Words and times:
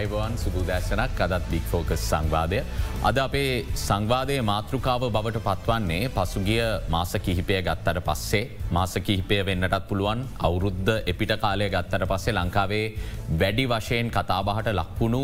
Ivan 0.00 0.32
සුබුදෑසනක් 0.34 1.20
අදත් 1.20 1.44
බික් 1.50 1.64
focus 1.70 2.02
සංවාදය. 2.02 2.60
අද 3.02 3.18
අපේ 3.18 3.64
සංවාදය 3.76 4.36
මාතෘකාව 4.42 5.02
බවට 5.06 5.42
පත්වන්නේ 5.46 6.08
පසුගිය 6.10 6.62
මාස 6.88 7.12
කිහිපය 7.18 7.58
ගත්තට 7.60 8.00
පස්සේ 8.08 8.70
මාස 8.70 8.94
කිහිපය 8.98 9.38
වෙන්නටත් 9.44 9.88
පුළුවන් 9.88 10.24
අවුරුද්ධ 10.40 10.92
එපිට 11.04 11.34
කාලය 11.38 11.68
ගත්තට 11.68 12.08
පස්සේ 12.12 12.34
ලංකාවේ 12.34 12.86
වැඩි 13.34 13.66
වශයෙන් 13.66 14.10
කතාබහට 14.10 14.72
ලක්වුණු 14.72 15.22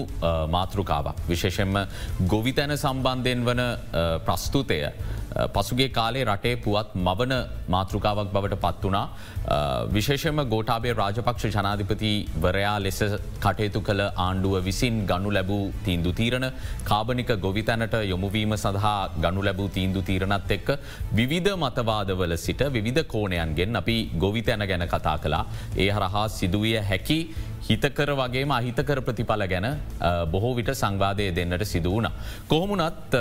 මාතෘකාවක්. 0.48 1.16
විශේෂෙන්ම 1.28 1.74
ගොවිතැන 2.26 2.76
සම්බන්ධයෙන් 2.76 3.46
වන 3.46 3.62
ප්‍රස්තුතය. 4.26 4.80
පසුගේ 5.54 5.88
කාලේ 5.90 6.24
රටේ 6.24 6.54
පුවත් 6.58 6.94
මවන 6.96 7.34
මාතෘකාවක් 7.68 8.30
බවට 8.32 8.60
පත් 8.64 8.82
වනා. 8.84 9.04
විශේෂම 9.88 10.40
ගෝටාබේ 10.52 10.94
රාජපක්ෂ 10.94 11.46
ජනාධිපති 11.56 12.12
වරයා 12.42 12.76
ලෙස 12.80 13.00
කටයුතු 13.40 13.80
කළ 13.80 14.02
ආණ්ඩුව 14.26 14.56
විසින් 14.64 14.96
ගනු 15.06 15.32
ලැබූ 15.32 15.64
තීන්දු 15.84 16.12
තීරණ 16.12 16.46
කාබනික 16.84 17.32
ගොවිතැනට 17.38 17.96
යොමුවීම 18.04 18.54
සඳහා 18.56 18.98
ගනු 19.18 19.46
ලැබූ 19.48 19.68
තීන්දු 19.68 20.02
තීරණත් 20.02 20.50
එක්ක 20.50 20.70
විවිධ 21.12 21.52
මතවාදවල 21.56 22.36
සිට 22.38 22.62
විධ 22.76 23.02
කෝණයන්ගෙන් 23.06 23.76
අපි 23.76 23.98
ගොවිතැන 24.18 24.68
ගැන 24.68 24.88
කතා 24.88 25.18
කලා 25.18 25.44
ඒ 25.76 25.90
හරහා 25.90 26.26
සිදුවිය 26.30 26.78
හැකි 26.82 27.20
හිතකර 27.68 28.10
වගේම 28.20 28.50
අහිතකර 28.56 28.98
ප්‍රතිඵල 29.06 29.42
ගැන 29.52 29.66
බොහෝ 30.32 30.52
විට 30.58 30.70
සංවාදය 30.72 31.26
දෙන්නට 31.38 31.64
සිදු 31.66 31.90
වුණ. 31.90 32.08
කොහොමුණත් 32.48 33.16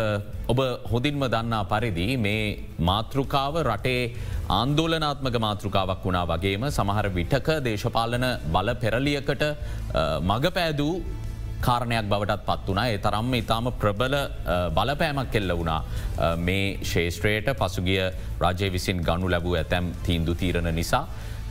ඔබ 0.48 0.60
හොඳින්ම 0.92 1.26
දන්නා 1.36 1.64
පරිදි 1.74 2.08
මේ 2.18 2.44
මාතෘකාව 2.90 3.58
රටේ 3.64 4.14
ආන්දෝලනාත්මක 4.52 5.38
මාතෘකාවක් 5.48 6.06
වුණා 6.08 6.26
වගේම 6.34 6.70
සමහර 6.70 7.10
විටක 7.18 7.52
දේශපාලන 7.68 8.28
බල 8.56 8.74
පෙරලියකට 8.84 9.46
මඟ 10.22 10.50
පෑදූ 10.58 10.94
කාරණයක් 11.66 12.08
බවටත් 12.12 12.46
පත් 12.48 12.68
වනා 12.70 12.88
ඒ 12.94 12.98
තරම්ම 13.06 13.34
ඉතාම 13.42 13.74
ප්‍රබල 13.82 14.16
බලපෑමක් 14.78 15.32
කෙල්ල 15.36 15.58
වුණා 15.60 15.82
මේ 16.48 16.66
ශේෂත්‍රයට 16.92 17.50
පසුගිය 17.62 18.02
රජය 18.44 18.70
විසින් 18.76 19.02
ගනු 19.08 19.32
ලැබූ 19.34 19.56
ඇතැම් 19.56 19.94
තීන්දු 20.06 20.36
තීරණ 20.42 20.76
නිසා. 20.76 21.06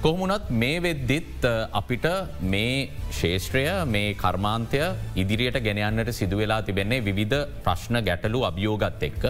කොහමුණත් 0.04 0.50
මේ 0.52 0.80
වෙද්දිත් 0.80 1.44
අපිට 1.72 2.06
මේ 2.44 2.90
ශේෂත්‍රය 3.10 3.62
මේ 3.86 4.10
කර්මාන්තය 4.14 4.82
ඉදිරියට 5.16 5.56
ගෙනයන්නට 5.66 6.10
සිදුවෙලා 6.12 6.60
තිබෙන්නේ 6.62 7.00
විවිධ 7.02 7.38
ප්‍රශ්න 7.64 8.02
ගැටලු 8.02 8.42
අභියෝගත් 8.44 9.06
එක්ක. 9.08 9.24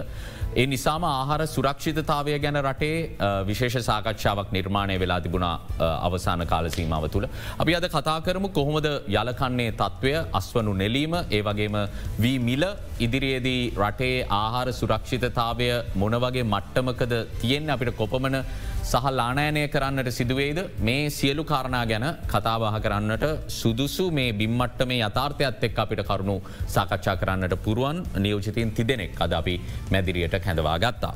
ඒ 0.53 0.65
නිසාම 0.65 1.05
ආහාර 1.05 1.45
සුරක්ෂිතතාවය 1.45 2.35
ගැන 2.37 2.59
රටේ 2.61 2.97
විශේෂ 3.43 3.87
සාකච්ඡාවක් 3.87 4.51
නිර්මාණය 4.51 4.99
වෙලා 4.99 5.19
තිබුණා 5.21 5.55
අවසාන 6.01 6.43
කාලසීමාව 6.45 7.07
තුළ. 7.09 7.29
අපි 7.57 7.75
අද 7.75 7.87
කතා 7.87 8.19
කරමු 8.21 8.51
කොහොමද 8.51 8.87
යලකන්නේ 9.13 9.71
තත්ත්වය 9.73 10.13
අස්වනු 10.33 10.73
නෙලීම 10.75 11.15
ඒ 11.15 11.41
වගේම 11.41 11.75
වී 12.19 12.37
මිල 12.41 12.63
ඉදිරියේදී 12.99 13.63
රටේ 13.79 14.15
ආහාර 14.33 14.67
සුරක්ෂිතතාවය 14.73 15.69
මොනවගේ 15.95 16.45
මට්ටමකද 16.45 17.13
තියෙන් 17.41 17.69
අපිට 17.69 17.97
කොපමන 17.97 18.41
සහල්ලානෑනය 18.85 19.67
කරන්නට 19.67 20.09
සිදුවේද 20.11 20.59
මේ 20.79 21.09
සියලු 21.09 21.43
කාරණා 21.43 21.85
ගැන 21.85 22.05
කතාවාහ 22.27 22.75
කරන්නට 22.79 23.25
සුදුසු 23.49 24.05
මේ 24.11 24.33
බිම්මට්ට 24.33 24.87
මේ 24.87 25.01
යථාර්ථයත් 25.01 25.63
එක් 25.63 25.79
අපිට 25.79 26.03
කරුණු 26.03 26.37
සාකච්ඡා 26.67 27.15
කරන්නට 27.17 27.55
පුරුවන් 27.63 28.03
නියෝජිතයෙන් 28.17 28.71
තිදෙනෙක් 28.71 29.21
අද 29.21 29.33
අපි 29.33 29.55
මැදිරියට 29.91 30.45
හැඳවා 30.45 30.77
ගත්තා. 30.79 31.13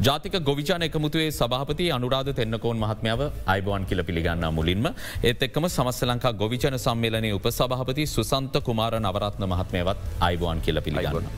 ජාතික 0.00 0.34
ගොවිචාන 0.40 0.82
එකමුතුවේ 0.82 1.30
සභහපති 1.30 1.86
අනුරාධ 1.92 2.30
තෙන්නකෝන් 2.32 2.78
මහත්මාව 2.78 3.22
අයිබෝන් 3.46 3.84
කියල 3.84 4.02
පිළිගන්න 4.04 4.46
මුලින්ම 4.50 4.86
ඒත් 5.22 5.42
එක්කම 5.42 5.66
සමස්ස 5.68 6.02
ලංකා 6.04 6.32
ගොවිචන 6.34 6.78
සම්මේලනය 6.78 7.32
උප 7.32 7.46
සභහපති 7.50 8.06
සුසන්ත 8.08 8.56
කුමාර 8.62 8.94
නවරත්න 9.00 9.46
මහත්මයවත් 9.46 9.98
අයිබෝන් 10.20 10.60
කියල 10.60 10.80
පිළිගන්න. 10.80 11.28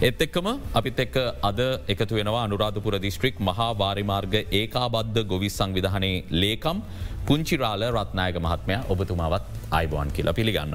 ඒත් 0.00 0.22
එක්කම 0.22 0.48
අපිත් 0.74 1.00
එක්ක 1.00 1.16
අද 1.42 1.60
එකතු 1.88 2.14
වෙනවා 2.14 2.44
අනුරාධපුර 2.44 2.98
දිස්ත්‍රික් 2.98 3.40
මහා 3.40 3.70
වාරිමාර්ග 3.74 4.34
ඒකාබද්ධ 4.52 5.20
ගොවි 5.24 5.50
සංවිධානයේ 5.50 6.24
ලේකම් 6.32 6.78
පුංචිරාල 7.26 7.82
රත්නායක 7.90 8.36
මහත්මය 8.38 8.74
ඔබතුමාවත් 8.88 9.44
අයිබෝන් 9.70 10.08
කියලා 10.12 10.34
පිළිගන්න. 10.34 10.74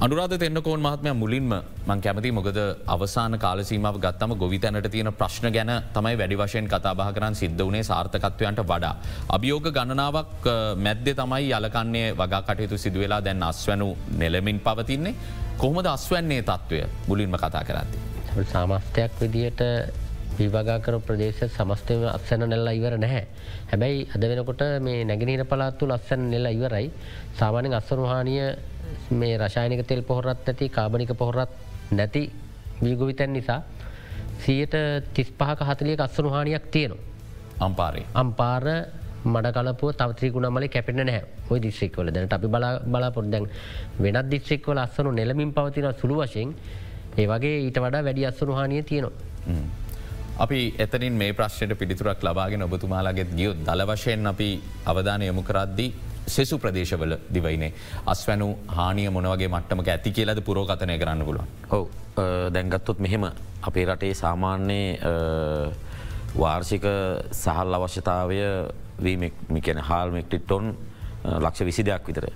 අනුරාධ 0.00 0.36
තෙන්නකෝන් 0.38 0.80
මහත්මය 0.80 1.12
මුලින්ම 1.14 1.50
මං 1.86 2.00
කැමති 2.00 2.30
මොකද 2.32 2.58
අවසාන 2.86 3.38
කාලසීමාව 3.38 3.96
ගත්තම 3.98 4.34
ගොවිතැනට 4.34 4.88
තියෙන 4.90 5.10
ප්‍රශ්න 5.12 5.48
ගැන 5.56 5.72
තමයි 5.94 6.14
වැඩි 6.18 6.36
වශයෙන් 6.36 6.68
කතාබහ 6.68 7.02
කරන්න 7.16 7.34
සිද්ධ 7.34 7.62
වනේ 7.62 7.82
සාර්ථකත්වයන්ට 7.82 8.62
වඩා. 8.64 8.94
අභියෝග 9.28 9.66
ගණනාවක් 9.70 10.46
මැද්ද 10.78 11.08
තමයි 11.14 11.50
යලකන්නේ 11.50 12.06
වගා 12.14 12.42
කටයුතු 12.42 12.78
සිදුවෙලා 12.78 13.20
දැන් 13.20 13.42
අස්වැනු 13.42 13.88
නෙලමින් 14.18 14.60
පවතින්නේ 14.60 15.14
කොහොමද 15.58 15.86
අස්වන්නේ 15.86 16.42
තත්ත්වය 16.42 16.80
මුලින්ම 17.08 17.36
කතා 17.36 17.64
කරද්දි. 17.64 17.98
සාමස්තයක් 18.52 19.20
විදියට 19.20 19.60
විවගාකර 20.42 20.94
ප්‍රදේශ 21.00 21.42
සමස්තව 21.48 22.04
අත්සැන 22.08 22.44
නෙල්ලා 22.46 22.72
ඉවර 22.72 22.94
නැහැ. 22.98 23.24
හැබැයි 23.68 24.08
අද 24.14 24.22
වෙනකොට 24.22 24.62
මේ 24.80 25.04
නැගෙනීර 25.04 25.44
පලාත්තු 25.46 25.86
ලස්සැන් 25.86 26.30
නෙල්ල 26.30 26.46
ඉවරයි 26.48 26.86
සාමානෙන් 27.34 27.74
අස්සරුහානිය 27.74 28.42
මේ 29.12 29.34
රශායනික 29.38 29.86
තෙල් 29.86 30.02
පොහොරත් 30.02 30.48
ඇති 30.48 30.68
කාබනික 30.70 31.12
පොහොරත් 31.14 31.52
නැති 31.92 32.22
වීගොවිතැන් 32.82 33.32
නිසා 33.32 33.60
සියට 34.38 34.74
තිස් 35.14 35.30
පහක 35.32 35.60
හතලිය 35.62 35.96
අස්සරුහානියක් 35.98 36.66
තියෙනවා. 36.68 37.04
අම්පාරේ. 37.60 38.06
අම්පාර 38.14 38.64
මඩකලපුව 39.24 39.90
තවත්‍රී 39.94 40.30
ගුණමල 40.30 40.66
කැපෙන 40.68 40.96
නැහැ 40.98 41.22
ඔය 41.50 41.58
දිස්්‍රික්වල 41.60 42.10
දැනට 42.10 42.32
අපි 42.32 42.48
බලා 42.48 42.72
බලාපොට 42.84 43.30
දැන් 43.30 43.46
වෙනත් 43.98 44.30
දිස්්‍රික්වල 44.30 44.78
අස්සනු 44.78 45.10
නෙලමින් 45.12 45.52
පවතින 45.52 45.86
සුළු 45.94 46.18
වශයෙන් 46.20 46.56
ඒ 47.14 47.26
වගේ 47.28 47.56
ඊට 47.60 47.78
වඩා 47.78 48.02
වැඩි 48.02 48.26
අස්සරුහානිය 48.26 48.82
තියෙනවා. 48.82 49.14
අපි 50.38 50.74
එතනින් 50.78 51.12
මේ 51.12 51.32
ප්‍රශ්නයට 51.32 51.78
පිළිතුරක් 51.78 52.22
ලබාගෙන 52.22 52.62
ඔබතුමාලාගෙත් 52.62 53.34
ගියොත් 53.36 53.58
දල 53.58 53.84
වශයෙන් 53.86 54.26
අපි 54.26 54.48
අවධානය 54.86 55.26
යොමු 55.26 55.42
කරද්දී 55.42 55.92
සෙසු 56.26 56.58
ප්‍රදේශවල 56.58 57.16
දිවයිනේ 57.28 57.72
අස්වැනු 58.06 58.48
හානිය 58.68 59.10
මොනවගේ 59.10 59.48
මට්ටමක 59.48 59.88
ඇති 59.88 60.12
කියලද 60.12 60.40
පුරෝගතනය 60.40 60.98
කරන්න 60.98 61.24
පුලුවන්. 61.24 61.48
ඔව 61.70 61.88
දැන්ගත්තොත් 62.52 62.98
මෙහෙම 62.98 63.24
අපේ 63.62 63.84
රටේ 63.84 64.14
සාමාන්‍යයේ 64.14 65.72
වාර්ෂික 66.34 66.86
සහල් 67.32 67.74
අවශ්‍යතාවය 67.74 68.38
වීමකැන 69.02 69.78
හාල් 69.80 70.10
මෙක්ටිටොන් 70.10 70.74
ලක්ෂ 71.38 71.60
විසි 71.62 71.84
දෙයක් 71.84 72.08
විතර. 72.08 72.26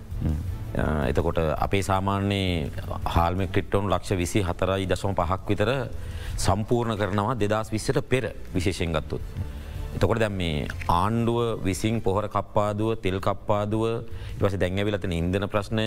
එතකොට 1.08 1.38
අපේ 1.58 1.82
සාමාන්‍යයේ 1.82 2.70
හාල්මෙක්ටිට්ටොන් 3.06 3.90
ලක්ෂ 3.90 4.16
විසි 4.16 4.42
හතරයි 4.42 4.86
දශම 4.86 5.14
පහක් 5.14 5.48
විතර 5.48 5.70
සම්පූර්ණ 6.36 6.98
කරනවා 6.98 7.34
දෙදස් 7.36 7.70
විස්සට 7.72 8.00
පෙර 8.08 8.32
විශේෂෙන් 8.54 8.92
ගත්තුත්. 8.92 9.22
එතකොට 9.96 10.20
දැම් 10.20 10.34
මේ 10.36 10.68
ආණ්ඩුව 10.88 11.62
විසින් 11.64 12.00
පොහර 12.00 12.28
කප්පාදුව 12.28 13.00
තෙල් 13.00 13.18
කප්පාදුව 13.18 13.84
ඉවස 14.36 14.56
දැංගවිලතන 14.56 15.12
ඉන්දන 15.12 15.48
ප්‍රශ්නය 15.48 15.86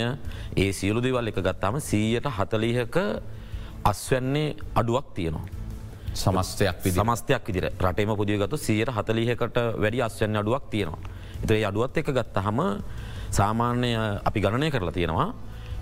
ඒ 0.56 0.72
සියලු 0.72 1.00
දෙවල් 1.00 1.30
එක 1.30 1.38
ගත්තාම 1.38 1.78
සීයට 1.80 2.26
හතලිහක 2.28 2.96
අස්වන්නේ 3.84 4.56
අඩුවක් 4.74 5.06
තියෙනවා. 5.14 5.46
සමස්තයක් 6.14 6.82
සමස්තයක් 6.88 7.42
විදිර 7.46 7.66
රටේම 7.70 8.10
පුදියගතු 8.16 8.56
සියයට 8.58 8.90
හතලිහකට 8.90 9.56
වැඩි 9.76 10.02
අස්වන්න 10.02 10.42
අඩුවක් 10.42 10.64
තියෙනවා. 10.70 11.00
එතේ 11.44 11.64
අඩුවත් 11.64 11.96
එක 11.96 12.10
ගත්තහම 12.10 12.58
සාමාන්‍ය 13.30 13.90
අපි 14.24 14.38
ගණනය 14.40 14.70
කරලා 14.70 14.92
තියෙනවා 14.92 15.28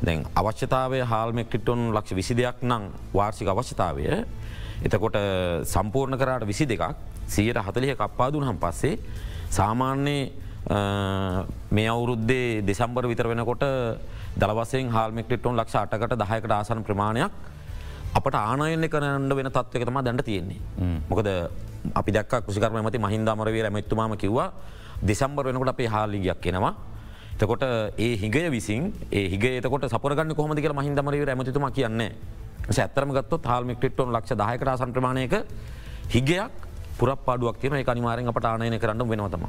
දැන් 0.03 0.25
අවශ්‍යතාවය 0.33 1.01
හාල්මෙක්ටිටොන් 1.03 1.91
ලක්ෂ 1.91 2.15
විසි 2.15 2.35
දෙයක් 2.35 2.63
නම් 2.63 2.83
වාර්ෂික 3.13 3.49
අවශ්‍යතාවය. 3.49 4.05
එතකොට 4.81 5.17
සම්පූර්ණ 5.65 6.17
කරට 6.17 6.47
විසි 6.47 6.67
දෙකක්. 6.67 6.95
සියට 7.27 7.59
හතලිය 7.59 7.95
කප්පාදුන 7.95 8.45
හම් 8.45 8.59
පස්සේ 8.59 8.99
සාමාන්‍යයේ 9.51 10.33
මේ 11.71 11.89
අවුරුද්දේ 11.89 12.63
දෙසම්බර 12.63 13.05
විතර 13.07 13.27
වෙනකොට 13.27 13.65
දලවසෙන් 14.37 14.89
හාල්මෙක්ටිටොන් 14.89 15.57
ලක්ෂ 15.57 15.77
අටකට 15.77 16.15
දහයකට 16.15 16.53
ආසන 16.53 16.85
ප්‍රමාණයක් 16.85 17.33
අපට 18.15 18.35
ආනයන 18.37 18.85
කරන්න 18.87 19.29
වෙන 19.31 19.49
තත්වකතම 19.49 19.99
දැන්ට 19.99 20.25
තියෙන්නේ. 20.25 20.61
මොකද 21.09 21.29
අපි 21.95 22.11
දක් 22.13 22.33
කෘෂිකරම 22.43 22.79
මති 22.81 22.99
මහින්දාමරවේ 22.99 23.65
ඇමත්තුමාම 23.65 24.17
කිව්වා 24.17 24.53
දෙසම්බර 25.03 25.45
වෙනකොට 25.45 25.69
අපේ 25.69 25.87
හාලිගයක් 25.87 26.47
එනවා 26.47 26.75
තකොට 27.39 27.65
ඒ 27.99 28.13
හිගය 28.17 28.45
විසින් 28.51 28.93
ඒ 29.13 29.29
හිගේතකොට 29.33 29.87
සපරගන්න 29.91 30.35
කොහමදි 30.35 30.63
කියල 30.63 30.75
මහින්දමරව 30.75 31.29
ඇමතිතුම 31.29 31.67
කියන්නේ 31.73 32.11
ඇත්තරම 32.77 33.13
ගත්තොත් 33.17 33.45
හල්මික්ටිට්ටොන් 33.47 34.13
ලක්ෂ 34.13 34.39
දායකට 34.43 34.73
සන්ත්‍රමාණයක 34.81 35.35
හිගයක් 36.15 36.67
පුරපාඩුවක් 36.99 37.61
තියන 37.63 37.75
අනිවාරෙන් 37.93 38.29
අපට 38.29 38.45
ආනයන 38.45 38.79
කරන්න 38.79 39.09
වෙනවතම. 39.09 39.45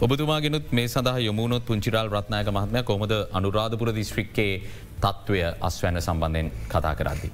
ඔබතුමාගෙනුත් 0.00 0.72
මේ 0.72 0.88
සඳහ 0.88 1.18
යමුණොත් 1.30 1.64
පුංචිරල් 1.66 2.08
රත්නායක 2.10 2.48
මහත්මය 2.56 2.82
කොමද 2.82 3.12
අනුරාධපුර 3.32 3.92
දිස්ත්‍රික්කේ 3.92 4.54
තත්ත්වය 5.02 5.42
අස්වැන්න 5.60 6.00
සම්බන්ධයෙන් 6.00 6.48
කතා 6.68 6.94
කරද්දි. 6.94 7.28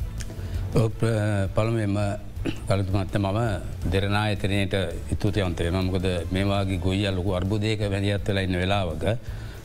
පළමෙම 1.54 1.96
කලතුමත්ත 2.66 3.14
මම 3.18 3.38
දෙරනා 3.92 4.26
එතනයට 4.30 4.74
ඉතුතයන්තේ 5.12 5.70
මකද 5.70 6.06
මේවාගේ 6.32 6.78
ගොයිය 6.78 7.10
ලොකු 7.10 7.36
අර්බුදයක 7.38 7.80
වැදිත් 7.86 8.28
වෙලා 8.28 8.42
ඉන්න 8.42 8.58
වෙලාවක 8.62 9.04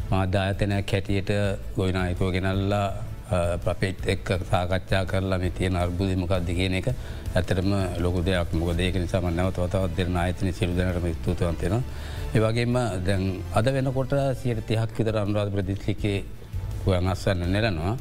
මාධ්‍යාතනයක් 0.09 0.91
හැටියට 0.91 1.31
ගොයිනායකෝ 1.75 2.31
ගෙනල්ලා 2.31 2.87
පපෙට් 3.59 4.07
එක් 4.07 4.27
සාකච්ඡා 4.49 5.05
කරලා 5.05 5.39
මේ 5.39 5.49
තියෙන 5.51 5.75
අර්බුදමකක්ද 5.75 6.49
කියන 6.51 6.73
එක 6.79 6.87
ඇතරම 7.33 7.71
ලොක 7.97 8.17
දෙයක් 8.23 8.53
මොක 8.53 8.77
දේක 8.77 8.95
නිසාම 8.95 9.29
නැවත 9.31 9.57
වතවත් 9.57 9.97
දෙරන 9.97 10.15
ආයතන 10.15 10.51
සිරුදනටම 10.53 11.07
ස්තුතුවන්තෙන. 11.13 11.83
ඒවගේම 12.33 12.77
දැන් 13.03 13.23
අද 13.53 13.65
වෙනකොට 13.67 14.13
සියට 14.35 14.61
තිහක් 14.63 14.97
විතර 14.97 15.17
අනුරාධ 15.17 15.51
ප්‍රදිස්ලිකේ 15.51 16.17
ගුවන් 16.85 17.07
අස්වන්න 17.07 17.51
නෙලනවා. 17.51 17.97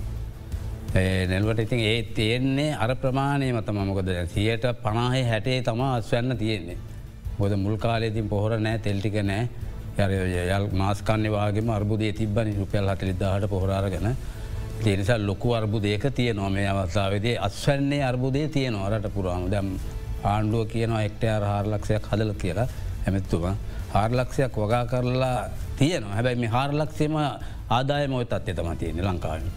නෙල්වට 1.26 1.60
ඉතින් 1.60 1.80
ඒ 1.82 2.02
තියෙන්නේ 2.14 2.76
අර 2.76 2.94
ප්‍රමාණය 2.96 3.52
මත 3.52 3.68
මකොද 3.70 4.10
සියට 4.28 4.66
පනාහේ 4.82 5.24
හැටේ 5.24 5.62
තම 5.62 5.80
අස්වන්න 5.82 6.36
තියෙන්නේ. 6.36 6.78
ගොද 7.38 7.56
මුල් 7.56 7.76
කාලේතින් 7.78 8.28
පොහොර 8.28 8.60
නෑ 8.60 8.78
තෙල්ටික 8.78 9.16
නෑ 9.24 9.48
යල් 9.98 10.68
මාස්කන්න 10.72 11.26
වගේ 11.30 11.70
අර්බුදේ 11.70 12.12
තිබන 12.12 12.54
රුපියල් 12.58 12.88
හතලිදාහට 12.88 13.48
පොහොරාරගෙන 13.48 14.16
තිනිසා 14.82 15.18
ලොකු 15.18 15.52
අර්බුදයක 15.54 16.06
තිය 16.14 16.32
නොමේ 16.34 16.68
අවස්ථාවදේ. 16.68 17.38
අස්වන්නේ 17.38 18.02
අර්බුදේ 18.04 18.48
තිය 18.48 18.70
නොරට 18.70 19.06
පුරාම. 19.14 19.50
දැම් 19.50 19.78
ආණ්ඩුව 20.24 20.66
කියනවා 20.68 21.02
එක්ටයාර 21.02 21.42
හාරලක්ෂයක් 21.42 22.06
හදල 22.10 22.32
කියලා 22.34 22.68
ඇමැත්තුම. 23.06 23.44
හාරලක්ෂයක් 23.94 24.56
වගා 24.56 24.84
කරලා 24.86 25.50
තියනවා. 25.78 26.14
හැබැයි 26.14 26.40
මේ 26.40 26.48
හාරලක්ෂේම 26.48 27.14
ආදාය 27.70 28.08
මොය 28.08 28.24
තත්ය 28.24 28.54
තම 28.54 28.76
තියෙන 28.76 29.04
ලංකාවෙන්. 29.04 29.52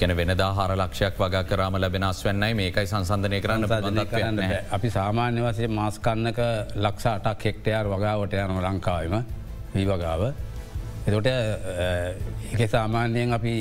ගැන 0.00 0.16
වෙන 0.16 0.30
හර 0.30 0.74
ලක්ෂයක් 0.76 1.18
වග 1.18 1.42
කරම 1.44 1.76
ලැබෙනස් 1.76 2.22
වන්නයි 2.24 2.54
මේකයි 2.54 2.86
සංසන්ධනය 2.86 3.40
කරන්න 3.40 3.64
කරන්න 4.06 4.38
අපි 4.70 4.90
සාමාන්‍ය 4.90 5.42
වසේ 5.42 5.68
මාස්කන්නක 5.70 6.38
ලක්ෂ 6.76 7.06
අටක් 7.08 7.44
හෙක්ටයාර් 7.44 7.86
වගාවට 7.86 8.36
යන 8.36 8.60
ලංකාවම 8.60 9.18
වී 9.74 9.86
වගාව. 9.86 10.22
එතොට 11.06 11.26
එක 12.54 12.70
සාමාන්‍යයෙන් 12.70 13.32
අපි 13.32 13.54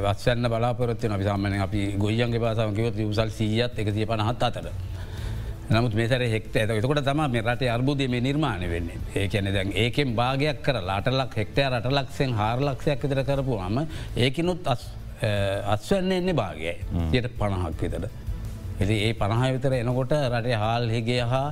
වස්සන්න 0.00 0.48
බලාපොරත්වය 0.48 1.08
අපි 1.10 1.24
සාමානය 1.24 1.60
අපි 1.60 1.84
ගොයියන්ගේ 1.98 2.40
පාසමකිවත් 2.40 2.98
උසල් 3.04 3.30
සීයත් 3.30 3.78
එකසිය 3.78 4.06
පනහත් 4.06 4.42
අතර. 4.42 4.68
නමුත් 5.66 5.94
මේසර 5.94 6.20
හෙක්ට 6.28 6.56
ඇතකොට 6.56 7.00
තම 7.02 7.22
මේ 7.28 7.42
රට 7.42 7.68
අර්බුදය 7.68 8.08
මේ 8.08 8.20
නිර්මාණය 8.20 8.68
වෙන්නේ. 8.68 8.98
ඒකන 9.14 9.48
දැන් 9.48 9.72
ඒකෙන් 9.74 10.14
භාගයක් 10.14 10.60
කර 10.62 10.82
ලාටලක් 10.82 11.32
හෙක්ටය 11.34 11.64
රටලක්ෂෙන් 11.64 12.34
හාරලක්ෂයක් 12.34 13.00
විතර 13.02 13.24
කරපු 13.24 13.58
අම 13.58 13.86
ඒකනුත් 14.16 14.68
අස්වන්නේ 15.74 16.18
එන්නේ 16.22 16.38
භාගය 16.42 16.72
යට 17.12 17.30
පණහක් 17.40 17.80
විතට. 17.82 18.08
එති 18.82 18.96
ඒ 19.06 19.12
පණහ 19.20 19.52
විතර 19.56 19.78
එනකොට 19.82 20.18
රටේ 20.32 20.58
හාල් 20.64 20.90
හෙගේ 20.96 21.22
හා 21.34 21.46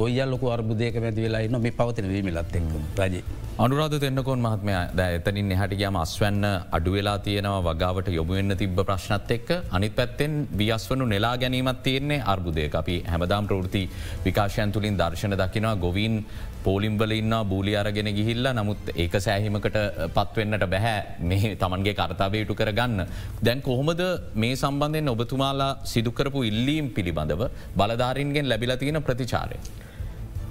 ගොයිල් 0.00 0.30
ලොක 0.32 0.42
අර්බුදයක 0.56 0.96
මැති 1.04 1.26
වෙලා 1.26 1.42
ඉන්න 1.46 1.58
මේ 1.64 1.76
පවතින 1.80 2.08
වීමලත් 2.12 2.56
එක් 2.58 2.66
රජී. 3.00 3.22
අනුරාධ 3.64 3.96
තෙන්නකොන් 4.04 4.40
මහත්මය 4.46 4.74
ද 4.98 5.06
එතනින් 5.18 5.52
හටිගේම 5.60 5.96
අස්වන්න 6.02 6.44
අඩුවෙලා 6.76 7.16
තියෙනවා 7.26 7.62
වගාවට 7.68 8.08
යොමුවෙන්න 8.18 8.56
තිබ 8.60 8.76
ප්‍රශ්නත් 8.90 9.30
එක්ක. 9.36 9.48
අනිත් 9.76 9.96
පැත්තෙන් 9.98 10.34
වියස්වනු 10.60 11.06
නෙලා 11.14 11.36
ගැනීමත් 11.42 11.82
තියන්නේ 11.86 12.20
අර්බුදය 12.34 12.68
අපි 12.82 12.96
හැමදාම් 13.12 13.48
ප්‍රෘති 13.50 13.82
විකාශයන් 14.26 14.72
තුළින් 14.76 14.98
දර්ශන 15.00 15.34
දකිනවා. 15.42 15.76
ගොවීන් 15.84 16.24
පෝලිම්බල 16.66 17.12
ඉන්න 17.18 17.34
බූලි 17.50 17.74
අරගෙන 17.82 18.10
ගිහිල්ල 18.18 18.48
නමුත් 18.58 18.90
ඒක 19.04 19.14
සෑහිමකට 19.26 19.78
පත්වෙන්නට 20.16 20.66
බැහැ 20.74 20.98
මේ 21.30 21.52
තමන්ගේ 21.62 21.94
කර්තාවයුතු 22.00 22.58
කරගන්න. 22.60 23.00
දැන් 23.46 23.62
කොහොමද 23.68 24.02
මේ 24.44 24.54
සම්බන්ධයෙන් 24.62 25.12
ඔබතුමාලා 25.14 25.72
සිදුකරපු 25.92 26.42
ඉල්ලීම් 26.50 26.88
පිළිබඳව 26.96 27.42
බලධාරින්ගෙන් 27.80 28.50
ලැබිල 28.52 28.74
තියෙන 28.82 29.00
ප්‍රතිචාරය. 29.08 29.58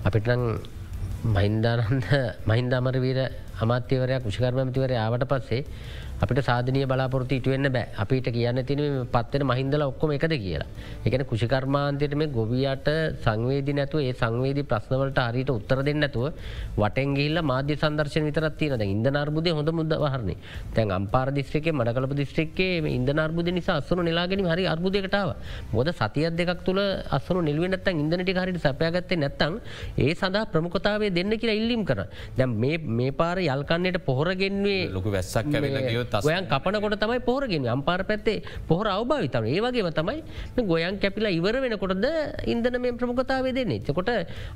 අපිටන් 0.07 0.43
මහින්දානන්ද 1.35 2.07
මහින්දාමරවීර 2.49 3.19
අමාත්‍යවරයක් 3.57 4.23
විෂකර්මතිවර 4.23 4.91
ආවට 4.95 5.25
පස්සේ 5.25 5.63
අපිට 6.17 6.39
සාධනය 6.41 6.81
බලාපොරති 6.85 7.37
ඉටුවෙන්න 7.39 7.67
බෑ. 7.69 7.87
අපිට 7.97 8.27
කියන්න 8.27 8.59
තින 8.65 8.81
පත්වෙන 9.13 9.43
මහින්දල 9.43 9.81
ඔක්කොම 9.83 10.11
එකද 10.11 10.33
කියලා. 10.35 10.67
එකන 11.05 11.23
කෘෂිකර්මාන්තයට 11.29 12.15
මේ 12.15 12.29
ගොවියට 12.29 12.87
සංවේද 13.23 13.69
නැතුව 13.75 13.99
ඒ 13.99 14.13
සංවේද 14.13 14.59
ප්‍රශ්නවලට 14.63 15.19
හරිට 15.25 15.49
උත්තර 15.49 15.81
දෙන්නතුව 15.83 16.25
වටන්ගේල්ල 16.77 17.41
මාධ්‍ය 17.43 17.75
සදර්ශන 17.75 18.27
විතරත්තින 18.29 18.75
ඉද 18.85 19.09
නර්බුද 19.11 19.49
හොඳ 19.49 19.71
මුද 19.71 19.91
වහරන්නේ 19.95 20.37
තැන් 20.75 20.91
අම්පාර 20.91 21.27
දිස්ත්‍රකේ 21.31 21.73
මඩකලප 21.73 22.15
දිස්ත්‍රක්කේ 22.15 22.79
ඉද 22.89 23.11
නර්බුද 23.13 23.51
නිසා 23.51 23.77
අස්සනු 23.81 24.01
නිලාගෙන 24.01 24.45
හරි 24.45 24.65
අර්බුදයකටාව 24.65 25.35
මොද 25.73 25.91
සතියක් 25.93 26.31
දෙකක් 26.33 26.63
තුළ 26.63 26.81
අස්සනු 27.09 27.41
නිල්වෙනත් 27.41 27.91
ඉදනට 27.93 28.33
හරිට 28.37 28.61
සපයාගත්තේ 28.63 29.19
නැත්තං 29.19 29.59
ඒ 29.97 30.15
සඳහා 30.15 30.45
ප්‍රමුකතාවේ 30.47 31.11
දෙන්න 31.11 31.35
කියලා 31.35 31.59
ඉල්ලිම් 31.61 31.83
කර. 31.83 32.07
දැම් 32.37 32.55
මේ 32.55 33.11
පාර 33.13 33.37
යල්කන්නයට 33.47 33.99
පොහොරගෙන්වේ 34.07 34.81
ලොකු 34.95 35.13
වැස්සක් 35.15 35.51
ගොයන් 36.27 36.49
කපනකොට 36.53 36.97
තමයි 37.03 37.19
පොහරගෙන 37.29 37.67
අම්පාර 37.75 38.01
පැත්තේ 38.09 38.37
පොහර 38.69 38.87
අවභාවිතම 38.95 39.47
ඒවගේම 39.53 39.89
තමයි 39.99 40.65
ගොයන් 40.71 40.99
කැපිලා 41.03 41.35
ඉවර 41.39 41.57
වෙනකොටද 41.65 42.05
ඉන්දන 42.53 42.81
මේ 42.81 42.97
ප්‍රමුඛතාව 42.99 43.47
දෙන්නේ. 43.59 43.81
එතකොට 43.81 44.11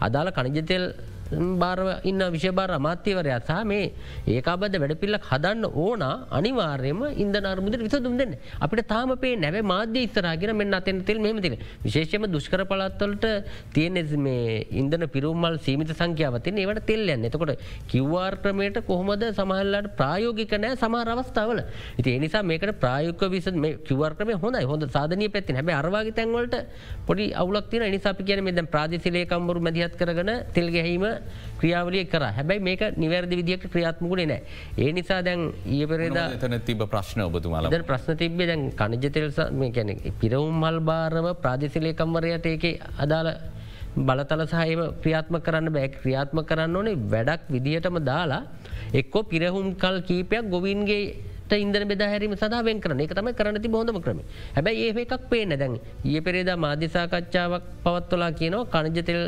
අදාළ 0.07 0.31
කනිජතෙල් 0.37 0.85
භාරව 1.31 1.87
ඉන්න 2.03 2.21
විශෂභාර 2.29 2.71
අමාත්‍යවරයා 2.71 3.39
සහ 3.41 3.63
මේ 3.63 3.91
ඒකාබද 4.27 4.75
වැඩපිල්ලක් 4.75 5.23
හදන්න 5.23 5.65
ඕන 5.77 6.03
අනිවාර්යම 6.31 7.01
ඉන්ද 7.15 7.35
නර්මුද 7.39 7.77
විසදුම් 7.79 8.17
දෙන්න. 8.17 8.35
අපිට 8.59 8.87
තාම 8.87 9.13
පේ 9.17 9.35
නැව 9.35 9.57
මාධ්‍ය 9.63 10.01
ඉස්සරගෙන 10.01 10.55
මෙන්න 10.55 10.73
අතෙන් 10.73 11.03
තෙල් 11.03 11.19
මෙමතින 11.19 11.57
විශේෂම 11.83 12.25
දුෂ්කර 12.27 12.63
පලත්වලට 12.65 13.27
තියෙන 13.73 13.97
මේ 14.19 14.65
ඉන්දන 14.73 15.05
පිරුම්මල් 15.07 15.59
සීමිත 15.59 15.93
සංඛ්‍යාවතින් 15.93 16.57
ඒවට 16.57 16.85
තෙල්ලයන්න 16.85 17.27
එතකොට 17.29 17.53
කිව්වාර් 17.87 18.35
ක්‍රමයට 18.39 18.79
කොහොමද 18.83 19.25
සමහල්ලට 19.31 19.91
ප්‍රායෝගික 19.95 20.55
නෑ 20.57 20.75
සමහර 20.75 21.13
අවස්ථාවල. 21.15 21.61
ඉති 21.99 22.15
එනිසා 22.19 22.43
මේකට 22.43 22.73
ප්‍රායුක 22.79 23.21
විස 23.29 23.49
මේ 23.55 23.77
කිවර්කම 23.81 24.33
හොඳ 24.35 24.57
හොඳ 24.63 24.89
සාධනය 24.89 25.29
පැත්ති 25.29 25.53
හැබ 25.53 25.69
අරවාගේ 25.71 26.13
තැන්වලට 26.13 26.55
පොඩි 27.07 27.27
අවුලක්තින 27.35 27.85
නිසාපි 27.89 28.23
කියන 28.23 28.43
මෙද 28.43 28.61
ප්‍රාදේශලයකම්බරු 28.67 29.59
මැදිහත් 29.61 29.95
කරගන 29.95 30.31
තෙල්ගැහීම 30.53 31.05
ක්‍රියාවලිය 31.59 32.03
කර. 32.05 32.23
හැබැයි 32.37 32.61
මේක 32.61 32.81
නිවැරදි 32.97 33.39
විදිියට 33.41 33.67
ක්‍රියාත්මකුණ 33.67 34.23
නෑ 34.27 34.41
ඒ 34.77 34.91
නිසා 34.91 35.21
දැන් 35.21 35.45
ඒ 35.67 35.85
පෙරේදා 35.85 36.27
තන 36.37 36.57
තිබ 36.61 36.83
ප්‍රශ්න 36.85 37.21
ඔබතුමාල? 37.21 37.69
ප්‍රශ්න 37.83 38.17
තිබේ 38.17 38.47
දැන් 38.47 38.65
කණජතෙල් 38.71 39.29
කැන 39.71 39.95
පිරවුම් 40.21 40.59
මල් 40.63 40.79
භාරම 40.81 41.29
ප්‍රාදේශලයකම්වරයට 41.43 42.45
ඒක 42.47 42.65
අදාළ 42.97 43.31
බලතල 43.99 44.43
සහයම 44.47 44.81
ක්‍රියාත්ම 45.01 45.39
කරන්න 45.39 45.73
බෑ. 45.73 45.89
ක්‍රියාත්ම 45.95 46.43
කරන්න 46.43 46.75
ඕනේ 46.75 46.99
වැඩක් 47.07 47.49
විදිහටම 47.49 47.97
දාලා 48.03 48.43
එක්කෝ 48.93 49.23
පිරහුම් 49.23 49.75
කල් 49.75 49.97
කීපයක් 50.01 50.49
ගොවින්ගේ 50.49 51.03
ඉන්දන 51.55 51.87
බෙදහැරීම 51.87 52.35
සදාවෙන් 52.35 52.79
කරන 52.79 53.01
එක 53.01 53.13
තම 53.13 53.29
කරනති 53.31 53.67
බොහොඳම 53.67 53.97
ක්‍රම 53.97 54.19
හැබැයි 54.55 54.89
ඒ 54.89 55.01
එකක් 55.01 55.29
පේන 55.29 55.49
දැන් 55.51 55.79
ඒ 56.05 56.21
පෙරේදා 56.21 56.57
මාධ්‍යසාකච්ඡාවක් 56.57 57.63
පවත්වලා 57.83 58.31
කියනවා 58.31 58.65
කණජතෙල් 58.65 59.21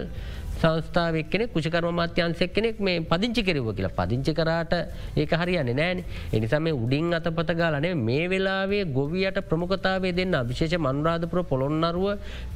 සංස්ථාවක් 0.62 1.30
කෙනෙ 1.30 1.46
කුෂකරම 1.48 1.89
මාත්‍යන්සෙක් 1.94 2.53
කෙනෙක් 2.53 2.80
මේ 2.80 3.00
පදිංචි 3.03 3.44
කෙරව 3.44 3.70
කියලා. 3.70 3.91
පදිංචි 3.91 4.34
කරාට 4.34 4.74
ඒක 5.15 5.34
හරියන්න 5.34 5.72
නෑන 5.74 6.03
එනිසාම 6.32 6.68
උඩින් 6.75 7.13
අතපත 7.13 7.51
ගාලනේ 7.53 7.94
මේ 8.00 8.25
වෙලාවේ 8.27 8.84
ගොවියට 8.91 9.39
ප්‍රමුඛතාවේ 9.44 10.13
දෙන්න 10.13 10.38
විශේෂ 10.46 10.77
මන්රාධපුර 10.80 11.44
පොළොන්නරුව 11.46 12.08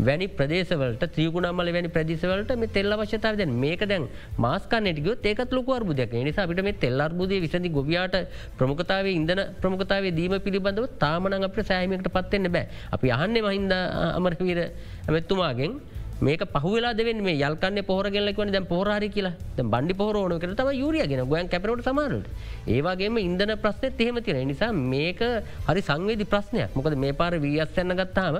වැනි 0.01 0.27
ප්‍රදේශවලට 0.31 1.05
ත්‍රීගුණමල 1.09 1.71
වැනි 1.71 1.89
ප්‍රදේශවලට 1.89 2.53
මේ 2.55 2.73
තෙල්ල 2.75 2.93
වශ්‍යතාව 2.95 3.37
දැන් 3.37 3.53
මේක 3.57 3.83
දැන් 3.85 4.07
මාස්කන්නටගොත් 4.37 5.25
ඒකත් 5.25 5.51
ලොක 5.51 5.71
අර්බුදයක් 5.71 6.15
නිසා 6.21 6.45
අපිට 6.45 6.63
මේ 6.63 6.77
තෙල් 6.77 6.99
අර්බුදය 6.99 7.41
විසඳි 7.41 7.71
ගොවියාට 7.71 8.17
ප්‍රමුඛතාව 8.57 9.07
ඉදන 9.07 9.43
ප්‍රමුඛතාව 9.61 10.09
දීම 10.11 10.35
පිළිබඳව 10.39 10.87
තාමන 10.99 11.41
අප 11.41 11.57
සෑහිමකට 11.61 12.09
පත්වෙන්න 12.09 12.51
බෑ. 12.51 12.65
අපි 12.91 13.07
අහන්නේ 13.09 13.41
මහින්ද 13.41 13.73
අමරවීර 14.17 14.61
ඇමැත්තුමාගෙන්. 14.63 15.73
මේක 16.21 16.41
පහුවෙලා 16.53 16.93
දෙවෙන් 16.95 17.21
මේ 17.23 17.35
යල්කන්න 17.35 17.83
පොහරගෙල්ලෙක්වන 17.83 18.51
දැ 18.51 18.61
පොහරි 18.61 19.09
කියලා. 19.09 19.33
බණ්ඩි 19.57 19.93
පොහරෝන 19.93 20.39
කර 20.39 20.53
තම 20.55 20.69
යුරියගෙන 20.71 21.25
ගොයන් 21.27 21.49
කැපරට 21.49 21.83
සමාරට 21.83 22.27
ඒවාගේම 22.67 23.17
ඉන්දන 23.17 23.51
ප්‍රශ්නය 23.63 23.91
එහෙම 23.99 24.21
තියෙන 24.23 24.47
නිසා 24.47 24.71
මේක 24.71 25.19
හරි 25.67 25.81
සංවේදි 25.81 26.25
ප්‍රශ්නයක්. 26.25 26.69
මොකද 26.75 26.95
මේ 26.95 27.11
පාර 27.13 27.33
වීයස්සන්න 27.45 27.91
ගත්තාම 27.99 28.37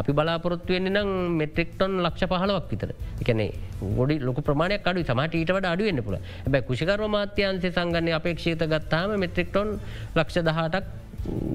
අපි 0.00 0.12
බලාපොරොත්තුවෙන්නේ 0.12 0.94
නම් 0.96 1.36
මෙට්‍රික්ටොන් 1.40 2.00
ලක්ෂ 2.04 2.24
පහලවක් 2.30 2.70
විතර. 2.72 2.94
එකනේ 3.20 3.52
ගොඩි 3.98 4.16
ලොක 4.20 4.40
ප්‍රමාණයක් 4.48 4.86
අඩු 4.86 5.04
සමට 5.04 5.34
ඊටට 5.34 5.68
අඩුවෙන්න්න 5.72 6.02
පුළ 6.06 6.16
ඇබැ 6.16 6.62
කුෂිකර්ම 6.62 7.04
මාත්‍යන්සේ 7.16 7.74
සංගන්න 7.76 8.08
අපේක්ෂේත 8.20 8.64
ගත්තාම 8.72 9.12
මෙට්‍රික්ටොන් 9.24 9.76
ලක්ෂ 10.16 10.40
දහටක් 10.48 10.86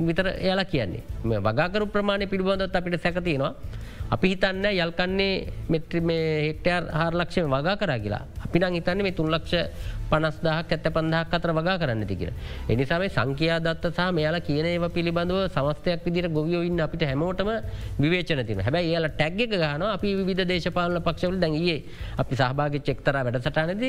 විතර 0.07 0.27
එයාලා 0.29 0.69
කියන්නේ. 0.73 1.01
වගකරු 1.47 1.89
ප්‍රමාණය 1.95 2.29
පිළිබඳත් 2.29 2.75
අපිට 2.75 3.01
සැකතියෙනවා 3.01 3.53
අපි 4.11 4.27
හිතන්න 4.33 4.65
යල්කන්නේ 4.71 5.33
මෙට්‍රි 5.69 6.01
මේ 6.01 6.25
හෙක්ටර් 6.47 6.83
හාරලක්ෂය 6.93 7.41
වගා 7.45 7.77
කරා 7.77 7.99
කියලා. 7.99 8.23
අප 8.43 8.55
අපින 8.55 8.73
හිතන්න 8.73 9.01
මේ 9.03 9.11
තුන්ලක්ෂ 9.11 9.53
පනස්දාහක් 10.05 10.71
ඇත්ත 10.71 10.87
පන්දහක් 10.89 11.33
අතර 11.33 11.51
වගා 11.51 11.77
කරන්න 11.77 12.05
තිකිර. 12.05 12.31
එනිසාම 12.69 13.05
සංකයා 13.09 13.59
දත්ත 13.59 13.91
සහ 13.91 14.11
මෙයාලා 14.11 14.41
කියන 14.41 14.65
ඒව 14.65 14.87
පිළිබඳව 14.89 15.39
සමස්තයක් 15.49 16.05
විදිර 16.05 16.29
ගොවියෝඉන්න 16.29 16.81
අපිට 16.81 17.03
හැමෝටම 17.03 17.51
විවේචන 17.99 18.43
තින 18.43 18.59
හැබැයි 18.59 18.93
ඒලා 18.93 19.13
ටැග්ග 19.13 19.41
ගන 19.53 19.85
අපි 19.87 20.15
විධ 20.23 20.43
දේශපාලන 20.45 21.01
පක්ෂවල 21.01 21.39
දැන්ගේ 21.39 21.77
අපි 22.17 22.33
සහභාග 22.35 22.79
චෙක්තර 22.81 23.15
වැඩසටනද 23.19 23.85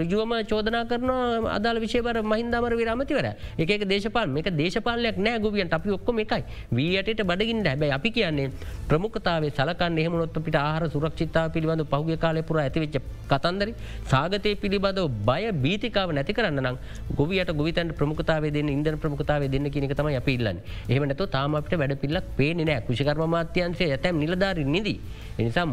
රජුවම 0.00 0.34
චෝදනා 0.46 0.84
කරන 0.86 1.10
අදාල 1.50 1.78
විශේවර 1.78 2.22
මහින්දමර 2.24 2.72
විරමතිවර 2.76 3.26
එක 3.58 3.84
දේශපාල 3.86 4.28
මේක 4.28 4.48
දේශපාලයක් 4.52 5.18
නෑ 5.18 5.38
ගොවියන්ට. 5.38 5.72
අපි 5.72 5.90
ඔක්කොම 5.90 6.18
එකයි. 6.18 6.42
වීයට 6.70 7.20
බඩගින් 7.22 7.60
හැබැයි 7.62 7.92
අපි 7.92 8.10
කියන්නේ 8.10 8.50
ප්‍රමුඛතාවේ 8.88 9.50
සලකන්න 9.50 9.98
එහෙමනොත් 9.98 10.38
පිට 10.38 10.56
ආහර 10.56 10.88
සුරක්ෂිතා 10.88 11.46
පිළිබඳ 11.48 11.84
පහුග 11.86 12.10
කාලය 12.16 12.42
පුර 12.42 12.58
ඇතිවෙච්ච 12.58 12.96
කතන්දර 13.26 13.68
සාගතය 14.06 14.54
පිළිබඳව 14.56 15.08
බය 15.22 15.42
බීතිකාව 15.64 16.12
නැති 16.12 16.36
කරන්න 16.38 16.60
නම් 16.62 16.76
ගොවියට 17.18 17.52
ගොවිතන් 17.58 17.92
ප්‍රමුඛතාව 17.98 18.46
දෙන්න 18.56 18.68
ඉන්දන 18.68 18.98
ප්‍රමුඛතාව 18.98 19.46
දෙන්න 19.48 19.70
කියනක 19.70 19.94
තම 19.94 20.10
අපිල්ලන්න 20.20 20.58
එහමනත 20.88 21.22
තාමට 21.30 21.76
වැඩ 21.76 21.96
පිල්ලක් 22.02 22.26
පේන 22.38 22.62
නෑ 22.62 22.80
කෘෂිකර්ම 22.86 23.22
මාත්‍යන්සේ 23.28 23.90
ඇතැම් 23.92 24.18
නිලධාර 24.18 24.58
නිදී. 24.66 24.98
එනිසා 25.38 25.66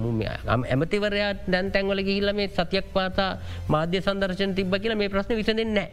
ඇමතිවරයා 0.67 1.33
දැන්තැන්වල 1.47 2.03
ගිහිල්ල 2.03 2.33
මේ 2.33 2.47
සතියක් 2.49 2.87
පාතා 2.93 3.31
මාධ්‍ය 3.69 4.01
සන්දර්ශන 4.01 4.55
තිබ්බ 4.55 4.73
කියලා 4.75 4.97
මේ 4.97 5.09
ප්‍රශ්න 5.09 5.35
විසඳෙන්නේ 5.35 5.73
නෑ. 5.73 5.89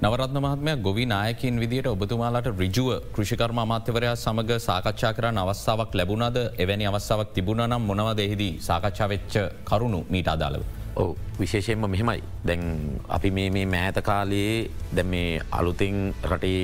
නවරත්න 0.00 0.38
මහත්මය 0.38 0.72
ගොවි 0.78 1.04
නායකින් 1.06 1.56
විදිට 1.60 1.86
ඔබතුමාලාට 1.86 2.48
රිජුව 2.60 2.88
කෘෂිකර්ම 3.14 3.58
අමාත්‍යවරයා 3.58 4.14
සමඟ 4.16 4.52
සාකච්ඡා 4.60 5.12
කරන්න 5.12 5.42
අවස්ථාවක් 5.42 5.96
ලැබුණද 6.00 6.38
එවැනි 6.56 6.86
අවස්ථාවක් 6.86 7.34
තිබුණ 7.36 7.64
නම් 7.66 7.88
මොනවද 7.90 8.20
එහිදී 8.26 8.52
සාකච්ඡාවෙච්ච 8.60 9.34
කරුණු 9.64 10.00
මීට 10.08 10.30
අදාළව. 10.34 10.77
ඕ 10.98 11.10
විශේෂයෙන්ම 11.38 11.86
මෙහෙමයි 11.86 12.22
දැන් 12.44 12.62
අපි 13.08 13.30
මේ 13.30 13.66
මෑත 13.66 13.98
කාලයේ 14.02 14.70
දැ 14.92 15.04
මේ 15.04 15.40
අලුතින් 15.50 15.96
රටේ 16.24 16.62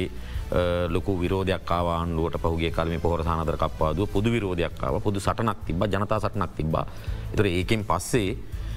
ලොක 0.89 1.07
විරෝධයක් 1.21 1.71
ආවාන්ලුවට 1.71 2.39
පහුගේ 2.39 2.71
කල්ම 2.71 3.01
පොහර 3.01 3.23
සානදර 3.25 3.57
කප්පාදුව 3.57 4.09
පුදු 4.09 4.31
විරෝධයක්කාව 4.31 5.01
පුදු 5.03 5.19
සටනක් 5.21 5.59
තිබ 5.67 5.83
ජනතා 5.85 6.19
සටනක් 6.21 6.53
තිබා. 6.57 6.87
එතර 7.33 7.47
ඒකෙන් 7.49 7.85
පස්සේ 7.85 8.37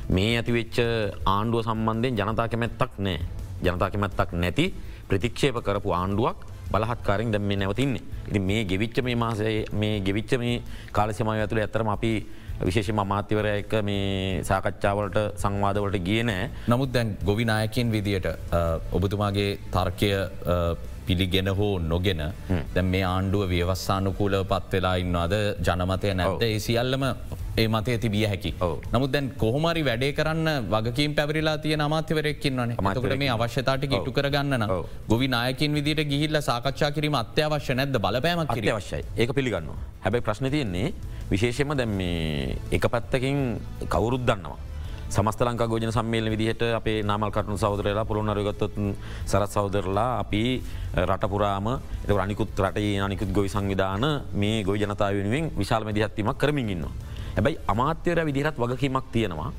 මේ 0.10 0.38
ඇතිවෙච්ච 0.38 0.78
ආණ්ඩුව 1.26 1.62
සම්බන්ධයෙන් 1.64 2.18
ජනතා 2.20 2.48
කැමැත්තක් 2.48 2.94
නෑ 3.00 3.20
ජනතා 3.64 3.90
කැමැත්තක් 3.92 4.32
නැති 4.34 4.74
ප්‍රතික්ෂේප 5.10 5.60
කරපු 5.62 5.92
ආණ්ඩුවක් 5.92 6.38
බලහත්කාරින් 6.72 7.32
දැම 7.32 7.44
මේ 7.44 7.58
නැවතින්නේ. 7.58 8.04
ඉති 8.30 8.40
මේ 8.40 8.64
ගෙවිච්ච 8.66 8.98
මේ 9.04 9.16
මාසේ 9.16 9.66
මේ 9.74 10.00
ගෙවිච්ච 10.00 10.32
මේ 10.38 10.62
කාලසිමය 10.92 11.30
ඇතුළ 11.36 11.62
ඇතරම 11.62 11.90
අපි 11.90 12.12
විශේෂම 12.66 13.00
අමාත්‍යවරය 13.06 13.54
එක 13.62 13.74
මේ 13.90 14.44
සාකච්ඡාවලට 14.50 15.18
සංවාදවලට 15.44 15.98
ගියනෑ. 16.10 16.50
නමුත් 16.74 16.94
දැන් 16.94 17.16
ගොවිනායකින් 17.26 17.92
විදියට 17.92 18.28
ඔබතුමාගේ 18.92 19.50
තර්කය 19.72 20.12
පිළිගෙන 21.08 21.50
හෝ 21.58 21.80
නොගෙන 21.80 22.24
දැ 22.76 22.84
මේ 22.84 23.04
ආණ්ඩුව 23.10 23.50
ව්‍යවස්සානුකූලව 23.52 24.48
පත් 24.54 24.72
වෙලා 24.74 24.96
ඉන්නවාද? 25.04 25.36
ජනමතය 25.68 26.14
නැත්ත 26.14 26.42
ඒ 26.48 26.60
සියල්ලම 26.66 27.06
ඒ 27.58 27.68
මතය 27.68 27.98
තිබිය 27.98 28.26
හැකි. 28.28 28.52
නමුත් 28.94 29.12
දැන් 29.12 29.30
කොහොමරි 29.42 29.82
වැඩේ 29.88 30.12
කරන්න 30.14 30.70
වගකින් 30.74 31.16
පැවරිලා 31.18 31.58
තිය 31.64 31.74
අමාත්‍යවරයක්කින් 31.88 32.62
වන 32.62 32.76
මතකට 32.78 33.18
මේ 33.18 33.32
අවශ්‍යතාට 33.36 33.84
ඉටු 33.88 34.12
කරගන්න 34.18 34.66
ගොවි 35.10 35.28
නායකින් 35.28 35.74
විදිට 35.74 36.04
ගිහිල්ල 36.12 36.42
සාකච්ඡා 36.50 36.92
කිරීම 36.92 37.18
අත්‍යවශ්‍ය 37.24 37.74
නැද 37.80 37.98
බලපෑමක් 38.06 38.54
කිරිය 38.54 38.74
අවශ්‍යයි 38.76 39.02
ඒක 39.18 39.34
පිළිගන්න 39.34 39.74
හැබැයි 40.06 40.28
ප්‍රශ්න 40.30 40.52
තියෙන්නේ 40.56 40.94
විශේෂම 41.32 41.74
දැම් 41.82 41.98
එක 42.72 42.86
පැත්තකින් 42.94 43.60
කවුරුත් 43.90 44.24
දන්නවා. 44.30 44.58
සමස්ත 45.10 45.42
ලංකා 45.42 45.68
ගෝජන 45.68 45.92
සම්මේල 45.92 46.30
විදිහට 46.30 46.62
අපේ 46.78 47.02
නාමල් 47.04 47.32
කටනු 47.32 47.58
සෞදරලා 47.58 48.06
පුරුණරගත්තොත් 48.06 48.74
සරත් 49.26 49.52
සෞදරලා 49.58 50.20
අපි 50.20 50.62
රටපුරාම 51.10 51.68
අනිකුත් 52.24 52.60
රටේ 52.60 53.00
අනිකුත් 53.02 53.32
ගොයි 53.32 53.50
සංවිධාන 53.50 54.06
මේ 54.34 54.64
ගොයි 54.64 54.84
ජනතාව 54.84 55.16
වෙනුවෙන් 55.20 55.52
විශාල 55.58 55.84
මදිහත්වීමක් 55.90 56.38
කරමින් 56.38 56.70
ඉන්නවා. 56.70 56.96
හැබැයි 57.38 57.58
අමාත්‍යවර 57.68 58.20
විදිහත් 58.26 58.58
වගකීමක් 58.58 59.08
තියෙනවා. 59.14 59.52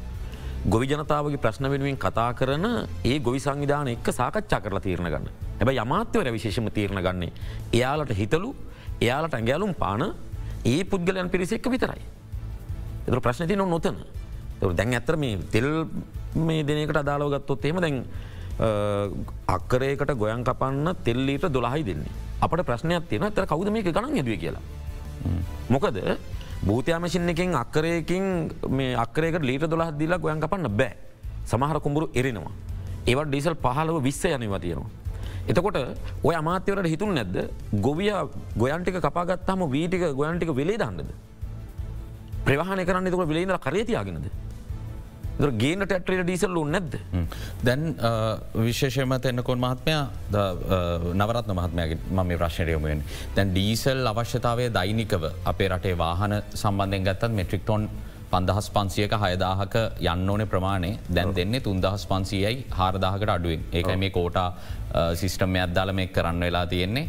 ගොවි 0.66 0.87
ජනතාවගේ 0.90 1.38
ප්‍රශ්න 1.38 1.70
වෙනුවෙන් 1.70 1.97
කතා 1.97 2.30
කරන 2.35 2.66
ඒ 3.04 3.18
ගොවි 3.20 3.38
සංවිධාන 3.38 3.88
එක් 3.94 4.08
සාකච්ඡා 4.20 4.61
කරලා 4.61 4.82
තීරණ 4.82 5.11
ගන්න. 5.14 5.28
හැබැයි 5.58 5.80
අමාත්‍යවර 5.87 6.32
විශේෂම 6.37 6.70
තීරණ 6.75 7.02
ගන්නේ. 7.06 7.32
එයාලට 7.73 8.12
හිතලු 8.20 8.54
එයාලට 9.00 9.35
ඇගෑලුම් 9.38 9.75
පාන 9.75 10.02
ඒ 10.64 10.85
පුද්ගලයන් 10.85 11.30
පිරිසෙක්ක 11.30 11.70
විතරයි. 11.70 12.02
එතුර 13.06 13.20
ප්‍රශ්න 13.20 13.47
තින 13.47 13.58
නොතන 13.58 13.97
දැන් 14.78 14.94
ඇතර 14.94 15.16
මේ 15.16 15.38
තෙල් 15.52 15.87
මේ 16.35 16.64
දෙනකට 16.66 16.99
අදාලව 17.02 17.30
ගත්තොත් 17.35 17.64
එෙම 17.64 17.78
දැන් 17.85 18.02
අක්කරේකට 19.47 20.11
ගොයන් 20.23 20.42
කපන්න 20.44 20.97
තෙල්ලීට 21.04 21.47
දොළහයි 21.52 21.87
දෙන්නේ. 21.87 22.11
අපට 22.40 22.64
ප්‍රශ්නයක් 22.66 23.06
තියෙන 23.08 23.30
තර 23.30 23.47
කවුද 23.47 23.70
මේක 23.70 23.87
ගණන් 23.87 24.18
යදුව 24.23 24.37
කියලා. 24.42 24.64
මොකද 25.70 26.02
භූතයාමසින් 26.67 27.29
එකින් 27.29 27.55
අක්කරයකින් 27.55 28.25
මේ 28.69 28.95
අක්කරේකට 28.95 29.43
ලීට 29.43 29.71
දොළහ 29.71 29.93
දිලා 29.99 30.19
ගොයන් 30.19 30.41
කපන්න 30.41 30.69
බෑ. 30.71 30.97
සමහර 31.45 31.81
කුඹුරු 31.81 32.11
එරෙනවා. 32.15 32.53
ඒවට 33.07 33.29
ඩීසල් 33.29 33.55
පහලව 33.57 34.03
විස්ස 34.03 34.25
යනවා 34.25 34.59
තියෙනවා. 34.59 34.91
එතකොට 35.49 35.79
ඔය 36.25 36.35
අමාත්‍යවරට 36.35 36.88
හිතුන් 36.88 37.15
නැද්ද 37.15 37.37
ගොවිය 37.81 38.11
ගොයන්ටික 38.57 39.00
කපාගත්තාම 39.00 39.71
වීටික 39.71 40.05
ගොයන්ටික 40.15 40.50
වෙලේ 40.55 40.77
දන්නද. 40.77 41.11
ප්‍රවාහන 42.45 42.85
කරන්න 42.85 43.07
තකට 43.07 43.29
විලේද 43.29 43.55
කරේතියාගෙනද. 43.61 44.27
ගේනට 45.38 45.92
ඇට්‍රේට 45.92 46.25
ඩීසල්ලු 46.26 46.64
නැද්ද. 46.75 46.99
දැන් 47.64 47.95
විශේෂයම 48.66 49.12
එන්නකොන් 49.12 49.61
මහත්මයා 49.64 50.02
නවරත් 51.14 51.54
මහත්මයගේ 51.61 51.99
මම 52.11 52.33
ප්‍රශ්නයමයෙන් 52.40 53.02
දැන් 53.37 53.54
ඩීසල් 53.54 54.12
අවශ්‍යතාවය 54.12 54.68
දෛනිකව 54.78 55.30
අපේ 55.45 55.68
රටේ 55.68 55.97
වාහන 55.99 56.42
සම්බන්ධෙන් 56.54 57.09
ගත්තත් 57.09 57.33
මෙට්‍රික්ටොන් 57.40 57.88
පන්දහස් 58.33 58.68
පන්සියක 58.75 59.14
හයදාහක 59.23 59.75
යන්න 60.12 60.30
ඕන 60.30 60.42
ප්‍රමාණය. 60.54 60.90
දැන් 61.14 61.33
දෙන්නේ 61.37 61.61
තුන්දහස් 61.61 62.04
පන්සියයි 62.11 62.66
හාරදාහකට 62.80 63.30
අඩුවෙන්. 63.37 63.62
ඒක 63.73 63.88
මේ 63.97 64.11
කෝටා 64.11 64.50
සිිස්ටම්ය 65.14 65.61
අද්දාල 65.66 65.92
මේ 65.92 66.12
කරන්න 66.16 66.45
වෙලා 66.49 66.66
තියෙන්නේ. 66.66 67.09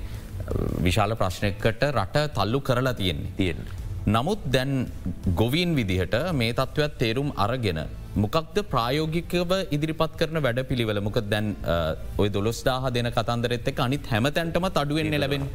විශාල 0.86 1.16
ප්‍රශ්නයකට 1.16 1.84
රට 1.92 2.18
තල්ලු 2.38 2.62
කරලා 2.62 2.94
තියෙන්නේ. 2.94 3.32
තියෙන. 3.38 3.58
නමුත් 4.08 4.46
දැන් 4.54 4.92
ගොවීන් 5.36 5.76
විදිහට 5.76 6.16
මේ 6.34 6.54
තත්ත්වත් 6.54 6.98
තේරුම් 6.98 7.34
අරගෙන 7.36 7.82
මොකක්ද 8.16 8.58
ප්‍රායෝගිකව 8.72 9.52
ඉදිරිපත් 9.76 10.14
කරන 10.20 10.38
වැඩ 10.46 10.60
පිළිවල 10.70 11.00
මොක 11.08 11.18
දැන් 11.34 11.48
ඔය 12.18 12.30
දොස්දාහ 12.30 12.90
දෙන 12.96 13.10
කතන්දරෙත් 13.18 13.68
එක 13.72 13.80
අනිත් 13.86 14.08
හැම 14.12 14.28
තැන්ටම 14.38 14.66
අඩුවෙන් 14.70 15.14
ලැබෙන් 15.24 15.46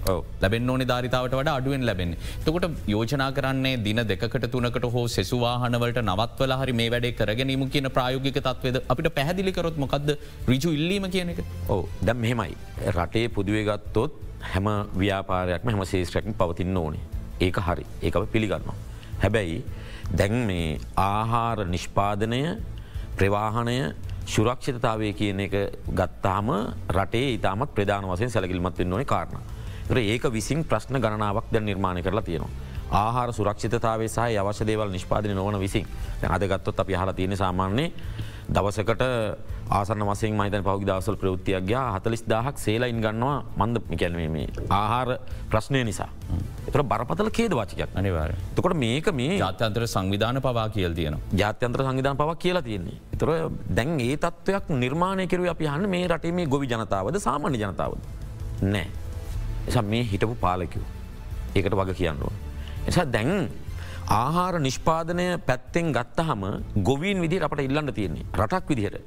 ලැබෙන් 0.42 0.70
ඕනි 0.75 0.87
ධරිතාවට 0.90 1.34
වඩ 1.38 1.54
අඩුවෙන් 1.58 1.87
ලැබෙන. 1.88 2.14
තකොට 2.46 2.66
යෝජනා 2.94 3.30
කරන්නේ 3.38 3.82
දින 3.87 4.02
දෙකට 4.12 4.46
තුනකට 4.54 4.87
හෝ 4.94 5.06
සෙසුවාහනවලට 5.16 6.00
නවත්වල 6.04 6.54
හරි 6.61 6.73
මේ 6.80 6.90
වැඩේ 6.94 7.16
කරගැනීම 7.20 7.66
කියන 7.75 7.90
ප්‍රායෝගික 7.99 8.38
තත්වද 8.38 8.84
අපිට 8.88 9.11
පැහදිලිකරොත් 9.18 9.76
මොකක්ද 9.76 10.16
රිජු 10.52 10.70
ඉල්ලීම 10.78 11.11
කියන 11.11 11.34
එක. 11.34 11.40
ඕ 11.68 11.82
දැම් 12.06 12.23
මෙහෙමයි. 12.25 12.54
රටේ 12.96 13.28
පුදුවේ 13.28 13.64
ගත්තොත් 13.70 14.12
හැම 14.52 14.68
ව්‍යාපාරයක්ම 15.02 15.73
හැම 15.73 15.87
සේෂ්‍රැකින් 15.94 16.38
පවතින්න 16.42 16.76
ඕනේ. 16.76 17.02
ඒක 17.40 17.58
හරි 17.68 17.87
ඒක 18.02 18.16
පිළිගන්නවා. 18.34 18.76
හැබැයි 19.25 19.58
දැන් 20.11 20.46
මේ 20.46 20.78
ආහාර 20.96 21.64
නිෂ්පාදනය 21.66 22.61
ප්‍රවාහනය 23.16 23.94
ශුරක්ෂිතතාවය 24.26 25.12
කියන 25.12 25.40
එක 25.40 25.54
ගත්තාම 25.90 26.49
රටේ 26.88 27.34
ඉතාමත් 27.34 27.75
ප්‍රධාන 27.75 28.04
වසයෙන් 28.04 28.30
සැලකිල්මත් 28.30 28.78
වෙන්න 28.78 28.92
ඕන 28.92 29.06
කාරණ. 29.06 29.40
ඒක 29.90 30.25
විසින් 30.32 30.64
ප්‍රශ්න 30.64 30.96
ගණනාවක් 30.96 31.50
දැන් 31.52 31.64
නිර්මාණය 31.64 32.02
කරලා 32.02 32.23
තියෙනවා. 32.23 32.50
ආහාර 32.92 33.32
සුරක්ෂිතතාවේ 33.32 34.08
සහ 34.08 34.38
අවශ්‍ය 34.38 34.66
දේවල් 34.66 34.90
නිෂ්පාදන 34.90 35.34
නොවන 35.34 35.58
විසින් 35.61 35.87
අදගත්තොත් 36.28 36.80
අපි 36.80 36.94
හලා 36.94 37.12
තියෙන 37.12 37.37
සාමාන්‍යයේ 37.37 37.92
දවසකට 38.49 39.03
ආසන 39.71 40.03
වසෙන් 40.03 40.37
මහිතන 40.37 40.63
පහුගි 40.63 40.85
දවසල් 40.85 41.17
ප්‍රෘතියක් 41.17 41.65
ගයා 41.65 41.97
හතලිස් 41.97 42.23
දාහක් 42.25 42.57
සේලයින් 42.57 43.01
ගන්නවා 43.01 43.45
මන්ද 43.57 43.81
මිකැල්වීමේ 43.91 44.49
ආහාර 44.71 45.19
ප්‍රශ්නය 45.51 45.85
නිසා. 45.85 46.09
එතර 46.69 46.83
බරපතල 46.83 47.31
කේද 47.31 47.53
වාචකයක් 47.53 47.89
අනිවාර 47.95 48.35
තකොට 48.55 48.77
මේක 48.77 49.09
මේ 49.13 49.39
ජාත්‍යන්ත්‍ර 49.39 49.87
සංවිධාන 49.87 50.41
පවා 50.41 50.69
කියල් 50.69 50.93
තියෙන 50.95 51.17
ජාත්‍යන්ත්‍ර 51.33 51.81
සංවිධාන 51.83 52.17
පවක් 52.17 52.39
කියලා 52.39 52.63
තියෙන්නේ. 52.63 52.99
එතර 53.13 53.29
දැන් 53.71 54.01
ඒ 54.01 54.17
තත්ත්වයක් 54.17 54.69
නිර්මාණය 54.75 55.27
කරුව 55.27 55.49
අපි 55.49 55.67
හන්න 55.67 55.89
මේ 55.89 56.05
රටේ 56.07 56.33
මේ 56.33 56.47
ගොවි 56.47 56.67
ජනතාවද 56.67 57.19
සාමාන්‍ය 57.19 57.59
ජනතාවද. 57.59 58.01
නෑ. 58.65 58.87
එසම් 59.69 59.87
මේ 59.87 60.05
හිටපු 60.05 60.37
පාලකව. 60.37 60.83
ඒකට 61.55 61.75
වග 61.75 61.91
කියන්නුව. 61.95 62.33
එසා 62.87 63.07
දැන් 63.07 63.49
ආහාර 64.06 64.61
නිෂ්පාදනය 64.61 65.38
පැත්තෙන් 65.46 65.92
ගත්තහම 65.92 66.42
ගොවීන් 66.82 67.20
විදි 67.20 67.40
අපට 67.40 67.61
ඉල්ලන්න 67.61 67.92
තියෙන්නේ 67.94 68.26
රටක් 68.34 68.68
විදිහට 68.68 69.00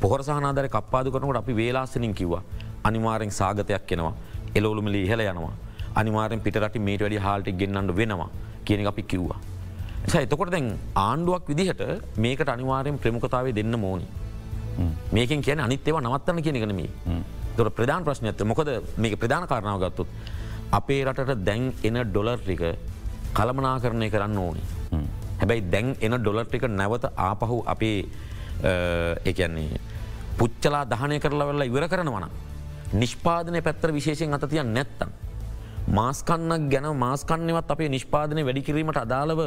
පොහර 0.00 0.20
සහනාදර 0.22 0.68
කප්පාද 0.68 1.08
කරනකට 1.08 1.36
අපි 1.36 1.56
වේලාසනින් 1.56 2.14
කිව්වා 2.14 2.42
අනිවාරෙන් 2.84 3.30
සාගතයක් 3.30 3.86
කෙනවා 3.86 4.12
එලෝළුමලි 4.54 5.02
ඉහල 5.06 5.20
යනවා 5.24 5.54
අනිවාරෙන් 5.94 6.40
පිටරට 6.40 6.76
මේට 6.78 7.00
වැඩි 7.00 7.16
හාල්ටි 7.16 7.52
ගෙන්න්නට 7.52 7.96
වෙනවා 7.96 8.28
කියන 8.64 8.86
අපි 8.86 9.02
කිව්වා. 9.02 9.40
එතකොට 10.14 10.50
දැන් 10.50 10.78
ආණ්ඩුවක් 10.96 11.48
විදිහට 11.48 11.82
මේකට 12.18 12.48
අනිවාරයෙන් 12.48 12.98
ප්‍රමුඛතාව 12.98 13.54
දෙන්න 13.54 13.80
මෝනි. 13.80 14.06
මේකින් 15.12 15.40
කියන 15.42 15.60
අනිත්‍යව 15.60 15.96
නවත්තන්න 15.96 16.42
කියන 16.42 16.56
එකනමී. 16.56 16.90
තොර 17.56 17.70
ප්‍රධාන 17.70 18.04
ප්‍රශ්නයත්ත 18.04 18.44
මොකද 18.44 18.68
මේක 18.98 19.16
ප්‍රධාන 19.16 19.48
කාරණාව 19.48 19.80
ගත්තුත්. 19.80 20.08
අපේ 20.72 21.04
රටට 21.04 21.44
දැන් 21.44 21.72
එන 21.82 21.96
ඩොලර්ටික 22.04 22.62
කළමනා 22.62 22.91
කරණය 23.34 24.10
කරන්න 24.10 24.38
ඕනි. 24.38 24.62
හැබැයි 25.40 25.70
දැන් 25.72 25.96
එන 26.00 26.14
ඩොලර්ටික 26.20 26.64
නැවත 26.68 27.04
ආපහු 27.16 27.64
අපේ 27.66 27.98
එකන්නේ 29.30 29.80
පුච්චලා 30.38 30.84
දහනය 30.92 31.18
කරලා 31.20 31.46
වෙල්ලා 31.50 31.70
ඉවර 31.70 31.88
කරනවන. 31.88 32.26
නිෂ්පාදනය 33.00 33.60
පැත්තර 33.62 33.90
විශේෂෙන් 33.98 34.34
අතතිය 34.36 34.62
නැත්තම්. 34.62 35.10
මාස්කන්නක් 35.98 36.68
ගැන 36.72 36.86
මාස්කන්නවත් 37.04 37.70
අපේ 37.74 37.88
නිෂ්පාදනය 37.88 38.42
වැඩිකිරීමට 38.48 38.98
අදාළව 39.04 39.40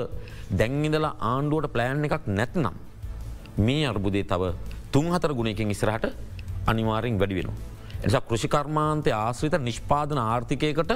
දැංගිදලා 0.60 1.16
ආණ්ඩුවට 1.32 1.72
ප්ලෑන් 1.74 2.04
එකක් 2.08 2.26
නැත්නම්. 2.40 2.76
මේ 3.58 3.86
අර්බුදේ 3.92 4.26
තව 4.32 4.52
තුන් 4.92 5.08
හතර 5.14 5.32
ගුණයකින් 5.40 5.72
ඉස්රහට 5.76 6.06
අනිවාරෙන් 6.68 7.20
වැඩි 7.22 7.36
වෙන. 7.40 7.50
එනිසා 8.04 8.22
කෘෂිකර්මාන්තය 8.30 9.12
ආශ්‍රිත 9.14 9.56
නිෂ්පාදන 9.70 10.20
ආර්ථිකයකට 10.20 10.92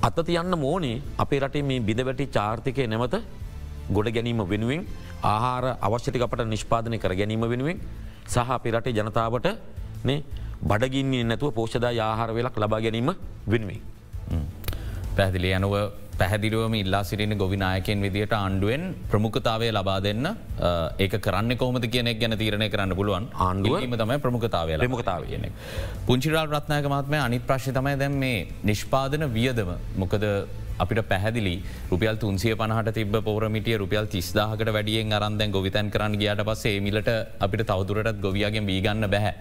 අත 0.00 0.18
තියන්න 0.26 0.54
මෝනේ 0.56 1.02
අපේ 1.18 1.40
රටේ 1.40 1.62
මේ 1.62 1.80
බිඳ 1.80 2.00
වැටි 2.08 2.26
චාර්ථිකය 2.36 2.84
නැවත 2.86 3.16
ගොඩ 3.90 4.08
ගැනීම 4.16 4.42
වෙනුවෙන් 4.52 4.82
ආහාර 5.24 5.64
අවශ්‍යටිකට 5.86 6.42
නිෂ්පාදනය 6.52 6.98
කර 7.04 7.14
ගැනීම 7.20 7.44
වෙනුවෙන් 7.52 7.80
සහ 8.26 8.50
අපේ 8.56 8.72
රටේ 8.72 8.94
ජනතාවට 8.98 9.48
බඩගින්නේ 10.62 11.24
නැතුව 11.24 11.50
පෝෂදා 11.58 11.92
ආහාර 12.06 12.30
වෙලක් 12.36 12.56
ලබා 12.62 12.80
ගැනීම 12.80 13.10
වෙනුවෙන්. 13.52 13.80
පැහදිලි 15.18 15.50
යනුව 15.58 15.74
පැහදිරුවම 16.20 16.74
ඉල්ලා 16.80 17.02
සිරින 17.08 17.32
ගොවිනායකෙන් 17.42 17.98
විදිට 18.04 18.32
ආණ්ඩුවෙන් 18.38 18.84
ප්‍රමුඛතාවය 19.10 19.68
ලබා 19.76 19.98
දෙන්න 20.06 20.26
ඒක 21.04 21.14
කරන්න 21.26 21.56
කොමද 21.62 21.86
කියනෙක් 21.94 22.18
ගැන 22.22 22.34
තීරණය 22.42 22.68
කරන්න 22.74 22.94
පුළුවන්. 23.00 23.26
ආණ්ඩුවම 23.46 23.94
තමයි 24.02 24.18
ප්‍රමුඛතාවය 24.24 24.78
ප්‍රමුඛතාව 24.84 25.26
කියන. 25.30 25.44
පුංචිරල් 26.08 26.38
රත්නායක 26.46 26.88
මාත්මය 26.94 27.18
අනිත් 27.26 27.44
ප්‍රශ්ි 27.50 27.76
තමයි 27.78 27.94
දැම් 28.02 28.16
මේ 28.24 28.46
නිෂ්පාදන 28.70 29.28
වියදම. 29.36 29.70
මොකද 30.02 30.24
අපිට 30.84 31.00
පැහැදිලි 31.12 31.54
රුපියල් 31.92 32.16
තුන්සිය 32.22 32.54
පනහට 32.60 32.94
තිබ 32.98 33.16
පෝරමිටිය 33.28 33.78
රුපියල් 33.82 34.06
තිස්දාහකට 34.14 34.72
වැඩියෙන් 34.76 35.16
අරන්දැන් 35.18 35.54
ගොවිතැන් 35.56 35.92
කරන්න 35.94 36.18
ගියට 36.22 36.42
පස්සේ 36.48 36.80
මිලට 36.86 37.10
අපිට 37.46 37.64
තවදුරටත් 37.70 38.20
ගොවියගෙන් 38.26 38.68
වීගන්න 38.70 39.10
බැහැ. 39.14 39.34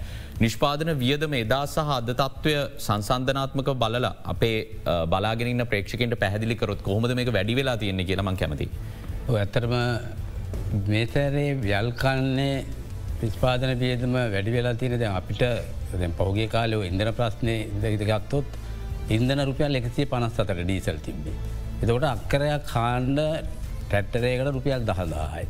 නිෂ්පාදන 0.43 0.93
වියදම 1.03 1.33
එදා 1.41 1.63
සහ 1.65 1.93
අද 1.97 2.11
තත්ත්වය 2.21 2.55
සංසන්ධනාත්මක 2.87 3.71
බලලා 3.83 4.13
අපේ 4.33 4.57
බලාගෙන 5.13 5.65
ප්‍රේක්ෂකට 5.73 6.17
පැහදිලිකරොත් 6.23 6.81
කොහොමද 6.87 7.15
මේ 7.19 7.33
වැඩි 7.37 7.59
වෙලා 7.61 7.77
තියෙන්නේ 7.83 8.09
කියලම 8.09 8.33
කැමති. 8.41 8.69
ඇත්තරම 9.43 9.73
මේතරේ 10.87 11.49
ව්‍යල්කන්නේ 11.63 12.53
පිස්පාදන 13.21 13.71
වියදම 13.81 14.15
වැඩි 14.33 14.51
වෙලා 14.55 14.75
තියෙනද 14.81 15.03
අපිට 15.09 15.43
පෞගේ 16.19 16.47
කාලයෝ 16.55 16.83
ඉන්දන 16.89 17.11
ප්‍රශ්නය 17.19 17.55
ඉදගත්තොත් 17.91 18.49
ඉන්දන 19.09 19.41
රුපියල් 19.41 19.75
එකසිය 19.75 20.05
පනස්සතට 20.05 20.51
ඩීසල් 20.59 20.99
තිබ්බේ. 20.99 21.37
එතකොට 21.81 22.05
අක්කරයක් 22.05 22.63
කාණ්ඩ 22.65 23.19
ටැට්ටරේකට 23.83 24.51
රුපියල් 24.51 24.81
දහදාහයි. 24.83 25.45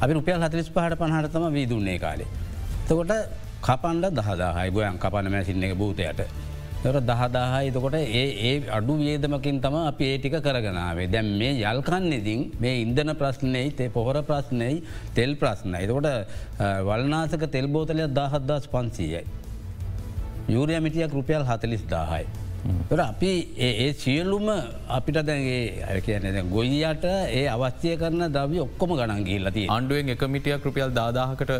අපි 0.00 0.12
රුපියල් 0.12 0.40
හතලිස් 0.40 0.70
පහට 0.70 0.98
පහටතම 1.00 1.46
වී 1.52 1.66
දුන්නේ 1.66 1.98
කාලේ. 1.98 2.30
තකොට 2.86 3.12
කපන්ඩ 3.60 4.14
දහදාහයි 4.14 4.70
ගොයන් 4.70 4.98
කපන 4.98 5.30
මැසින්න 5.30 5.64
එක 5.64 5.74
භූතයට. 5.74 6.20
තොර 6.84 6.96
දහදාහයි 7.02 7.72
තකොට 7.72 7.96
ඒ 7.96 8.24
ඒ 8.42 8.54
අඩු 8.70 8.94
වේදමකින් 8.98 9.60
තම 9.60 9.76
අපි 9.82 10.04
ඒටික 10.06 10.36
කරගනාවේ 10.38 11.08
දැම් 11.08 11.30
මේ 11.40 11.52
යල්කන්නේදින් 11.64 12.40
මේ 12.60 12.74
ඉන්දන 12.82 13.14
ප්‍රශ්නයයි 13.16 13.70
තේ 13.72 13.88
පොහොර 13.88 14.16
ප්‍රශ්නයයි 14.22 14.76
තෙල් 15.14 15.32
ප්‍රශ්න. 15.34 15.74
එතකොට 15.76 16.08
වල්නාසක 16.88 17.44
තෙල්බෝතලයක් 17.50 18.14
දහත්දස් 18.18 18.66
පන්සීයයි. 18.68 19.24
යුරිය 20.48 20.80
මිටියක් 20.80 21.12
රුපියල් 21.12 21.42
හතලිස් 21.42 21.84
දාහයි. 21.88 22.43
තොර 22.88 23.00
අපි 23.00 23.30
ඒ 23.58 23.88
සියල්ලුම 23.94 24.46
අපිට 24.88 25.18
දැගේ 25.22 26.00
කියන 26.00 26.38
ගොයියට 26.48 27.04
ඒ 27.32 27.44
අවස්්‍යය 27.48 27.96
කරන 27.96 28.24
දවී 28.30 28.62
ඔක්කොම 28.66 28.94
ගණන්ගේල්ලති 28.98 29.64
අන්ඩුවෙන් 29.70 30.12
එක 30.14 30.24
මිටියක් 30.28 30.64
රුපියල් 30.64 30.92
දාදාහකට 30.92 31.52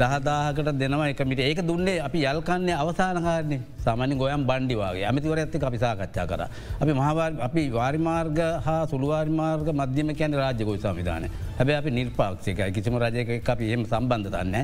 දහදාහකට 0.00 0.68
දෙනවා 0.80 1.08
එකමිට 1.12 1.40
ඒක 1.44 1.58
දුන්නේ 1.68 2.00
අපි 2.06 2.18
යල්කන්නේ 2.30 2.76
අවසානකාරන්නේ 2.82 3.60
සාමාන්‍ය 3.84 4.14
ගොයම් 4.22 4.44
බණ්ඩිවාගේ 4.48 5.04
ඇමතිවර 5.08 5.38
ඇත්ත 5.42 5.56
අපි 5.70 5.78
සාකච්ඡා 5.84 6.26
කර. 6.30 6.42
අපි 6.82 6.92
මහවා 6.98 7.28
අපි 7.46 7.62
වාරිමාර්ග 7.76 8.38
හා 8.66 8.82
සුළුවාරිමාර්ග 8.92 9.68
මධ්‍යම 9.80 10.14
කියන 10.18 10.38
රාජ්‍ය 10.42 10.64
ගොයි 10.64 10.80
සංවිධාන 10.84 11.28
හැබැ 11.58 11.76
අපි 11.80 11.90
නිර්පාක්ෂයකයි 11.98 12.70
කිසිම 12.76 12.96
රජයක 13.04 13.48
අපි 13.54 13.72
එම 13.74 13.84
සම්බන්ධ 13.84 14.30
දන්න 14.34 14.56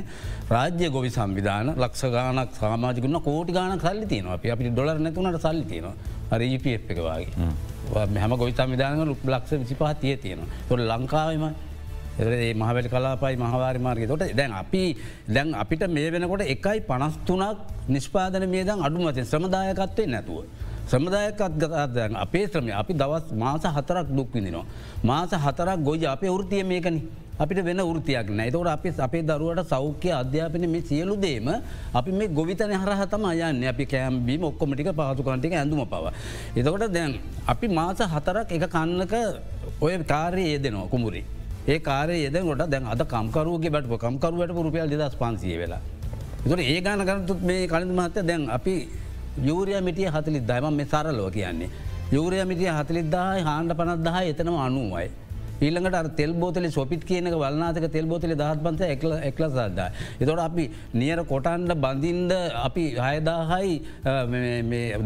රාජ්‍ය 0.55 0.91
ගොවි 0.97 1.11
සංවිධාන 1.19 1.75
ලක්ෂ 1.77 2.05
ගානක් 2.17 2.57
සාමාජකුන්න 2.63 3.21
කෝටි 3.29 3.53
ගාන 3.53 3.81
සල්ලි 3.87 4.07
තියනවා. 4.07 4.39
අපි 4.41 4.51
අපි 4.55 4.71
ඩොලර් 4.71 4.99
නැතුනට 4.99 5.41
සල්ලි 5.47 5.65
තියෙනවා. 5.73 5.97
රජප 6.41 6.67
එක 6.67 6.99
වගේ. 6.99 7.29
හැම. 8.17 8.33
ගොයි 8.43 8.53
සංවිධානක 8.53 9.01
ලක්ෂ 9.35 9.53
විසිපහ 9.63 9.89
තිය 10.01 10.17
තියෙනවා. 10.17 10.49
තොට 10.69 10.81
ලංකාවම 10.91 11.45
ඒ 12.19 12.55
මහවැට 12.55 12.89
කලාපයි 12.91 13.37
මහවාරි 13.37 13.79
මාර්ග 13.79 14.03
තොට 14.09 14.25
දැන් 14.35 14.53
අපි 14.53 14.97
දැන් 15.29 15.55
අපිට 15.55 15.83
මේ 15.89 16.11
වෙනකොට 16.11 16.43
එකයි 16.45 16.81
පනස්තුනක් 16.89 17.59
නිෂ්පාදන 17.89 18.49
මේදන් 18.49 18.83
අඩුමතින් 18.87 19.25
ශ්‍රමදායකත්වය 19.25 20.07
නැතුව. 20.07 20.43
ශ්‍රමදායකත් 20.91 21.55
ගතදැන් 21.61 22.17
අපේ 22.17 22.45
ශ්‍රමය 22.49 22.73
අපි 22.73 22.93
දවස් 22.95 23.25
මාස 23.35 23.63
හතරක් 23.77 24.07
දුක්විදිනවා. 24.11 24.67
මාස 25.03 25.31
හතරක් 25.47 25.79
ගොජ 25.81 26.03
අපේ 26.07 26.31
වෘතිය 26.31 26.63
මේකන. 26.65 26.97
අපිට 27.39 27.63
වෙන 27.63 27.79
ෘතියක් 27.79 28.31
නෑ 28.31 28.51
තවට 28.51 28.69
අපි 28.69 28.89
අපේ 28.99 29.23
දරුවට 29.23 29.71
සෞඛ්‍ය 29.71 30.11
අධ්‍යාපන 30.11 30.67
මේ 30.67 30.83
සියලු 30.83 31.15
දේම 31.17 31.49
අපි 31.95 32.11
මේ 32.11 32.29
ගොවිතන 32.29 32.75
හරහතම 32.75 33.25
අයන්න 33.31 33.63
අපි 33.65 33.85
කෑම්බීම 33.87 34.43
ඔක්කොමටික 34.51 34.91
පාසුකන්ටික 34.93 35.55
ඇඳුම 35.55 35.87
පව. 35.87 36.05
එතකොට 36.59 36.91
දැන් 36.91 37.15
අපි 37.47 37.67
මාස 37.69 38.01
හතරක් 38.15 38.49
එක 38.51 38.65
කන්නක 38.75 39.15
ඔය 39.81 39.95
කාරය 40.05 40.43
ඒදෙනවා 40.53 40.91
කුමුරේ. 40.91 41.38
ඒ 41.69 41.79
කාරය 41.79 42.17
යෙදකොට 42.25 42.63
දැන් 42.73 42.85
අද 42.93 43.03
කම්කරුවගේ 43.13 43.73
බට 43.75 43.99
කම්කරුවට 44.05 44.53
රුපියල් 44.67 44.89
දෙදස් 44.93 45.17
පන්සිය 45.21 45.57
වෙලා. 45.63 45.83
තුර 46.49 46.59
ඒ 46.61 46.81
ගාන 46.81 47.01
කරතුත් 47.09 47.41
මේ 47.43 47.67
කලින් 47.73 47.93
මහත්ත 47.99 48.19
දැන් 48.31 48.43
අපි 48.57 48.75
යූරය 49.49 49.81
මිටිය 49.89 50.09
හතලි 50.15 50.41
දයිම 50.51 50.67
මේ 50.79 50.89
සරලෝ 50.93 51.31
කියන්නේ. 51.31 51.71
යූරය 52.13 52.39
මිටිය 52.51 52.71
හතලිදදායි 52.79 53.43
හාන්ඩ 53.49 53.73
පනත්දහ 53.79 54.19
එතනම 54.31 54.57
අනුවයි. 54.67 55.09
ඊළඟට 55.61 56.17
තෙල් 56.17 56.33
බෝතලි 56.33 56.71
සොපිත් 56.71 57.03
කියනක 57.05 57.35
වල්නාතක 57.43 57.87
තෙල් 57.97 58.07
බෝතලි 58.07 58.35
දහත් 58.43 58.61
පන්ස 58.65 58.83
එක්ල 58.95 59.13
එක්ල 59.31 59.45
සද්දා. 59.49 59.89
එතොට 60.21 60.41
අපි 60.49 60.65
නියර 60.95 61.19
කොටන්ඩ 61.33 61.73
බඳින්ද 61.85 62.33
අපි 62.67 62.85
හයදාහයි 63.07 63.75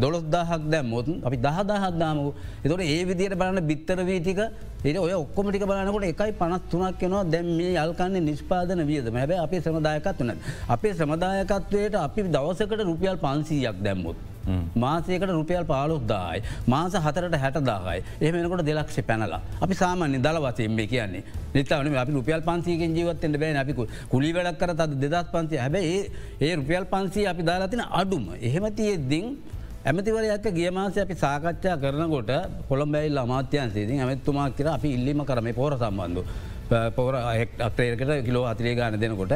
දොළොස්දාහක් 0.03 0.69
දැ 0.73 0.83
මොතුන් 0.83 1.17
අපි 1.27 1.37
දහදාහක් 1.37 1.95
දාමු. 2.01 2.33
එතොට 2.65 2.81
ඒ 2.81 3.01
විදියට 3.05 3.39
බලන්න 3.41 3.67
බිත්තර 3.71 3.99
වීතික 4.09 4.41
ඒ 4.85 4.97
ඔය 4.97 5.13
ඔක්කොමටික 5.13 5.65
බලනකොට 5.69 6.05
එකයි 6.11 6.31
පනත් 6.41 6.63
තුනක් 6.71 6.99
කෙනවා 6.99 7.23
දැම් 7.33 7.47
මේ 7.59 7.73
යල්කන්නේ 7.85 8.27
නිෂ්පාදන 8.29 8.85
වියද 8.89 9.09
හැබැ 9.13 9.39
අපේ 9.45 9.61
සමදායකත් 9.61 10.19
වනත්. 10.19 10.37
අපේ 10.75 10.93
සමදායකත්වයට 10.93 11.95
අපි 12.05 12.29
දවසකට 12.35 12.85
රුපියල් 12.91 13.17
පන්සීයක් 13.25 13.83
දැම්මුත්. 13.87 14.32
මාසයකට 14.75 15.29
රුපියල් 15.29 15.65
පාලොක්දායි 15.65 16.43
මාස 16.67 16.93
හතරට 16.97 17.35
හැටදාහයි 17.35 18.03
එහමෙනකොට 18.21 18.65
දෙලක්ෂ 18.65 18.99
පැනලා. 19.01 19.41
අපි 19.61 19.73
සාමාන්‍ය 19.75 20.19
දලවසයෙන්ේ 20.19 20.87
කියන්නේ. 20.87 21.23
නිතවන 21.55 21.97
අපි 21.97 22.11
රුපියල් 22.11 22.41
පන්සීගෙන් 22.41 22.95
ජීවත්තෙන්ට 22.97 23.39
බෑ 23.39 23.57
අපිකු 23.63 23.87
කුලි 24.09 24.33
වැඩක් 24.33 24.59
කර 24.59 24.71
අද 24.77 24.93
දෙදස් 25.03 25.27
පන්සය. 25.33 25.55
හැබැයි 25.57 25.97
ඒ 26.41 26.55
රුපියල් 26.55 26.85
පන්සී 26.85 27.27
අපි 27.27 27.43
දාලාතින 27.43 27.83
අඩුම. 27.91 28.25
එහෙමතියෙද්දිින් 28.41 29.27
ඇමතිවරයක්ක 29.85 30.45
ගිය 30.51 30.69
මාසය 30.71 30.99
අපි 30.99 31.15
සාකච්ඡා 31.15 31.75
කරනකොට 31.77 32.31
කොළඹැයිල් 32.69 33.17
අමාත්‍යන්සේදී 33.17 33.99
ඇමත්තුමා 33.99 34.49
කියර 34.51 34.67
අපි 34.69 34.89
ඉල්ලිම 34.97 35.25
කරම 35.25 35.47
පෝර 35.53 35.73
සම්බන්ධ 35.75 36.21
පෝර 36.91 37.13
අක්ටේකට 37.61 38.11
කිලෝ 38.25 38.45
අතිරේ 38.45 38.75
ගාන 38.75 38.99
දෙනකොට 38.99 39.33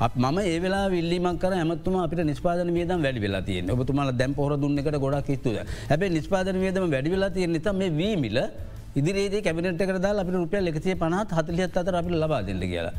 මම 0.00 0.38
ඒවෙලා 0.38 0.86
විල්ලිමක් 0.94 1.40
කර 1.42 1.52
ඇමත්තුම 1.58 1.94
අපිට 2.04 2.22
නිස්පාදන 2.30 2.70
වේදම් 2.78 3.00
වැඩි 3.06 3.20
වෙලා 3.26 3.42
තියන 3.48 3.70
ඔබතුමාල 3.74 4.10
දැම් 4.20 4.32
පොර 4.38 4.52
දුන්නකට 4.62 4.98
ගොඩක් 5.04 5.30
ස්තුද 5.40 5.58
හැබේ 5.90 6.10
නිස්පාදන 6.18 6.58
වේදම 6.64 6.86
වැඩි 6.94 7.14
වෙලා 7.14 7.30
තිය 7.36 7.46
නිත 7.56 7.68
මේ 7.80 7.90
වීමිල 8.00 8.38
ඉදිරියේ 8.98 9.42
කැබිනට 9.46 9.82
කරදා 9.90 10.14
අපිට 10.22 10.38
රුපියල් 10.42 10.70
එකසිේ 10.72 10.96
පනත් 11.02 11.30
හතලියත් 11.38 11.76
අතර 11.80 11.94
අපි 12.00 12.10
ලබා 12.22 12.42
දෙන්න 12.48 12.62
කියලා. 12.72 12.94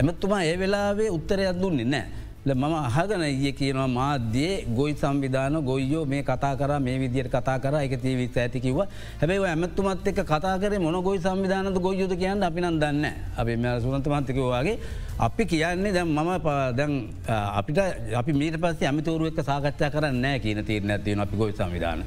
ඇමත්තුමා 0.00 0.42
ඒ 0.50 0.56
වෙලාවේ 0.62 1.10
උත්තරයක් 1.16 1.56
දුන්නේ 1.62 1.88
නෑ. 1.94 2.04
මම 2.44 2.64
අහගන 2.64 3.22
ඒ 3.22 3.52
කියනවා 3.52 3.86
මාධ්‍යයේ 3.88 4.66
ගොයි 4.68 4.94
සංවිධාන 4.94 5.56
ගොයියෝ 5.62 6.04
මේ 6.04 6.22
කතා 6.22 6.56
කර 6.56 6.72
මේ 6.80 6.98
විදියට 6.98 7.30
කතා 7.30 7.58
කර 7.58 7.74
එක 7.76 7.94
තීවිත් 8.02 8.36
ඇතිකිව 8.36 8.80
හැබයි 9.20 9.44
ඇමත්තුමත් 9.44 10.02
එක් 10.04 10.18
කතා 10.22 10.58
කර 10.58 10.74
මොන 10.80 10.98
ගොයි 11.00 11.20
සංවිධානද 11.20 11.78
ගොයුද 11.78 12.14
කියන්න 12.14 12.42
අපි 12.42 12.60
නම් 12.60 12.80
දන්න 12.80 13.06
අපි 13.36 13.56
මෙ 13.56 13.78
සුනත 13.80 14.06
මන්තකවවාගේ 14.06 14.76
අපි 15.18 15.46
කියන්නේ 15.46 15.92
දැම් 15.92 16.10
මම 16.10 16.30
දැන් 16.74 16.92
අපිට 17.28 17.78
අපි 18.12 18.32
මීට 18.32 18.58
පස්සේ 18.58 18.90
ඇමතවරුව 18.90 19.30
එක් 19.30 19.38
සාකච්ඡා 19.42 19.90
කරන්න 19.90 20.20
නෑ 20.20 20.42
කියන 20.42 20.64
තීරණ 20.64 20.90
ඇතිවන 20.90 21.20
අපි 21.20 21.36
ගොයි 21.36 21.54
සංවිධාන. 21.54 22.02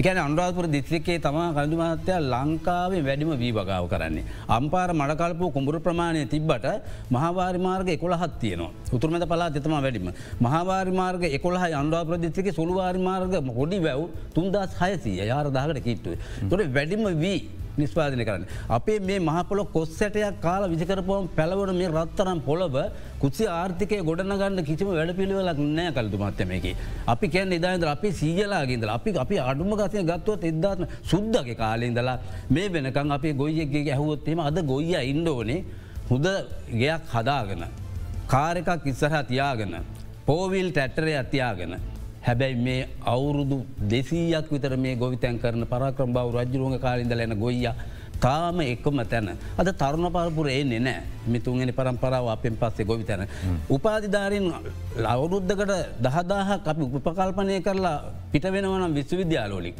එකන 0.00 0.18
අන්රාපුර 0.20 0.64
දිස්ත්‍රිකේ 0.68 1.16
තම 1.18 1.36
කඳු 1.56 1.76
මහත්තයා 1.80 2.20
ලංකාවේ 2.32 3.02
වැඩිම 3.06 3.30
වී 3.42 3.52
වගාව 3.58 3.84
කරන්නේ. 3.92 4.24
අම්පාර 4.48 4.88
මඩකල්පු 4.92 5.46
කුඹුරු 5.54 5.78
ප්‍රමාණය 5.80 6.24
තිබ්බට 6.34 6.66
මහවාරිමාර්ග 7.10 7.88
එකොළහත් 7.96 8.34
තියනවා 8.42 8.70
උතුරමත 8.92 9.24
පලා 9.32 9.48
තෙතම 9.50 9.74
වැඩිම. 9.76 10.10
මහවාරිමාර්ග 10.46 11.22
එකොළහ 11.38 11.64
අන්ඩාපර 11.82 12.20
දිස්ත්‍රික 12.24 12.48
සුළුවාරිමාර්ග 12.58 13.36
හොඩි 13.58 13.78
වැව් 13.86 14.02
තුන්දස් 14.34 14.74
හයසී 14.80 15.16
යාර 15.32 15.46
දාකට 15.50 15.80
කිට්ටුව. 15.86 16.18
තොට 16.50 16.68
වැඩිම 16.76 17.04
වී 17.22 17.40
නිස්පාදනය 17.78 18.24
කරන්න. 18.28 18.46
අපේ 18.68 18.98
මේ 19.00 19.18
මහපොල 19.28 19.60
කොස්සටයක් 19.76 20.40
කාල 20.46 20.62
විසිකරපුවම් 20.72 21.28
පැළවන 21.38 21.72
මේ 21.80 21.88
රත්තරම් 21.88 22.40
පොළබ 22.48 22.76
කුසි 23.22 23.44
ආර්ථිකය 23.60 23.98
ගොඩනගන්න 24.08 24.64
කිසිම 24.68 24.88
වැඩ 24.90 25.16
පිළිවෙලක් 25.20 25.58
නෑ 25.78 25.92
කල්තු 25.96 26.22
මත්තමකි. 26.24 26.72
අපි 27.06 27.26
කැන් 27.28 27.48
නිදාන්ද 27.54 27.88
අපි 27.94 28.12
සීජලාගේද 28.20 28.84
අපි 28.98 29.16
අපි 29.24 29.36
අඩුම 29.48 29.72
ගසය 29.80 30.04
ගත්තුවත් 30.10 30.44
එදදාත්ම 30.52 30.86
සුද්දගේ 31.10 31.56
කාලෙන්දලා 31.62 32.18
මේ 32.50 32.68
වෙනකං 32.68 33.16
අපේ 33.18 33.34
ගොයියගේ 33.42 33.84
ඇහුවොත්තේම 33.88 34.40
අද 34.48 34.58
ගොයිය 34.72 35.02
ඉන්ඩෝනේ 35.12 35.64
හුද 36.10 36.26
ගයක් 36.82 37.04
හදාගෙන. 37.14 37.62
කාරකක් 38.28 38.86
ඉස්සරහ 38.86 39.22
තියාගෙන. 39.28 39.74
පෝවිල් 40.26 40.68
ටැට්ටරය 40.70 41.12
අතියාගෙන. 41.22 41.72
හැබැයි 42.26 42.56
මේ 42.66 42.88
අවුරුදු 43.14 43.58
දෙසීයක් 43.92 44.46
විතර 44.54 44.76
මේ 44.76 44.96
ගොවිතැන් 44.96 45.38
කරන 45.38 45.64
පරක්‍රම් 45.72 46.10
බව 46.16 46.34
රජරුවග 46.36 46.80
කාලින්ද 46.80 47.12
ලැන 47.12 47.34
ගොයියා 47.38 47.74
තාම 48.20 48.60
එක්කම 48.60 49.00
තැන. 49.04 49.28
අද 49.58 49.68
තරුණ 49.80 50.08
පරපුර 50.12 50.48
එන්නේ 50.48 50.80
නෑ 50.80 51.02
මිතුන්ගෙන 51.26 51.72
පරම්පරාව 51.72 52.28
අපෙන් 52.28 52.56
පස්සේ 52.56 52.86
ගොවි 52.86 53.04
තැන. 53.04 53.28
උපාධිධාරින් 53.70 54.46
ලවුරුද්ධකට 55.04 55.72
දහදාහ 56.00 56.48
අපි 56.64 56.82
උපකල්පනය 56.88 57.60
කරලා 57.60 57.98
පිට 58.32 58.44
වෙනවනම් 58.44 58.94
විශ්වවිද්‍යාලෝලික්. 58.98 59.76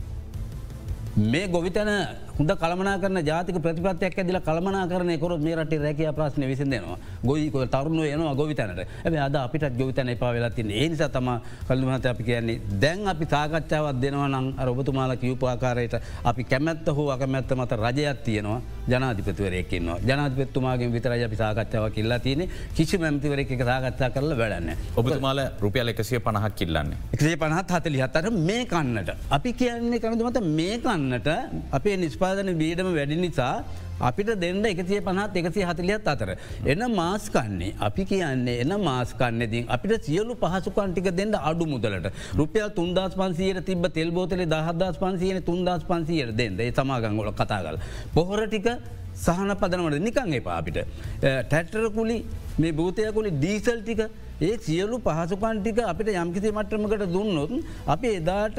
මේ 1.17 1.49
ගොවිතැන 1.49 1.91
හොඳ 2.39 2.51
කළමනා 2.53 2.99
කරන 3.01 3.19
ජාතික 3.25 3.57
ප්‍රතිපත්යක් 3.65 4.19
ඇදිල 4.19 4.39
කළමනා 4.41 4.85
කරන 4.89 5.13
කොර 5.19 5.39
මේ 5.39 5.57
රට 5.57 5.81
රැකිය 5.81 6.11
ප්‍රශ්න 6.13 6.45
විසිදෙනවා 6.45 6.99
ගොයික 7.25 7.57
තරුණුව 7.75 8.05
යනවා 8.07 8.35
ගොවිතැනට 8.35 8.81
ඇ 9.07 9.19
අද 9.19 9.37
අපිට 9.37 9.65
ගොවිතැන 9.79 10.09
එපා 10.09 10.33
වෙලා 10.35 10.51
තින්න 10.51 10.71
ඒ 10.73 10.89
නිසා 10.89 11.09
තම 11.09 11.31
කල්ලුමත 11.69 12.07
අපි 12.07 12.29
කියන්නේ 12.29 12.61
දැන් 12.83 13.09
අපි 13.09 13.25
සාකච්ඡාවත් 13.27 14.01
දෙනවනං 14.03 14.53
ඔබතුමාල 14.69 15.17
කිව්පාකාරයට 15.17 15.97
අපි 16.25 16.45
කැමැත්ත 16.45 16.87
හෝ 16.89 17.11
අකමැත්ත 17.11 17.57
මත 17.57 17.73
රජයක් 17.75 18.25
තියෙනවා. 18.25 18.61
ජනාධිපතිවරයකින්නවා 18.91 19.99
ජනාධපත්තුමාගේ 20.09 20.91
විතරයි 20.93 21.25
අපි 21.25 21.37
සාකච්ඡාව 21.37 21.87
කිල්ලා 21.91 22.19
තියෙන 22.19 22.43
කිසි 22.77 22.99
මැතිවර 22.99 23.41
එක 23.41 23.53
සාකච්ඡා 23.71 24.11
කරල 24.11 24.33
වැඩන්න. 24.41 24.71
ඔබතුමාල 24.97 25.41
රුපියල 25.61 25.89
එකසිය 25.89 26.21
පණහක් 26.21 26.55
කිල්ලන්නේ. 26.55 26.99
එකසේ 27.15 27.37
පනහත් 27.37 27.71
හතලි 27.71 28.03
හතර 28.05 28.31
මේ 28.49 28.63
කන්නට. 28.67 29.11
අපි 29.31 29.53
කියන්නේ 29.53 30.01
කනතුමත 30.01 30.39
මේ 30.59 30.79
කන්නට. 30.79 31.29
අපේ 31.73 31.97
නිස්පාදන 32.27 32.59
බීඩම 32.59 32.89
වැඩි 32.91 33.17
නිසා 33.17 33.65
අපිට 34.01 34.31
දෙන්න 34.37 34.65
එකසිය 34.65 35.01
පනත් 35.01 35.37
එකසි 35.41 35.63
හතලියත් 35.63 36.07
අතර. 36.07 36.31
එන 36.65 36.83
මාස්කන්නේ 36.93 37.75
අපි 37.81 38.05
කියන්නේ 38.05 38.61
එන 38.61 38.75
මාස්කන්නේදී 38.81 39.65
අපිට 39.69 40.05
සියලු 40.05 40.37
පහසුකන්ටික 40.37 41.09
දෙන්න 41.13 41.35
අඩු 41.41 41.67
මුදලට 41.67 42.11
රුපියල් 42.35 42.69
තුන්දස් 42.71 43.15
පන්සියට 43.15 43.65
තිබ 43.65 43.87
තෙල්බෝතල 43.91 44.45
දහදස් 44.47 44.99
පන්සියන 44.99 45.43
තුන්දස් 45.43 45.85
පන්සියට 45.85 46.37
දෙන්න 46.37 46.61
ඒ 46.61 46.71
තමාගංගොල 46.73 47.33
කතාගල. 47.33 47.79
පොහොර 48.15 48.47
ටික 48.47 48.69
සහන 49.17 49.51
පදනවට 49.55 50.03
නිකං 50.03 50.39
එපා 50.41 50.59
අපිට. 50.61 50.79
ටැට්ටරකුලි 51.21 52.19
මේ 52.59 52.73
භූතයකුලි 52.73 53.31
ඩීසල් 53.33 53.81
ටික 53.83 54.03
ඒ 54.39 54.57
සියලු 54.59 54.97
පහසුකන්ටික 55.01 55.79
අපිට 55.83 56.09
යම්කිසි 56.15 56.51
මට්‍රමකට 56.51 57.05
දුන්නොත් 57.09 57.53
අපි 57.87 58.09
එදාට 58.19 58.59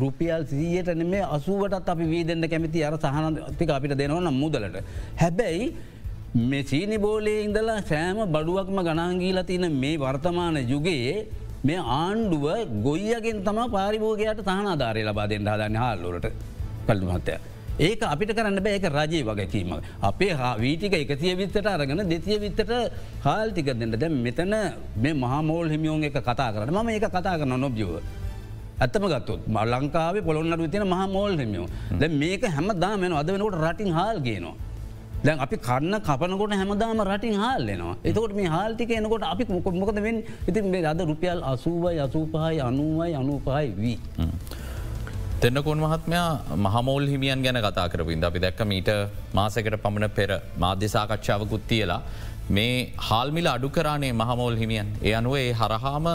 රුපියල් 0.00 0.42
සීයට 0.46 0.90
නෙමේ 0.94 1.22
අසුවටත් 1.28 1.88
අපි 1.88 2.04
වී 2.04 2.24
දෙන්න 2.24 2.44
කැමති 2.44 2.84
අර 2.84 2.94
සහනතික 2.96 3.70
අපිට 3.70 3.94
දෙනවනම් 3.94 4.34
මුදලට. 4.34 4.76
හැබැයි 5.16 5.74
මේ 6.44 6.62
චීනි 6.62 6.98
බෝලේ 6.98 7.42
ඉඳලා 7.42 7.80
සෑම 7.82 8.18
බඩුවක්ම 8.28 8.78
ගනාංගීලා 8.80 9.44
තියන 9.44 9.66
මේ 9.74 9.98
වර්තමාන 9.98 10.56
යුගයේ 10.64 11.26
මේ 11.64 11.80
ආණ්ඩුව 11.98 12.46
ගොයියගෙන් 12.82 13.44
තම 13.44 13.58
පාරිභෝගයට 13.68 14.46
සහනාධාරය 14.46 15.02
ලබා 15.02 15.28
දෙන්න 15.28 15.48
හදන්න 15.48 15.78
හල්ලුරට 15.82 16.26
පල්දුමත්තය. 16.86 17.34
ඒක 17.78 18.02
අපිට 18.02 18.30
කරන්න 18.36 18.58
බෑ 18.58 18.74
ඒක 18.76 18.86
රජයේ 18.90 19.24
වගකීම. 19.24 19.72
අපේ 20.02 20.34
වීටික 20.58 20.94
එකතිය 20.94 21.34
විත්තට 21.40 21.66
අරගෙන 21.66 22.02
දෙතිය 22.10 22.38
විත්තට 22.44 22.70
හාල්ටික 23.22 23.70
දෙන්න 23.72 23.92
දැ 23.94 24.08
මෙතන 24.08 24.54
මේ 24.96 25.14
මහමෝල් 25.14 25.70
හිමියෝන් 25.70 26.04
එක 26.04 26.18
කතා 26.20 26.52
කරන 26.54 26.74
ම 26.74 26.88
ඒක 26.88 27.06
කතා 27.08 27.38
කරන 27.38 27.54
නොබ්ජව. 27.56 27.90
ඇත්තම 28.80 29.04
ගත්තුත් 29.12 29.46
ම 29.46 29.58
ලංකාවේ 29.64 30.22
පොළොන්නට 30.22 30.60
විතින 30.60 30.86
මහ 30.86 31.02
මෝල් 31.08 31.32
හිමියෝ 31.36 31.66
ද 32.00 32.08
මේක 32.20 32.42
හැම 32.46 32.68
දාමෙන 32.84 33.12
අද 33.12 33.30
වෙනකොට 33.30 33.60
රටින් 33.64 33.92
හාල් 33.92 34.18
ගේනවා. 34.20 34.56
දැන් 35.24 35.38
අපි 35.38 35.56
කන්න 35.58 35.94
කපනකොට 36.00 36.52
හැමදාම 36.60 37.00
රටින් 37.10 37.34
හාල්ලෙනවා 37.42 37.94
එතකොට 38.04 38.34
මේ 38.34 38.50
හාල්ටික 38.56 38.90
එනකොට 38.90 39.22
අපි 39.22 39.44
මොකද 39.82 39.98
වෙන් 40.06 40.22
ඉතින් 40.48 40.70
මේ 40.72 40.86
අද 40.92 41.00
රුපියල් 41.10 41.42
අසූවයි 41.52 41.98
අසූපහයි 42.06 42.60
අනුවයි 42.68 43.14
අනුපහයි 43.20 43.68
වී. 43.82 43.98
දෙන්නකොන් 45.42 45.78
මහත්මයා 45.78 46.56
මහමෝල් 46.58 47.04
හිමියන් 47.06 47.42
ගැන 47.42 47.58
කතා 47.58 47.84
කරපින්ද 47.88 48.24
අපි 48.24 48.40
දැක්ක 48.44 48.60
මීට 48.64 48.88
මාසකට 49.32 49.74
පමණ 49.76 50.10
පෙර 50.10 50.30
මාධ්‍යසාකච්ඡාවකුත් 50.56 51.66
තියලා 51.68 51.98
මේ 52.50 52.72
හාල්මිල 52.98 53.46
අඩු 53.46 53.68
කරානේ 53.68 54.10
මහමෝල් 54.12 54.56
හිමියන් 54.56 54.88
ඒ 55.00 55.12
අනුව 55.14 55.36
ඒ 55.36 55.52
හරහාම 55.52 56.08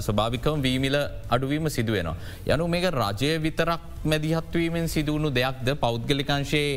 ස්භාවිකම 0.00 0.62
වීමිල 0.62 0.96
අඩුවීම 1.28 1.66
සිදුවෙනවා. 1.68 2.16
යනු 2.48 2.68
මේක 2.68 2.86
රජය 2.94 3.30
විතරක් 3.38 3.80
මැදිහත්වීමෙන් 4.04 4.86
සිදුවුණු 4.88 5.30
දෙයක්ද 5.32 5.70
පෞද්ගලිකංශයේ 5.76 6.68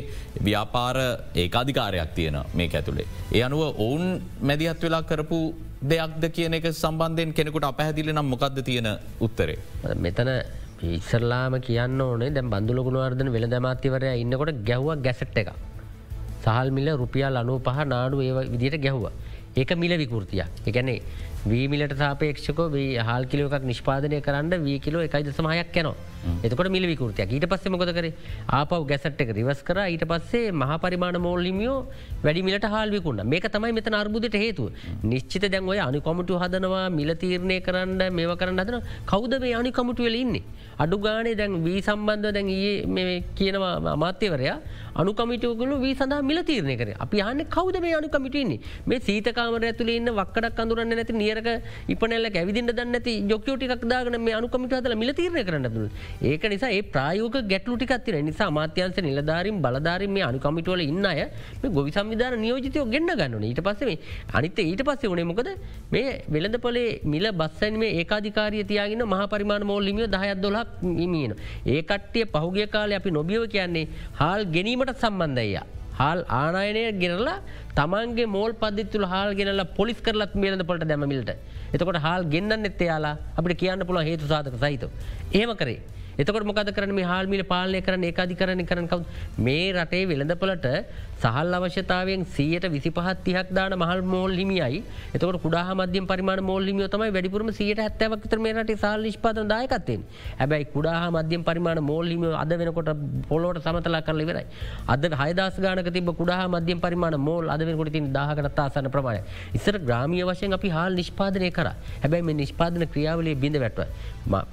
ව්‍යාපාර 0.41 0.97
ඒකාධිකාරයක් 1.35 2.15
තියෙන 2.15 2.39
මේ 2.53 2.69
ඇතුළේ. 2.71 3.07
ඒ 3.31 3.43
අනුව 3.43 3.61
ඔවුන් 3.79 4.05
මැදිහත් 4.41 4.81
වෙලා 4.81 5.03
කරපු 5.03 5.39
දෙයක්ද 5.85 6.25
කියන 6.31 6.53
එක 6.53 6.65
සම්බන්ධයෙන් 6.73 7.33
කෙනෙකුට 7.33 7.69
අපහැදිලි 7.69 8.11
නම් 8.11 8.33
මොකක්ද 8.33 8.57
තියෙන 8.63 8.89
උත්තරේ. 9.19 9.59
මෙතන 9.97 10.33
ඉස්සරලාම 10.83 11.53
කියන්න 11.61 12.01
ඕනේ 12.01 12.29
දැම් 12.29 12.47
බඳුලගුණවර්ධන 12.49 13.29
වෙළ 13.31 13.47
දමාත්‍යවරය 13.47 14.13
ඉන්නකොට 14.21 14.61
ගැහ්ව 14.69 14.87
ගැසට් 15.03 15.37
එක. 15.37 15.49
සහල් 16.43 16.69
මිල 16.71 16.87
රුපියල් 16.97 17.37
අනු 17.37 17.59
පහ 17.59 17.85
නාඩු 17.85 18.21
ඒ 18.21 18.31
විදිට 18.53 18.81
ගැහ්ව. 18.81 19.05
ඒක 19.55 19.71
මිල 19.77 19.93
විකෘතිය. 19.97 20.43
එකැනේ 20.67 21.01
වීමිලට 21.45 21.93
සාපේක්ෂකෝ 21.97 22.69
හල් 23.01 23.25
කිලෝක් 23.25 23.55
නිෂ්පාදනය 23.63 24.21
කරන්න 24.21 24.65
වී 24.65 24.79
කිලෝ 24.79 25.01
එකයි 25.01 25.23
දසමහයක් 25.23 25.77
යනවා. 25.77 25.95
එතකොට 26.43 26.69
මිල 26.75 26.85
විකෘතියක්. 26.91 27.31
ඊට 27.35 27.47
පස්සේ 27.51 27.73
මොකද 27.73 27.91
කර? 27.97 28.07
ආපව 28.59 28.85
ගැසට් 28.91 29.21
එක 29.23 29.33
රිවස් 29.37 29.61
කර. 29.69 29.79
ඊට 29.93 30.05
පස්සේ 30.11 30.51
මහ 30.51 30.71
පරිමාණ 30.83 31.19
මෝල්ලිමියෝ 31.27 31.77
වැඩිමිලට 32.25 32.67
හල්විකුන්න 32.73 33.23
මේක 33.33 33.47
තමයි 33.55 33.73
මෙත 33.77 33.89
අර්බුදට 34.01 34.37
හේතු 34.43 34.69
නිශ්චිත 35.03 35.47
දැන් 35.53 35.71
ඔය 35.73 35.79
අනි 35.87 36.01
කොමටු 36.07 36.39
හදනවා 36.43 36.85
මිල 36.99 37.13
තීරණය 37.23 37.57
කරන්න 37.67 38.01
මේව 38.19 38.33
කරන්න 38.41 38.61
හදන 38.63 38.85
කෞද 39.13 39.33
මේ 39.45 39.55
අනි 39.61 39.71
කමුටුවල 39.79 40.17
ඉන්නේ. 40.23 40.43
අඩු 40.83 40.97
ගානේ 41.07 41.35
දැන් 41.41 41.57
වී 41.65 41.81
සම්බන්ධ 41.87 42.33
දැන් 42.37 42.49
ඒ 42.49 43.17
කියනවා 43.39 43.73
අමාත්‍යවරයා 43.95 44.57
අනුකමිටයෝගලු 45.01 45.75
වී 45.83 45.95
සඳහා 45.99 46.21
මිල 46.29 46.39
තීරණය 46.49 46.75
කර. 46.81 46.89
අපි 47.05 47.17
යන්න 47.31 47.45
කෞද 47.57 47.75
මේ 47.85 47.95
අනුකමිටන්නේ 47.99 48.59
මේ 48.89 48.99
සීතකාමර 49.07 49.63
ඇතුලේ 49.69 49.97
ඉන්න 50.01 50.11
වක්කඩක් 50.19 50.61
අඳුරන්න 50.63 50.93
නැති 50.99 51.13
නියරක 51.21 51.49
ඉපනැල්ල 51.93 52.29
ඇවිදිට 52.31 52.73
දන්නති 52.79 53.13
යොකෝටික් 53.31 53.85
දාගන 53.93 54.17
මේ 54.27 54.35
අනුකමිට 54.39 54.75
හදල 54.77 54.95
මිල 55.03 55.13
තීරණය 55.19 55.43
කරන්න 55.47 55.69
දුන්න 55.75 55.89
ඒක 56.21 56.43
නිසා 56.53 56.71
ඒ 56.71 56.81
ප්‍රයෝක 56.93 57.37
ගැටලු 57.51 57.77
ටිකත්තින 57.77 58.19
නිසා 58.25 58.49
මාත්‍යන්ස 58.51 58.99
නිලධාරින් 59.01 59.61
බලධාරින් 59.61 60.11
මේ 60.11 60.25
අනුකමිටුවල 60.29 60.83
ඉන්න 60.83 61.05
අය 61.05 61.21
මේ 61.61 61.73
ගොවි 61.77 61.91
සම්විධාන 61.91 62.37
නියෝජිතයෝ 62.37 62.85
ගෙන්න්න 62.93 63.13
ගන්නන 63.13 63.47
ඊට 63.49 63.61
පස්සේ 63.61 63.97
අනිත 64.33 64.61
ඊට 64.61 64.83
පස්සේ 64.83 65.11
වනේ 65.13 65.27
මොකද 65.31 65.51
මේ 65.91 66.07
වෙළඳ 66.29 66.57
පොලේ 66.59 66.87
මිල 67.05 67.27
බස්සන් 67.33 67.81
මේ 67.83 67.91
ඒකාධිකාරය 68.01 68.63
තියාගෙන 68.63 69.05
මහ 69.07 69.21
පරිමාණ 69.33 69.67
මෝල්ලිමිය 69.71 70.07
දහයක් 70.07 70.41
දොලක් 70.41 70.71
මිමියන 70.91 71.35
ඒ 71.65 71.81
කට්ටිය 71.83 72.25
පහුගිය 72.33 72.67
කාලය 72.67 72.95
අපි 72.95 73.11
නොබියව 73.11 73.45
කියන්නේ 73.47 73.85
හාල් 74.13 74.41
ගැනීමට 74.47 75.01
සම්බන්ධය. 75.03 75.61
හාල් 75.99 76.19
ආනායනය 76.33 76.83
ගෙනලා 77.01 77.37
තමන්ගේ 77.79 78.27
මෝල් 78.35 78.51
පදිත්තුල 78.61 79.05
හාල් 79.05 79.31
ගෙනල 79.39 79.63
පොලිස් 79.77 79.99
කරලත් 80.01 80.35
මිලද 80.35 80.63
පොට 80.69 80.85
දැමමිල්ට 80.91 81.31
එතකොට 81.73 81.99
හාල් 82.05 82.23
ගෙන්න්න 82.33 82.69
එත්තයාලා 82.69 83.15
අපිට 83.37 83.59
කියන්න 83.63 83.87
පුළ 83.89 83.99
හේතු 84.09 84.31
සාධක 84.33 84.57
සහිත. 84.63 84.85
ඒම 85.33 85.51
කරේ. 85.61 85.79
එතකට 86.17 86.43
මොකද 86.43 86.73
කරන 86.73 86.95
මේ 86.95 87.07
හාල්මිල 87.11 87.43
පාලනය 87.43 87.81
කරන 87.81 88.03
ඒකාධිකරණය 88.03 88.65
කරන 88.65 88.87
කව් 88.87 89.01
මේ 89.39 89.71
රටේ 89.73 90.03
වෙළඳපලට 90.07 90.67
සහල් 91.21 91.53
අවශ්‍යතාවෙන් 91.53 92.25
සියයට 92.35 92.65
විසි 92.73 92.91
පහත් 92.91 93.17
තිහක් 93.25 93.49
දාන 93.53 93.73
මහල් 93.77 94.01
මෝල් 94.03 94.31
හිමියයි. 94.33 94.83
එතකට 95.15 95.41
කුඩා 95.45 95.75
මධ්‍ය 95.75 96.01
පරිමාණ 96.11 96.43
මෝල් 96.43 96.63
හිමිය 96.63 96.87
තමයි 96.87 97.11
වැඩිපුරම 97.15 97.51
සියට 97.53 97.81
හැත්තවක්තර 97.85 98.39
මේ 98.39 98.53
රට 98.53 98.77
සල් 98.77 99.03
නිෂ්පාදන 99.07 99.51
දායකත්තෙන් 99.53 100.01
හැබැයි 100.39 100.67
කුඩා 100.75 101.03
මධ්‍යම 101.11 101.43
පරිමාණ 101.43 101.81
මෝල් 101.83 102.07
හිමිය 102.13 102.33
අද 102.43 102.53
වෙනකොට 102.61 102.91
පොලෝට 103.29 103.61
සමතලා 103.65 104.01
කරල 104.07 104.23
වෙරයි 104.29 104.45
අද 104.87 105.05
හයදස් 105.21 105.59
ගානක 105.65 105.91
තිබ 105.97 106.11
කුඩා 106.21 106.47
මධ්‍යම 106.47 106.81
පරිමාණ 106.85 107.19
මෝල් 107.19 107.53
අද 107.55 107.65
වෙනකොට 107.69 107.93
තින් 107.97 108.07
දාහකනත් 108.13 108.59
ආසන 108.59 108.89
ප්‍රමාණය. 108.89 109.21
ඉස්සර 109.53 109.77
ග්‍රාමිය 109.79 110.23
වශයෙන් 110.23 110.57
අපි 110.59 110.69
හල් 110.69 110.97
නිෂ්පාදනය 111.01 111.51
කර. 111.51 111.67
හැබැයි 112.03 112.27
මේ 112.29 112.39
නිෂ්පාදන 112.41 112.87
ක්‍රියාවලේ 112.93 113.35
බිඳ 113.35 113.57
වැටව. 113.57 113.81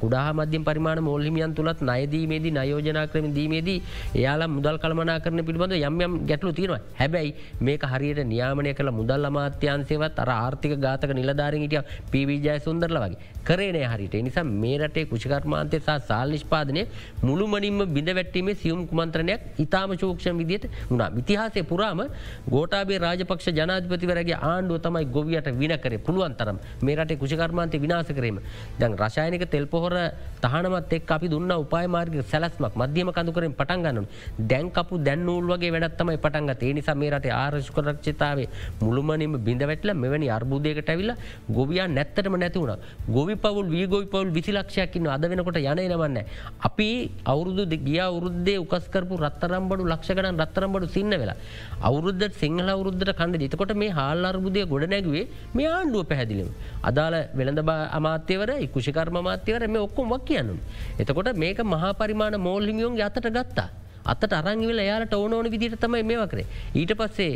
කුඩා 0.03 0.29
මධ්‍යම 0.33 0.63
පරිමාණ 0.65 1.03
මෝල්හිමියන් 1.03 1.48
අමාත්‍යන් 1.49 1.55
තුළත් 1.55 1.81
නයදීමේදී 1.81 2.53
නයෝජනා 2.53 3.07
කරම 3.07 3.33
දීමේදී 3.35 3.83
එයාලා 4.15 4.49
මුදල් 4.49 4.77
කළමනා 4.79 5.21
කරන 5.21 5.45
පිළිබඳ 5.45 5.75
යම් 5.79 6.01
යම් 6.01 6.15
ගැටලු 6.27 6.53
තියෙනවා. 6.53 6.81
හැබැයි 7.01 7.35
මේක 7.61 7.83
හරියට 7.85 8.21
නියාමනය 8.25 8.75
කළ 8.75 8.91
මුදල් 8.91 9.25
අමාත්‍යන්සේවත් 9.25 10.19
අර 10.19 10.31
ආර්ථික 10.31 10.75
ගාතක 10.79 11.13
නිලධාරින් 11.13 11.63
හිටිය 11.63 11.83
පිවිජය 12.13 12.59
සුන්දරල 12.61 12.99
වගේ. 12.99 13.19
කරේනය 13.45 13.83
හරිට 13.85 14.17
නිසා 14.19 14.45
මේ 14.45 14.77
රටේ 14.79 15.07
කුෂිකර්මාන්තය 15.07 15.81
සහ 15.81 16.07
සාල් 16.09 16.29
නිෂ්පාදනය 16.31 16.85
මුළුමනින්ම 17.23 17.81
බිඳ 17.89 18.11
වැටීමේ 18.11 18.57
සියුම් 18.57 18.87
කුමන්ත්‍රණයක් 18.87 19.41
ඉතාම 19.59 19.97
ශෝක්ෂ 19.97 20.29
විදියට 20.33 20.69
වුණා. 20.91 21.11
විතිහාසය 21.11 21.63
පුරාම 21.65 22.03
ගෝටාබේ 22.49 22.99
රාජපක්ෂ 22.99 23.51
ජනාධපතිවරගේ 23.53 24.39
ආණ්ඩුව 24.43 24.81
තමයි 24.81 25.07
ගොවියට 25.09 25.49
විනකර 25.55 25.99
පුළුවන් 26.01 26.35
තරම් 26.35 26.59
මේ 26.83 26.97
රටේ 26.97 27.21
කුෂිකර්මාන්තය 27.23 27.77
විනාස 27.79 28.11
කිරීම. 28.11 28.41
දැන් 28.81 28.99
රශායනික 28.99 29.45
තෙල්පොහොර 29.51 29.95
තහනමත් 30.43 30.93
එක් 30.93 31.11
අපි 31.11 31.29
දුන්න 31.39 31.53
උපායමාර්ග 31.57 32.15
සැලස්මක් 32.31 32.75
මධ්‍යම 32.81 33.11
කඳුකරින් 33.13 33.55
පටන්ගන්නු 33.55 34.03
දැන්කපු 34.51 34.95
දැන්නූල් 35.07 35.47
වගේ 35.53 35.73
වැඩත්තමයි 35.75 36.19
පටන්ගත 36.25 36.63
ඒ 36.63 36.73
නිසා 36.79 36.97
මේ 37.01 37.11
රටේ 37.11 37.35
ආරශකරක්ෂතාවේ 37.35 38.49
මුළුමනින්ම 38.83 39.35
බිඳ 39.47 39.63
වැටල 39.71 39.93
මෙවැනි 40.03 40.29
අර්බුදයකට 40.37 40.91
ඇවිල්ල 40.93 41.13
ගොවියා 41.51 41.89
නැත්තටම 41.89 42.37
නැතිවුණ 42.43 42.85
ගොවි 43.09 43.37
පවුල් 43.37 43.67
වී 43.69 43.87
ගොයි 43.87 44.07
පවුල් 44.07 44.31
විසිලක්ෂයක්කින්න 44.31 45.09
අද 45.09 45.25
වෙනකොට 45.25 45.59
යන 45.59 45.83
නවන්න. 45.85 46.19
අපි 46.61 46.89
අවුරුදු 47.25 47.65
ගිය 47.89 48.01
අවුරුද්දේ 48.01 48.59
උකස්කරපු 48.59 49.15
රත්තරම්බඩු 49.19 49.89
ලක්ෂකඩන් 49.93 50.41
රත්තරම්බඩු 50.43 50.89
සින්න 50.89 51.13
වෙලා. 51.13 51.37
අවුරුද්ධ 51.83 52.27
සිංහල 52.43 52.69
අවුරුද්ධට 52.69 53.15
කණඩ 53.21 53.47
ජතකොට 53.47 53.75
මේ 53.77 53.91
හාල් 53.91 54.25
අර්බුදය 54.25 54.67
ගොඩ 54.67 54.87
නැගවේ 54.87 55.25
මේ 55.55 55.69
ආණ්ඩුව 55.69 56.07
පැහැදිලිම. 56.11 56.51
අදාළ 56.83 57.17
වෙළඳ 57.35 57.63
අමාත්‍යවර 57.99 58.51
කුෂිකර්ම 58.75 59.19
මාත්‍යවර 59.23 59.69
මේ 59.69 59.85
ඔක්කොම 59.87 60.09
වක් 60.09 60.29
කියන්නු. 60.29 60.55
එතකොට 60.99 61.28
මේක 61.35 61.61
මහා 61.75 61.93
පරිමාණ 62.01 62.41
මෝල්හිමියෝන් 62.49 63.01
අතට 63.09 63.31
ගත්තා. 63.39 63.69
අතට 64.07 64.33
අරංවිල 64.33 64.83
යාලට 64.91 65.15
ඕනෝන 65.15 65.51
විදිට 65.51 65.81
තමයි 65.81 66.05
මේ 66.11 66.21
වකරේ. 66.25 66.47
ඊට 66.75 66.93
පස්සේ 67.01 67.33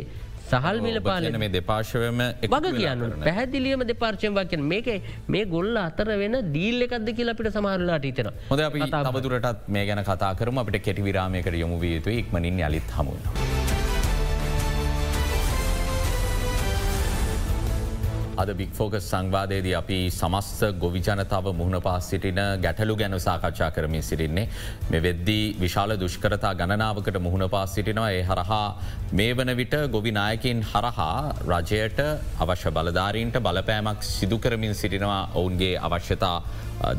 සහල් 0.51 0.79
මිල 0.85 0.99
පාලන 1.07 1.37
මේ 1.43 1.51
දෙපාශවම 1.55 2.21
වග 2.53 2.71
කියන්න 2.77 3.05
පැහැදිලියම 3.25 3.85
දෙපාර්චයෙන් 3.91 4.35
වකෙන් 4.39 4.65
මේක 4.73 4.89
මේ 5.35 5.45
ගොල්ල 5.45 5.79
අතර 5.85 6.09
වෙන 6.23 6.39
දීල් 6.55 6.87
එකක්ද 6.87 7.13
කියලා 7.19 7.37
අපිට 7.37 7.53
සමහරලාට 7.55 8.09
ඉතන 8.11 8.31
හොද 8.51 8.65
අපි 8.67 8.89
තබදුරටත් 8.95 9.71
මේ 9.77 9.85
ගැන 9.91 10.03
කතා 10.11 10.33
කරම 10.41 10.63
අපිට 10.63 10.83
කෙටි 10.89 11.07
විරාමයකට 11.09 11.61
යොමු 11.63 11.79
විය 11.85 11.95
යුතු 11.97 12.17
ඉක්මනින් 12.19 12.61
යළිත් 12.67 12.97
හමුණ. 12.97 13.82
අද 18.35 18.49
බික්‍ෆෝකස් 18.51 19.05
සංවාදයේදී 19.05 19.73
අපි 19.75 19.97
සමස්ත 20.09 20.61
ගොවිජනතාව 20.79 21.47
මුහුණ 21.53 21.79
පස් 21.79 22.07
සිටින 22.09 22.39
ගැටලු 22.63 22.95
ගැන 22.95 23.15
සාකච්ඡා 23.19 23.69
කරමින් 23.71 24.03
සිටින්නේ. 24.03 24.47
මෙ 24.89 24.99
වෙද්දී 24.99 25.55
විශාල 25.59 25.93
දුෂ්කරතා 25.95 26.53
ගණනාවකට 26.55 27.19
මුහුණ 27.19 27.47
පස් 27.47 27.75
සිටිනවා 27.75 28.09
ඒ 28.11 28.23
හරහා 28.23 28.67
මේ 29.11 29.33
වන 29.33 29.55
විට 29.55 29.75
ගොවිනායකින් 29.87 30.63
හරහා 30.63 31.35
රජයට 31.47 31.99
අවශ්‍ය 32.39 32.71
බලධාරීන්ට 32.71 33.37
බලපෑමක් 33.39 34.03
සිදුකරමින් 34.03 34.75
සිටිනවා 34.75 35.21
ඔවුන්ගේ 35.35 35.73
අවශ්‍යතා 35.79 36.37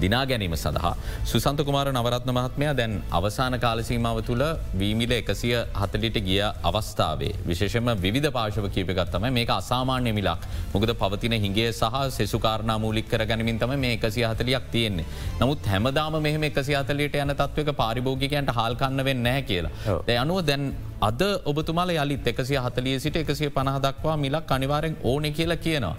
දිනා 0.01 0.25
ගැනීම 0.27 0.57
සඳහා. 0.57 0.95
සුසන්ත 1.25 1.61
කුමාර 1.69 1.87
නවරත්න 1.93 2.31
මහත්මය 2.31 2.69
දැන් 2.77 2.95
අවසාන 3.11 3.59
කාලසීමාව 3.61 4.21
තුළ 4.29 4.45
වීමිල 4.79 5.13
එකසිය 5.13 5.55
හතලිට 5.81 6.19
ගිය 6.29 6.41
අවස්ථාවේ 6.71 7.33
විශේෂම 7.47 7.91
විධ 8.07 8.31
පාශව 8.37 8.69
කීපගත්තම 8.77 9.27
මේ 9.31 9.47
අසාමාන්‍ය 9.57 10.13
මිලක් 10.13 10.49
මොකද 10.75 10.95
පවතින 11.03 11.37
හිගේ 11.45 11.69
සහ 11.73 12.01
සෙසුකාරණ 12.11 12.75
මූලික් 12.81 13.09
කර 13.09 13.27
ගැනීමින් 13.27 13.59
තම 13.59 13.77
මේ 13.79 13.95
එකසි 13.99 14.25
හතලියක් 14.25 14.67
තියෙන්නේ. 14.71 15.07
නමුත් 15.41 15.67
හැමදාම 15.67 16.19
මෙහම 16.23 16.49
එකසි 16.51 16.75
හතලට 16.75 17.21
යන 17.23 17.35
තත්වක 17.35 17.77
පාරිභෝගිකයන්ට 17.77 18.57
හල්කන්න 18.59 19.05
වෙන්න 19.05 19.23
නැහැ 19.23 19.43
කියලා. 19.43 19.73
ද 20.07 20.19
අනුව 20.25 20.43
දැන් 20.47 20.75
අද 21.03 21.23
ඔබතුමාල 21.45 21.91
යලිත් 21.97 22.27
එකසිය 22.27 22.59
හතලිය 22.59 22.99
සිට 23.01 23.17
එකසිය 23.17 23.51
පනහදක්වා 23.51 24.17
මිලක් 24.17 24.51
අනිවාරෙන් 24.51 24.97
ඕනෙ 25.05 25.31
කියලා 25.31 25.57
කියනවා. 25.59 25.97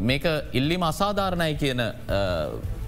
මේක 0.00 0.24
ඉල්ලිම 0.52 0.82
අසාධාරණයි 0.84 1.54
කියන 1.56 1.80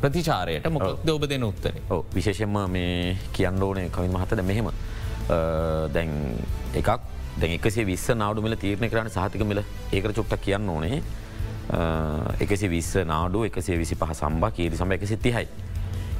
ප්‍රතිචාරයට 0.00 0.70
මොකක්ද 0.70 1.10
ඔබ 1.10 1.26
දෙන 1.28 1.44
උත්තරේ? 1.48 1.82
විශේෂෙන්ම 2.14 2.56
මේ 2.70 3.16
කියන්න 3.32 3.62
ඕනේ 3.62 3.90
කවින් 3.90 4.16
මහතද 4.16 4.42
මෙහෙම. 4.50 4.70
දැන් 5.94 6.10
එකක් 6.74 6.90
දැ 7.40 7.52
එකසේ 7.58 7.86
විස්ස 7.92 8.08
නාඩු 8.22 8.42
මිල 8.42 8.56
තීරණය 8.56 8.90
කරන්න 8.90 9.12
සහතික 9.12 9.46
මිල. 9.46 9.62
ඒකට 9.92 10.16
චුට්ට 10.18 10.40
කියන්න 10.48 10.68
ඕනේ. 10.68 11.02
එකසි 12.40 12.68
විස්ස 12.70 12.98
නාඩු 13.12 13.44
එකසේ 13.50 13.78
විසි 13.78 13.94
පහ 14.02 14.18
සම්බා 14.22 14.50
කීරි 14.50 14.76
සම 14.76 14.92
එක 14.92 15.06
සිතිහයි. 15.06 15.46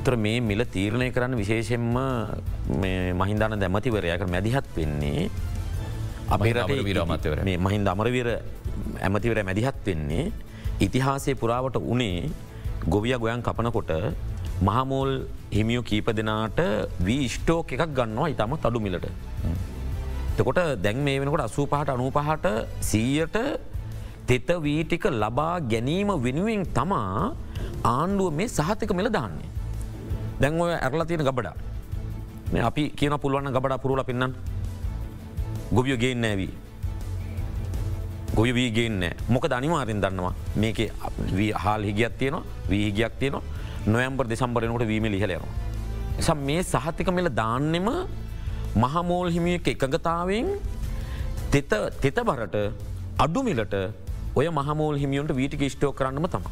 තර 0.07 0.15
මේ 0.17 0.41
මිල 0.41 0.63
තීරණය 0.75 1.11
කරන්න 1.11 1.35
විශේෂෙන්ම 1.35 1.97
මහින්දාන 3.21 3.59
දැමතිවරයක 3.59 4.23
මැදිහත් 4.31 4.67
වෙන්නේ 4.77 5.31
අපේ 6.31 6.83
විරමතවර 6.89 7.43
මේ 7.49 7.59
මහින්ද 7.59 7.89
අමරවීර 7.93 8.29
ඇමතිවර 9.07 9.39
මැදිහත් 9.49 9.81
වෙන්නේ 9.87 10.27
ඉතිහාසය 10.87 11.35
පුරාවට 11.35 11.79
උනේ 11.95 12.31
ගොවිය 12.87 13.15
ගොයන් 13.23 13.43
කපනකොට 13.47 13.93
මහමෝල් 14.67 15.11
හිමියෝ 15.57 15.85
කීප 15.89 16.09
දෙනාට 16.19 16.61
වී 17.07 17.25
ස්ටෝක් 17.29 17.73
එකක් 17.75 17.93
ගන්නවා 17.99 18.29
ඉතාම 18.35 18.55
තඩු 18.65 18.81
මිලට. 18.85 19.07
තකොට 20.37 20.61
දැන් 20.85 20.99
මේ 21.07 21.21
වෙනකොට 21.21 21.47
අසූ 21.49 21.67
පහට 21.73 21.95
අනූ 21.95 22.11
පහට 22.17 22.47
සීයට 22.91 23.37
තෙත 24.29 24.49
වීටික 24.65 25.05
ලබා 25.23 25.55
ගැනීම 25.73 26.11
වෙනුවෙන් 26.25 26.63
තමා 26.77 27.33
ආණ්ඩුව 27.95 28.31
මේ 28.39 28.49
සහතික 28.49 28.93
මිල 28.99 29.11
දාන්නේ. 29.19 29.51
දැන් 30.41 30.61
ඔය 30.61 30.73
ඇරලා 30.77 31.07
තියෙන 31.07 31.27
ගබඩා. 31.29 31.57
අපි 32.69 32.83
කියන 32.99 33.19
පුළුවන් 33.23 33.51
ගබඩා 33.57 33.83
පුරුල 33.83 34.03
පින්නන් 34.05 34.33
ගොවියෝ 35.75 35.99
ගෙන් 35.99 36.21
නෑවී 36.21 36.53
ගොය 38.37 38.51
වී 38.53 38.71
ගේන්න 38.71 39.05
මොක 39.29 39.45
අනිවාරෙන් 39.59 40.01
දන්නවා 40.05 40.35
මේක 40.57 40.79
හාල් 41.65 41.83
හිගියත් 41.83 42.19
තියනවා 42.21 42.45
වීහිගයක් 42.71 43.15
තියනවා 43.21 43.43
නොයම්බර් 43.87 44.27
දෙසම්බරනකට 44.29 44.87
වීම 44.87 45.07
ලිහලයනවා. 45.15 45.53
එසම් 46.19 46.39
මේ 46.49 46.63
සහතික 46.63 47.09
මෙල 47.13 47.29
දාන්නෙම 47.33 47.89
මහමෝල් 48.77 49.29
හිමියක 49.31 49.69
එකඟතාවෙන් 49.69 50.49
තෙත 51.53 51.73
තෙත 52.03 52.19
බරට 52.29 52.57
අඩුමිලට 53.19 53.75
ඔය 54.35 54.47
මහමෝල් 54.51 54.97
හිමියුන්ට 54.97 55.33
වීටික 55.35 55.65
ෂ්ටෝ 55.71 55.93
කරන්නම 55.93 56.29
තම. 56.29 56.45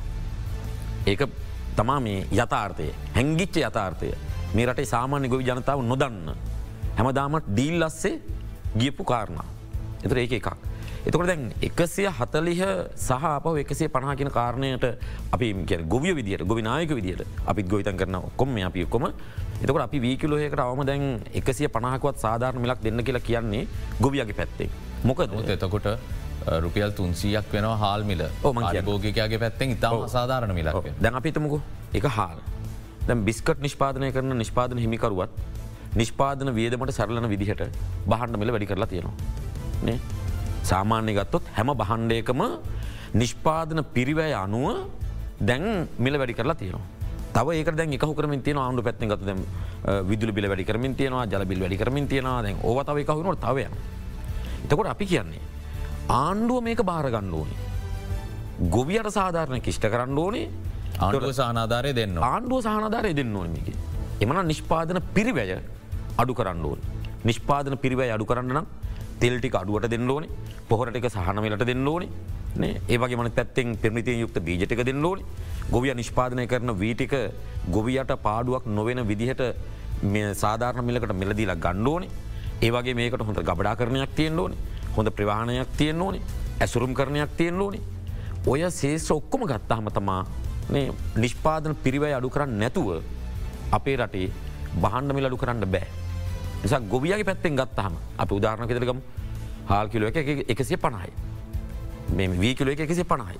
ඒක 1.06 1.22
තමා 1.76 2.00
මේ 2.00 2.26
යථාර්ථය 2.32 2.88
හැංගිච්ච 3.16 3.56
යථාර්ථය 3.60 4.12
මේ 4.54 4.66
රටේ 4.66 4.86
සාමාන්‍ය 4.86 5.28
ගොවි 5.28 5.44
ජනතාව 5.44 5.82
නොදන්න. 5.84 6.30
හැමදාමට 6.96 7.50
ඩීල් 7.50 7.76
ලස්සේ 7.82 8.22
ගියපු 8.78 9.04
කාරණා. 9.04 9.44
එතර 10.04 10.18
ඒක 10.18 10.32
එකක්. 10.40 10.48
එතකොට 11.04 11.26
දැන් 11.28 11.52
එකසිය 11.60 12.08
හතලිහ 12.08 12.60
සහ 12.96 13.24
අප 13.30 13.46
එකසේ 13.62 13.88
පනාකින 13.92 14.30
කාරණයට 14.36 14.84
අපි 15.34 15.48
ගොවිය 15.92 16.14
විදිට 16.18 16.44
ගොවිනායක 16.50 16.94
විදිට 16.98 17.20
අපි 17.46 17.62
ගොවිතන් 17.62 17.96
කරන 17.96 18.16
ඔක්කොම 18.20 18.56
අපි 18.68 18.84
ඔක්කොම. 18.86 19.04
එතකට 19.60 19.82
අපි 19.86 19.98
වීකිලෝහකට 20.00 20.62
අවම 20.64 20.80
දැන් 20.86 21.04
එකසිය 21.34 21.68
පනාහකුවත් 21.68 22.16
සාධාරණ 22.24 22.64
මිලක් 22.64 22.80
දෙන්න 22.86 23.04
කියලා 23.04 23.20
කියන්නේ 23.20 23.68
ගොවියගේ 24.00 24.38
පැත්තේ 24.40 24.70
මොකද? 25.04 25.28
එතකොට 25.56 25.86
රුපියල් 26.64 26.96
තුන්සියක් 26.96 27.52
වෙන 27.52 27.68
හාල්මිල 27.84 28.24
බෝගකගේ 28.88 29.38
පැත්තෙන් 29.44 29.76
ඉතාම 29.76 30.08
සාධාරණ 30.08 30.56
මිලක් 30.56 30.90
දැන් 31.04 31.20
අපිතමකු 31.20 31.60
එක 31.92 32.08
හාල්. 32.16 32.40
දැම් 33.06 33.24
බිස්කට් 33.28 33.60
නිෂ්පාදනය 33.60 34.12
කරන 34.16 34.38
නිෂ්පාදන 34.40 34.80
හිමිකරුවත් 34.80 35.32
නිෂ්පාදන 36.00 36.48
වියදමට 36.58 36.96
සරලන 36.98 37.28
විදිහට 37.28 37.64
බහන්ඩ 38.08 38.40
මිල 38.40 38.56
වැඩි 38.56 38.72
කරලා 38.72 38.88
තියෙනවා. 38.88 40.23
සාමාන්‍ය 40.70 41.12
ගත්තොත් 41.18 41.44
හැම 41.56 41.70
බහන්්ඩයකම 41.82 42.40
නිෂ්පාදන 43.20 43.80
පිරිවැය 43.94 44.32
අනුව 44.44 44.88
දැන් 45.48 45.64
මිල 45.98 46.14
වැඩි 46.20 46.34
කරලා 46.38 46.58
තියෙනවා. 46.62 46.86
තව 47.36 47.46
ඒක 47.58 47.70
දැ 47.78 47.86
එක 47.96 48.04
කරමින් 48.18 48.42
තියන 48.46 48.58
ආණ්ඩු 48.58 48.82
පැත්ති 48.86 49.06
ගත 49.12 49.22
විදුල 50.10 50.32
බිල 50.32 50.46
වැඩි 50.50 50.64
කරමින් 50.64 50.94
තියෙනවා 50.98 51.26
ජලබිල් 51.26 51.60
වැඩි 51.64 51.80
කරමින් 51.82 52.06
තියෙන 52.08 52.24
දැන් 52.24 52.56
ඕවතාව 52.62 52.98
එකහුණට 53.02 53.40
තවය. 53.46 53.66
එතකොට 54.64 54.88
අපි 54.94 55.06
කියන්නේ. 55.06 55.42
ආණ්ඩුව 56.08 56.62
මේක 56.62 56.80
භාරගන්න 56.90 57.34
ඕනේ. 57.38 57.60
ගොවියට 58.70 59.10
සාධාරණ 59.18 59.60
කිෂ්ට 59.60 59.86
කරන්න 59.92 60.18
ඕනේ 60.18 60.46
ආණ්ඩුව 61.00 61.32
සහනාධාරය 61.32 61.92
දෙන්න 62.00 62.18
ආණ්ඩුව 62.30 62.62
සහනාධාරය 62.62 63.12
දෙන්න 63.18 63.36
ඕනමික. 63.36 63.68
එමන 64.22 64.46
නිෂ්පාදන 64.52 65.00
පිරිවැය 65.14 65.58
අඩු 66.22 66.32
කරන්න 66.38 66.64
ඕන. 66.64 66.80
නිෂ්පාදන 67.28 67.76
පිරිවැය 67.84 68.10
අඩු 68.16 68.26
කරන්න 68.30 68.52
නම් 68.54 68.66
තෙල්ටික 69.20 69.54
අඩුවට 69.54 69.90
දෙන්න 69.90 70.10
ඕනේ 70.10 70.30
පොහොරටික 70.68 71.06
සහනවෙලට 71.08 71.66
දෙන්න 71.66 71.88
ඕනේ 71.88 72.08
ඒවගේ 72.88 73.16
මන 73.16 73.30
පැත්තෙන් 73.30 73.76
පෙමිතිය 73.76 74.20
යුක්ත 74.20 74.38
බීජටික 74.40 74.84
දෙන්න 74.86 75.04
ඕනේ. 75.04 75.24
ගොවිය 75.70 75.94
නිෂ්පාදනය 75.94 76.46
කරන 76.46 76.78
වීටික 76.78 77.14
ගොවියට 77.70 78.12
පාඩුවක් 78.22 78.66
නොවෙන 78.68 79.06
විදිහට 79.08 79.42
සාධාරණ 80.34 80.84
මිලකට 80.84 81.12
මිලදීලා 81.14 81.56
ගණ්ඩෝනේ 81.56 82.10
ඒවගේ 82.62 82.94
මේකට 82.94 83.22
හොඳ 83.22 83.40
ගබඩා 83.40 83.76
කරනයක් 83.76 84.14
තියෙන් 84.14 84.38
ඕනේ 84.38 84.58
හොඳ 84.96 85.10
ප්‍රවාණයක් 85.10 85.68
තියෙන් 85.76 86.00
ඕනේ 86.00 86.22
ඇසුරුම් 86.60 86.94
කරනයක් 86.94 87.36
තියෙන් 87.36 87.60
ඕනේ. 87.60 87.80
ඔය 88.46 88.60
සේෂ 88.70 89.10
ඔක්කොම 89.10 89.46
ගත්තාහම 89.46 89.90
තමා 89.90 90.22
නිෂ්පාදන 91.16 91.76
පිරිවයි 91.84 92.14
අඩු 92.14 92.30
කරන්න 92.30 92.58
නැතුව 92.60 93.02
අපේ 93.72 93.96
රටේ 93.96 94.30
බහන්ඩ 94.76 95.12
මිලඩු 95.12 95.36
කරන්න 95.36 95.66
බෑ. 95.66 96.03
නිසා 96.64 96.80
ගොවියගේ 96.80 97.24
පැත්තෙන් 97.24 97.56
ගත්තහම 97.56 97.94
අප 98.18 98.32
උදාරණ 98.32 98.68
කෙදරගම 98.68 99.00
හාල් 99.68 99.88
කිලෝ 99.88 100.08
එක 100.08 100.48
එකසිය 100.48 100.76
පණහයි. 100.76 101.12
මෙ 102.10 102.28
වී 102.28 102.54
කිලෝ 102.54 102.72
එක 102.72 102.80
එකසි 102.80 103.04
පණහයි. 103.04 103.38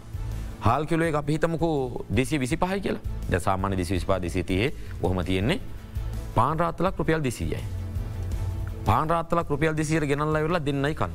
හාල් 0.61 0.87
කිලෝ 0.87 1.07
එක 1.07 1.17
හිතමකු 1.29 1.69
දෙසි 2.11 2.39
විසි 2.39 2.57
පහයි 2.57 2.81
කියලා 2.81 3.03
ද 3.31 3.41
සාමාන්‍ය 3.41 3.77
දිසි 3.77 3.95
විස්පා 3.95 4.19
දෙසිතියේ 4.19 4.73
ඔහොම 5.03 5.25
තියෙන්නේ 5.25 5.61
පාන්රාත්තලක් 6.35 6.99
රුපියල් 6.99 7.23
දෙසීයයි. 7.23 7.65
පාන්රාත්තලක් 8.87 9.49
රුපියල් 9.49 9.75
දෙසියට 9.75 10.07
ගෙනල්ල 10.07 10.33
වෙරලා 10.35 10.61
දෙන්නයි 10.61 10.95
කන්න. 10.95 11.13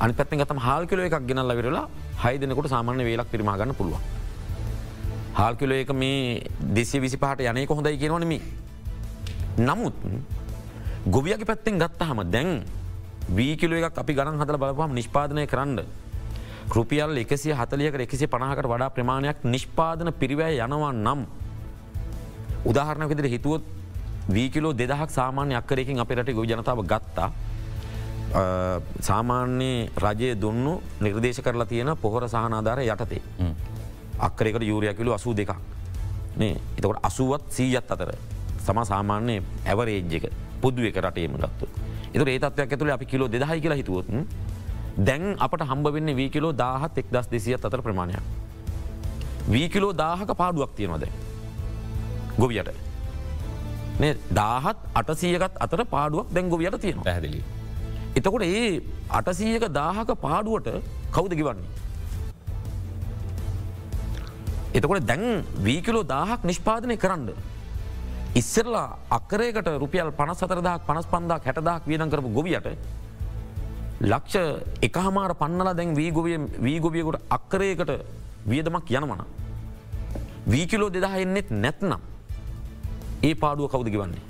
අනි 0.00 0.12
පැත්ති 0.12 0.36
ගතම 0.36 0.58
හාල් 0.58 0.86
කිලෝ 0.86 1.06
එකක් 1.06 1.26
ගෙනල්ල 1.26 1.56
වෙරලා 1.56 1.88
හයි 2.24 2.38
දෙනකොට 2.38 2.68
සාමාන්‍ය 2.68 3.04
වේලක් 3.04 3.30
පිරිමාගන්න 3.30 3.74
පුළුවන්. 3.74 4.02
හාල් 5.34 5.56
කිලෝ 5.56 5.78
එක 5.78 5.90
මේ 5.92 6.42
දෙසේ 6.74 7.00
විසි 7.00 7.16
පහට 7.16 7.50
යනය 7.50 7.66
කොහොඳයි 7.66 7.98
කියෙනවනමි. 7.98 8.63
නමුත් 9.58 9.94
ගොවියගේ 11.06 11.46
පැත්තෙන් 11.46 11.78
ගත්තහම 11.78 12.20
දැන් 12.30 12.64
වීකිලෝ 13.28 13.78
එකක් 13.78 13.98
අපි 13.98 14.14
ගණන් 14.14 14.40
හදල 14.40 14.58
බලපහම 14.58 14.92
නිෂ්පාදනය 14.92 15.46
කරන්න. 15.46 15.80
රුපියල් 16.70 17.16
එකසි 17.16 17.52
හතලියක 17.52 17.94
එකසි 17.94 18.26
පණහකට 18.26 18.66
වඩා 18.66 18.90
ප්‍රමාණයක් 18.90 19.44
නිෂ්පාදන 19.44 20.12
පිරිවෑ 20.12 20.58
යනවා 20.58 20.92
නම්. 20.92 21.26
උදාහරණ 22.64 23.08
විදිර 23.08 23.28
හිතුවොත් 23.28 23.62
වීකිලෝ 24.28 24.72
දෙදහක් 24.72 25.10
සාමාන්‍ය 25.10 25.54
අක්කරයකින් 25.54 26.00
අප 26.00 26.10
රට 26.10 26.34
ගොවි 26.34 26.48
ජනතාව 26.48 26.82
ගත්තා. 26.82 27.30
සාමාන්‍යයේ 29.00 29.90
රජය 29.96 30.34
දුන්නු 30.34 30.82
නිර්දේශ 31.00 31.40
කරලා 31.40 31.66
තියෙන 31.66 31.96
පොහොර 31.96 32.28
සහනාධාර 32.28 32.80
යටතේ. 32.80 33.22
අක්කරෙකට 34.18 34.62
යුරයකිලු 34.62 35.12
අසූ 35.12 35.36
දෙකක්. 35.36 35.54
එතකොට 36.36 36.98
අසුවත් 37.02 37.44
සීයත් 37.48 37.90
අතර 37.90 38.14
සම 38.66 38.78
සාමාන්‍ය 38.84 39.36
ඇවරේජ්ජක 39.66 40.24
පුද්ුව 40.60 40.84
එක 40.84 40.98
රටේම 40.98 41.36
ගත්තු. 41.36 41.66
එතු 42.14 42.24
ඒතත්වයක් 42.24 42.72
ඇතුළ 42.72 42.94
අපි 42.96 43.06
කිලෝ 43.06 43.28
දෙදහයි 43.28 43.60
කියලා 43.60 43.80
හිතුවොත් 43.80 44.08
දැන් 44.98 45.36
අපට 45.38 45.62
හම්බ 45.62 45.86
වෙන්න 45.90 46.16
වී 46.16 46.30
කිලෝ 46.30 46.52
දාහත් 46.54 46.98
එක් 46.98 47.06
දස් 47.10 47.28
දෙසියත් 47.28 47.64
අතර 47.64 47.82
ප්‍රමාණයක්. 47.82 48.22
වී 49.48 49.68
කිලෝ 49.68 49.92
දාහක 49.94 50.30
පාඩුවක් 50.36 50.74
තියෙනවද. 50.76 51.04
ගොවියට. 52.38 52.70
දාහත් 54.32 54.76
අටසීයකත් 54.94 55.54
අතර 55.60 55.84
පාඩුවක් 55.86 56.26
දැන් 56.32 56.48
ගොවියට 56.48 56.80
තියෙන 56.80 57.00
පැහැදිලි. 57.00 57.42
එතකොට 58.16 58.42
ඒ 58.42 58.82
අටසීයක 59.10 59.66
දාහක 59.70 60.14
පාඩුවට 60.20 60.68
කවුද 61.10 61.34
ගිවන්නේ. 61.34 61.68
එතකොට 64.74 65.06
දැන් 65.06 65.44
වීකිලෝ 65.62 66.04
දාහක් 66.04 66.40
නිෂ්පාදනය 66.44 66.96
කරන්න. 66.96 67.28
ඉස්සරලා 68.34 68.98
අක්කරේකට 69.10 69.68
රුපියල් 69.78 70.10
පනස් 70.12 70.38
සතරදක් 70.38 70.86
පනස් 70.86 71.06
පන්දක් 71.06 71.44
හැටදක් 71.44 71.86
වියදන් 71.86 72.10
කරපු 72.10 72.30
ගොවියට 72.30 72.66
ලක්ෂ 74.02 74.36
එක 74.82 74.96
හමාර 74.98 75.34
පන්නලා 75.34 75.74
දැන් 75.74 75.94
වී 75.94 76.10
ගොවිය 76.10 76.38
වී 76.58 76.80
ගොවියකුට 76.80 77.22
අක්කරයකට 77.30 77.92
වියදමක් 78.46 78.90
යනවන. 78.90 79.22
වීකිලෝ 80.46 80.90
දෙදහ 80.90 81.14
එන්නෙත් 81.16 81.50
නැත්නම් 81.52 82.00
ඒ 83.22 83.34
පාඩුව 83.34 83.70
කවුද 83.70 83.88
ගවන්නේ. 83.88 84.22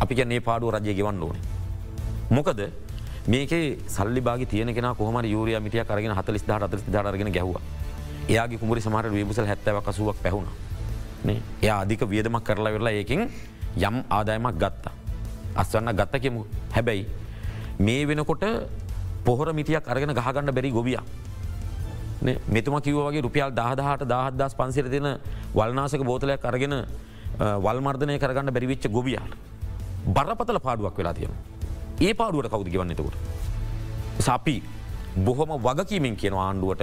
අපි 0.00 0.14
ගැන්නේ 0.14 0.40
පාඩුව 0.40 0.72
රජය 0.72 0.94
ගෙවන්න 0.94 1.22
ඕනේ. 1.22 1.42
මොකද 2.30 2.60
මේකේ 3.28 3.78
සල්ලි 3.88 4.20
බාග 4.20 4.48
තියන 4.48 4.74
කෙන 4.74 4.88
කොහම 4.96 5.20
යුරිය 5.26 5.60
මිටිය 5.60 5.84
කරගෙන 5.84 6.16
හතලිස් 6.16 6.42
දහට 6.42 6.62
අතරිස් 6.62 6.84
දරගෙන 6.88 7.32
ගැහවා. 7.32 7.62
එයාගේ 8.28 8.58
කුමරි 8.58 8.80
සමහට 8.80 9.12
විබසල් 9.12 9.46
හැත්තව 9.46 9.84
කසුවක් 9.84 10.16
පැහුණ. 10.22 10.48
එය 11.26 11.70
අධික 11.70 12.02
වියදමක් 12.02 12.44
කරලා 12.44 12.72
වෙරලා 12.72 12.92
ඒකින් 12.92 13.30
යම් 13.78 13.96
ආදායමක් 14.10 14.56
ගත්තා. 14.58 14.92
අස්වන්න 15.54 15.96
ගත්ත 15.96 16.20
කෙමු 16.20 16.46
හැබැයි 16.72 17.06
මේ 17.78 18.06
වෙනකොට 18.06 18.44
පොහොර 19.24 19.52
මිටියක් 19.52 19.88
අරගෙන 19.88 20.14
ගහගන්න 20.14 20.54
බැරි 20.54 20.70
ගොවිය. 20.70 20.98
මෙතුම 22.48 22.80
කිවගේ 22.80 23.22
රුපියල් 23.22 23.50
දහදහට 23.50 24.04
දහදස් 24.04 24.54
පන්සිර 24.54 24.88
දෙන 24.88 25.18
වල්නාසක 25.54 26.02
බෝතලයක් 26.02 26.44
අරගෙන 26.44 26.74
වල්මර්ධනය 27.38 28.18
කරගන්න 28.18 28.52
බැරිවිච්ච 28.52 28.88
ගොවියාට. 28.88 29.32
බරපතල 30.06 30.58
පාඩුවක් 30.58 30.96
වෙලා 30.98 31.14
තියෙන. 31.14 31.34
ඒ 32.00 32.14
පාඩුවට 32.14 32.50
කවුද 32.50 32.68
ගවන්නතකොට. 32.68 33.16
සපි 34.18 34.56
බොහොම 35.16 35.50
වගකීමෙන් 35.58 36.16
කියන 36.16 36.34
ආණ්ඩුවට 36.34 36.82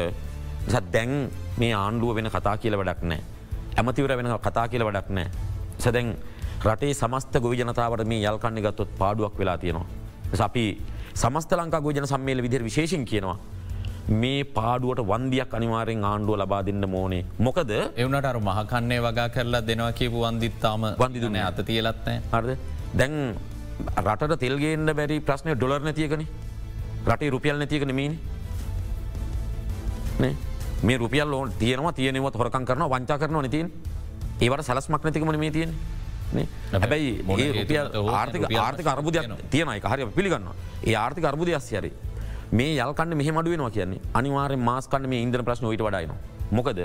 දැන් 0.94 1.30
මේ 1.58 1.74
ආණ්ඩුව 1.74 2.16
වෙන 2.16 2.30
කතා 2.30 2.58
කියල 2.58 2.78
වැඩක් 2.78 3.04
නෑ. 3.04 3.22
ඇමතිවර 3.80 4.16
වෙන 4.20 4.32
කතා 4.48 4.68
කියල 4.72 4.84
වැඩක් 4.88 5.10
නෑ. 5.18 5.28
සැදැන් 5.84 6.16
රටේ 6.66 6.94
සමස්ත 6.94 7.34
ගොවි 7.44 7.62
ජනතාවට 7.62 8.08
මේ 8.12 8.26
යල්කන්න 8.32 8.64
ගත්තොත් 8.66 8.92
පාඩුවක් 9.02 9.38
වෙලා 9.40 9.58
තියෙනවා. 9.58 9.88
අපි 10.48 10.66
සමස්ත 11.22 11.52
ලංකා 11.60 11.82
ගෝජන 11.82 12.08
සම්මේල 12.08 12.42
විදිර 12.46 12.64
විශේෂෙන් 12.64 13.06
කියනවා. 13.06 13.38
මේ 14.22 14.44
පාඩුවට 14.58 15.02
වන්දියක් 15.10 15.52
අනිවාරෙන් 15.58 16.04
ආණ්ඩුව 16.10 16.36
ලබා 16.42 16.62
දෙන්න 16.68 16.86
මෝනේ 16.94 17.24
මොකද 17.46 17.72
එවනට 18.04 18.26
අර 18.30 18.38
මහකන්නේ 18.48 19.00
වගා 19.06 19.28
කරලා 19.36 19.62
දෙනවා 19.68 19.92
කියපු 20.00 20.24
වන්දිත්තාම 20.24 20.82
වන්දිදුන 21.02 21.38
අත 21.50 21.60
තියලත්නෑ 21.68 22.18
හරද? 22.32 22.50
දැන් 23.00 23.14
රටට 24.06 24.40
තෙල්ගේන්න 24.44 24.90
බැරි 25.00 25.20
ප්‍රශ්නය 25.28 25.54
ඩොලර් 25.56 25.82
නැතියකන 25.88 26.26
රටේ 27.06 27.30
රුපියල් 27.36 27.58
නැතියකන 27.62 27.94
මීන 28.00 28.14
මේ 30.84 30.98
රුපියල් 30.98 31.34
ෝන් 31.34 31.54
තියනවා 31.60 31.94
තියනවත් 31.94 32.36
හොරකන් 32.36 32.66
කරන 32.66 32.84
වංචා 32.90 33.18
කරනවා 33.18 33.44
නතින් 33.44 33.72
ඒවට 34.42 34.68
සලස්මක් 34.68 35.04
නැතිකමන 35.04 35.40
මේ 35.40 35.52
තියෙන 35.52 35.74
හැබැයි 36.74 37.12
රුපියල් 37.54 37.88
ආර්ථික 38.12 38.46
ආර්ථික 38.58 38.88
අර්බුදයක් 38.88 39.34
තියෙන 39.50 39.70
එක 39.70 39.90
හරි 39.94 40.06
පිළිගන්න 40.20 40.48
ඒ 40.84 40.96
ආර්ථික 40.96 41.26
අර්බුදය 41.26 41.56
අස්යරි 41.56 41.92
මේ 42.52 42.74
යල්කන්න 42.78 43.16
මෙහ 43.18 43.30
මඩුවෙනවා 43.30 43.70
කියන්නේ 43.70 44.02
අනිවාර 44.14 44.52
මාස්කන්න 44.70 45.08
මේ 45.10 45.22
ඉන්දන 45.22 45.46
ප්‍රශ්න 45.46 45.70
ට 45.70 45.82
වඩයින. 45.82 46.14
මොකද 46.52 46.80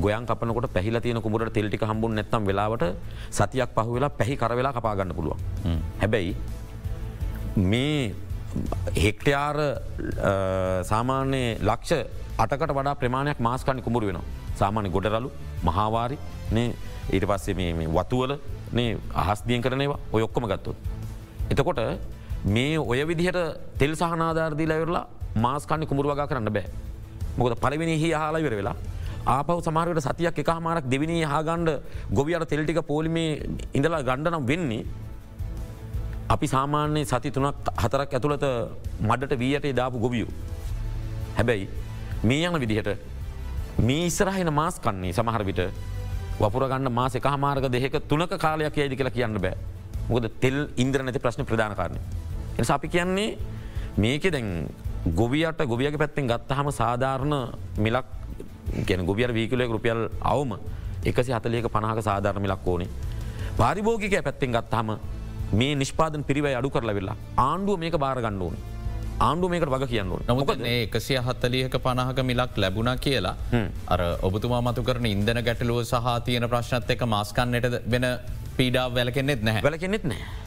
ගොයන් 0.00 0.26
කපනකොට 0.26 0.72
පැහිල 0.72 1.00
තියන 1.00 1.20
කුමට 1.20 1.52
තෙල්ටි 1.52 1.78
හම්බුන් 1.82 2.14
නැත්තම් 2.14 2.46
වෙලාවට 2.46 2.84
සතියක් 3.30 3.74
පහ 3.76 3.88
වෙලා 3.96 4.10
පැහි 4.10 4.36
කරවෙලා 4.36 4.72
කපාගන්න 4.72 5.14
පුළුවන්. 5.14 5.40
හැබැයි 6.00 6.36
මේ 7.56 8.14
හෙක්ටයාර 8.96 9.56
සාමාන්‍ය 10.82 11.42
ලක්ෂ 11.60 11.92
අටකට 12.42 12.72
වඩා 12.78 12.94
ප්‍රමාණයක් 13.00 13.40
මාස්කන්න 13.46 13.82
කුමරු 13.86 14.06
වෙන 14.10 14.18
සාමාන්‍ය 14.60 14.88
ගොඩරලු 14.96 15.28
මහාවාරි 15.68 16.16
ඊට 17.14 17.26
පස්සේ 17.30 17.54
මේ 17.58 17.88
වතුවල 17.98 18.32
අහස්දියෙන් 19.22 19.62
කරනවා 19.64 19.98
ඔය 20.12 20.22
ඔක්කොම 20.28 20.46
ගත්තොත්. 20.52 20.76
එතකොට 21.50 21.80
මේ 22.54 22.78
ඔය 22.92 23.00
විදිහට 23.10 23.38
තෙල් 23.80 23.92
සහනාධාරදිීලවෙරලා 24.00 25.04
මාස්කන්න 25.44 25.86
කුමරු 25.90 26.08
වගා 26.12 26.26
කරන්න 26.30 26.50
බෑ. 26.56 26.66
මොකද 27.38 27.54
පලවෙනි 27.64 27.94
හි 28.02 28.08
හාලවිර 28.12 28.54
වෙලා 28.60 28.76
ආපව 29.26 29.60
සමාරයට 29.66 30.02
සතියක් 30.06 30.38
එක 30.42 30.50
හමාරක් 30.56 30.88
දෙවිනි 30.92 31.18
හාගණ්ඩ 31.32 31.70
ගොවියට 32.18 32.48
තෙල්ටික 32.52 32.80
පෝලිමේ 32.90 33.30
ඉඳලා 33.78 34.02
ගණ්ඩනම් 34.08 34.48
වෙන්නේ 34.50 34.82
අපි 36.34 36.46
සාමාන්‍යයේ 36.54 37.10
සති 37.12 37.30
තුනක් 37.30 37.70
හතරක් 37.82 38.18
ඇතුළත 38.18 38.44
මඩට 39.08 39.38
වීයට 39.42 39.70
දාපු 39.80 40.02
ගොවියු. 40.04 40.28
හැබැයි 41.38 41.68
මේ 42.22 42.46
යන 42.46 42.60
විදිහට 42.60 42.98
මේ 43.78 44.06
ඉස්සරහින 44.06 44.52
මාස් 44.52 44.78
කන්නේ 44.78 45.12
සමහර 45.12 45.44
විට 45.44 45.62
වපුරගන්න 46.38 46.92
මාස 46.92 47.14
එක 47.14 47.26
හමාර්ග 47.26 47.66
දෙහෙක 47.68 47.96
තුනක 48.08 48.34
කාලයක් 48.38 48.76
යයිදි 48.76 48.96
කියලා 48.96 49.16
කියන්න 49.16 49.40
බෑ 49.40 49.56
මොකද 50.08 50.28
තෙල් 50.40 50.68
ඉන්ද්‍ර 50.76 51.02
නැති 51.02 51.18
ප්‍රශ්න 51.18 51.44
ප්‍රධාන 51.44 51.74
කාරණය. 51.74 52.00
එ 52.58 52.62
අපි 52.68 52.88
කියන්නේ 52.88 53.38
මේක 53.96 54.22
දැන් 54.30 54.68
ගොවියට 55.14 55.66
ගොවියගේ 55.66 55.98
පැත්තෙන් 55.98 56.28
ගත්තහම 56.28 56.70
සාධාරණ 56.70 57.34
මිලක් 57.78 58.06
ගැන 58.86 59.06
ගොවියර 59.06 59.34
වීකලය 59.34 59.66
රුපියල් 59.66 60.08
අවම 60.22 60.52
එකසි 61.04 61.32
හතලියක 61.32 61.66
පණහක 61.68 62.02
සාධාරණ 62.02 62.42
මිලක් 62.42 62.66
ඕනේ. 62.66 62.88
පාරිභෝගික 63.56 64.14
පැත්තෙන් 64.22 64.52
ගත්තහම 64.52 64.94
මේ 65.52 65.74
නිෂ්පාදන 65.74 66.24
පිරිව 66.24 66.46
අඩු 66.46 66.70
කරලා 66.70 66.94
වෙලා 66.94 67.16
ආණ්ඩුව 67.36 67.78
මේක 67.78 67.98
බාරගන්න 67.98 68.42
ඕනේ. 68.42 68.62
ආණ්ඩු 69.22 69.52
මේකට 69.54 69.72
වග 69.74 69.90
කියන්න 69.94 70.14
නොමක 70.28 70.52
එකසිය 70.74 71.18
හත්තලියක 71.26 71.80
පණහක 71.86 72.22
මිලක් 72.30 72.62
ලැබුණ 72.64 72.92
කියලා 73.06 73.34
අර 73.94 74.04
ඔබතුමා 74.28 74.62
මතු 74.68 74.86
කරන 74.88 75.10
ඉන්දන 75.14 75.42
ගැටලුව 75.48 75.82
සහ 75.84 76.14
තියෙන 76.28 76.48
ප්‍රශ්නත් 76.54 76.94
එක 76.96 77.04
මාස්කන්නට 77.16 77.82
වෙන 77.94 78.08
පීඩා 78.56 78.86
වැලකෙන්නෙත් 78.96 79.44
නැහැ 79.48 79.68
වැලකෙන්නෙත් 79.68 80.08
නෑ 80.12 80.42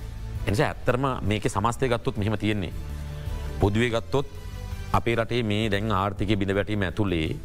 එනිස 0.48 0.62
ඇත්තරම 0.62 1.06
මේක 1.24 1.46
සමස්තය 1.50 1.90
ගත්තුත් 1.90 2.18
මෙහෙම 2.18 2.38
තියෙන්නේ. 2.38 2.74
පොදුවේ 3.60 3.90
ගත්තොත් 3.90 4.28
අපේ 4.94 5.16
රටේ 5.16 5.44
මේ 5.44 5.70
දැන් 5.70 5.92
ආර්ථික 5.92 6.38
බිඳ 6.40 6.54
වැටීම 6.54 6.84
ඇතුළේ 6.84 7.36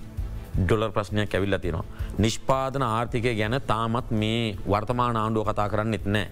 ඩොලර් 0.59 0.93
ප්‍රශ්නයක් 0.93 1.35
ඇවිල්ල 1.35 1.59
තියෙනවා. 1.59 1.85
නිෂ්පාදන 2.18 2.83
ආර්ථිකය 2.85 3.35
ගැන 3.35 3.57
තාමත් 3.66 4.11
මේ 4.12 4.57
වර්තමාන 4.66 5.16
ආණ්ඩුව 5.16 5.49
කතා 5.49 5.68
කරන්න 5.68 5.95
එත්නෑ. 5.95 6.26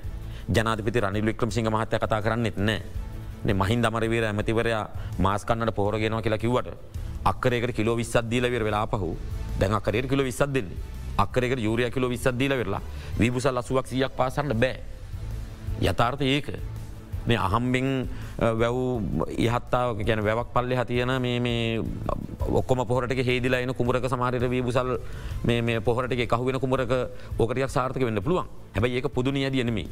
ජනාතිපති 0.53 1.01
රනිල් 1.01 1.25
වික්‍රම 1.25 1.51
සිංහ 1.51 1.71
මහත්‍ය 1.71 1.99
කතා 1.99 2.21
කරන්න 2.23 2.47
එත්නෑ. 2.47 2.83
මහින් 3.45 3.83
දමරවීර 3.83 4.25
ඇමතිවරයා 4.25 4.85
මාස්කන්නට 5.19 5.75
පෝරගෙනවා 5.75 6.23
කියලා 6.23 6.39
කිවට 6.39 6.69
අක්කරේකට 7.25 7.75
කිලෝ 7.75 7.97
විස්සත් 7.97 8.31
දීල 8.31 8.51
වෙර 8.51 8.65
වෙලා 8.65 8.87
පහු 8.87 9.17
දැන් 9.59 9.75
අකරයට 9.75 10.09
කිලෝ 10.09 10.25
විස්සත් 10.25 10.49
දෙන්නේ. 10.49 10.97
අක්කරක 11.17 11.59
යුරිය 11.59 11.91
කිලෝ 11.91 12.09
විස්සද්දීල 12.09 12.53
වෙරලා 12.53 12.81
වීපුසල් 13.19 13.57
අසුවක් 13.57 13.87
සියක් 13.87 14.13
පාසන්න 14.17 14.55
බෑ. 14.55 14.81
යථාර්ථ 15.83 16.23
ඒක 16.23 16.51
මේ 17.27 17.37
අහම්බෙන් 17.37 18.09
වැව් 18.39 18.77
ඉහත්තාව 19.37 19.99
ගැන 19.99 20.23
වැවක් 20.23 20.53
පල්ලෙ 20.55 20.77
හතියන 20.77 21.11
ඔක්කොම 22.41 22.87
පොහට 22.87 23.13
හෙදිලයින 23.21 23.75
කුමරක 23.75 24.07
සමාරයට 24.07 24.47
වීබුසල් 24.47 24.97
මේ 25.45 25.81
පොහට 25.81 26.15
කහුවෙන 26.27 26.61
කුමරක 26.61 26.93
ඕකටයක් 27.39 27.69
සාර්ථක 27.69 28.01
වෙන්න 28.01 28.23
පුළුවන් 28.23 28.47
හැබයි 28.75 28.97
ඒක 28.97 29.11
පුදුනිය 29.11 29.51
දියනමි 29.51 29.85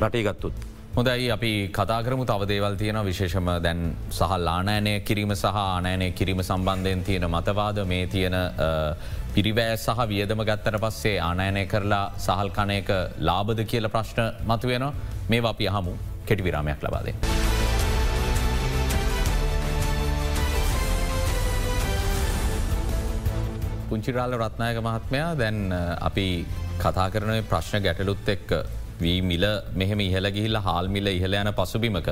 රටේ 0.00 0.22
ගත්තුත්. 0.22 0.52
හොදයි 0.94 1.26
අපි 1.34 1.74
කතාකරමු 1.74 2.22
තවදේවල් 2.22 2.76
තියෙන 2.78 2.98
විශේෂම 3.06 3.48
දැන් 3.62 3.78
සහල් 4.16 4.48
ආනෑනය 4.50 4.92
කිරීම 5.06 5.32
සහ 5.34 5.56
ආනෑනය 5.60 6.06
කිරීම 6.18 6.42
සම්බන්ධයෙන් 6.42 7.00
තියෙන 7.08 7.24
මතවාද. 7.30 7.78
මේ 7.92 8.06
තියෙන 8.06 8.36
පිරිවෑ 9.34 9.72
සහ 9.76 10.04
වියදම 10.10 10.42
ගත්තර 10.48 10.78
පස්සේ 10.84 11.16
ආනෑනය 11.28 11.64
කරලා 11.72 12.12
සහල් 12.26 12.50
කනයක 12.58 12.92
ලාබද 13.28 13.62
කියල 13.72 13.88
ප්‍රශ්න 13.94 14.46
මතුවෙන 14.46 14.84
මේ 15.28 15.42
අපි 15.50 15.68
අහමු. 15.68 15.96
කෙටි 16.26 16.44
විරාමයක් 16.46 16.86
ලබාදේ. 16.86 17.14
පුංචිරාල 23.90 24.38
රත්නායක 24.38 24.78
මහත්මයා 24.78 25.34
දැන් 25.42 25.60
අපි 26.10 26.46
කතා 26.78 27.10
කරන 27.10 27.42
ප්‍රශ්න 27.50 27.82
ගැටලුත් 27.82 28.34
එක්ක 28.36 28.50
වී 29.04 29.20
මිල 29.30 29.46
මෙහෙම 29.74 30.00
ඉහල 30.08 30.26
ගිහිල්ල 30.36 30.58
හාල්මිල 30.66 31.08
ඉහල 31.18 31.40
යන 31.42 31.50
පසුබිමක. 31.60 32.10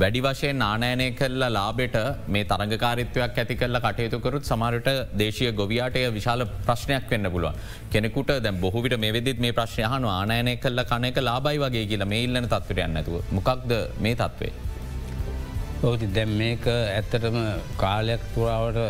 වැඩි 0.00 0.20
වශයෙන් 0.26 0.58
නානෑනය 0.62 1.06
කල්ලා 1.20 1.48
ලාබෙට 1.56 1.96
මේ 2.34 2.44
තරගකාරිත්වයක් 2.50 3.38
ඇති 3.42 3.54
කල්ල 3.62 3.78
කටයුතුකරුත් 3.86 4.44
සමරට 4.50 4.88
දේශය 5.22 5.50
ගොවියාටය 5.60 6.04
විශාල 6.18 6.44
ප්‍රශ්නයක් 6.66 7.10
වෙන්න 7.12 7.30
පුළුව. 7.34 7.56
කෙනෙකුට 7.92 8.30
දැ 8.44 8.54
බොහවිට 8.64 8.96
මේ 9.04 9.12
වෙදිත් 9.16 9.40
මේ 9.44 9.56
ප්‍රශ්නයහන 9.58 10.06
ආනෑනය 10.12 10.54
කල්ල 10.64 10.84
කනක 10.92 11.26
ලාබයි 11.28 11.58
වගේ 11.64 11.84
කියලා 11.92 12.10
මේ 12.14 12.22
ඉල්ලන 12.28 12.46
තත්වට 12.46 12.86
යන්නතුව 12.86 13.34
මොකක්ද 13.38 13.74
මේ 14.06 14.14
තත්වේ. 14.22 14.52
ඔවති 15.82 16.06
දැම් 16.14 16.30
මේක 16.38 16.64
ඇත්තටම 16.68 17.36
කාලයක් 17.76 18.22
පුරාවට 18.34 18.80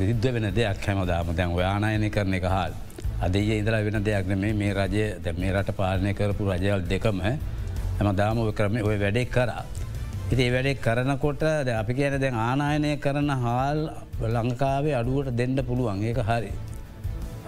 සිද්ධ 0.00 0.32
වෙන 0.32 0.50
දෙයක් 0.54 0.88
හැමදාම 0.88 1.36
දැන් 1.38 1.54
ඔයානායනය 1.60 2.10
කරන 2.10 2.40
එක 2.40 2.50
හල්. 2.54 2.74
අදේ 3.22 3.58
ඉදලා 3.60 3.82
වෙන 3.84 4.04
දෙයක් 4.04 4.26
නෙමේ 4.26 4.52
මේ 4.52 4.72
රජය 4.74 5.04
දැ 5.24 5.32
මේ 5.32 5.52
රට 5.52 5.76
පාලනය 5.76 6.12
කරපු 6.14 6.44
රජයල් 6.44 6.80
දෙකම 6.82 7.20
හැම 7.20 8.16
දාම 8.16 8.38
ඔය 8.38 8.52
කරම 8.52 8.76
ඔය 8.82 8.96
වැඩෙක් 8.98 9.30
කරා. 9.30 9.64
ඉති 10.32 10.50
වැඩෙක් 10.50 10.80
කරනකොට 10.80 11.42
ද 11.64 11.68
අපි 11.80 11.94
කියන 11.94 12.20
දැන් 12.20 12.34
ආනායනය 12.34 12.96
කරන 12.98 13.30
හාල් 13.44 13.78
ලංකාවේ 14.20 14.94
අඩුවට 15.00 15.36
දෙන්න 15.36 15.56
පුළුවන් 15.68 16.02
ඒක 16.02 16.20
හරි. 16.28 16.52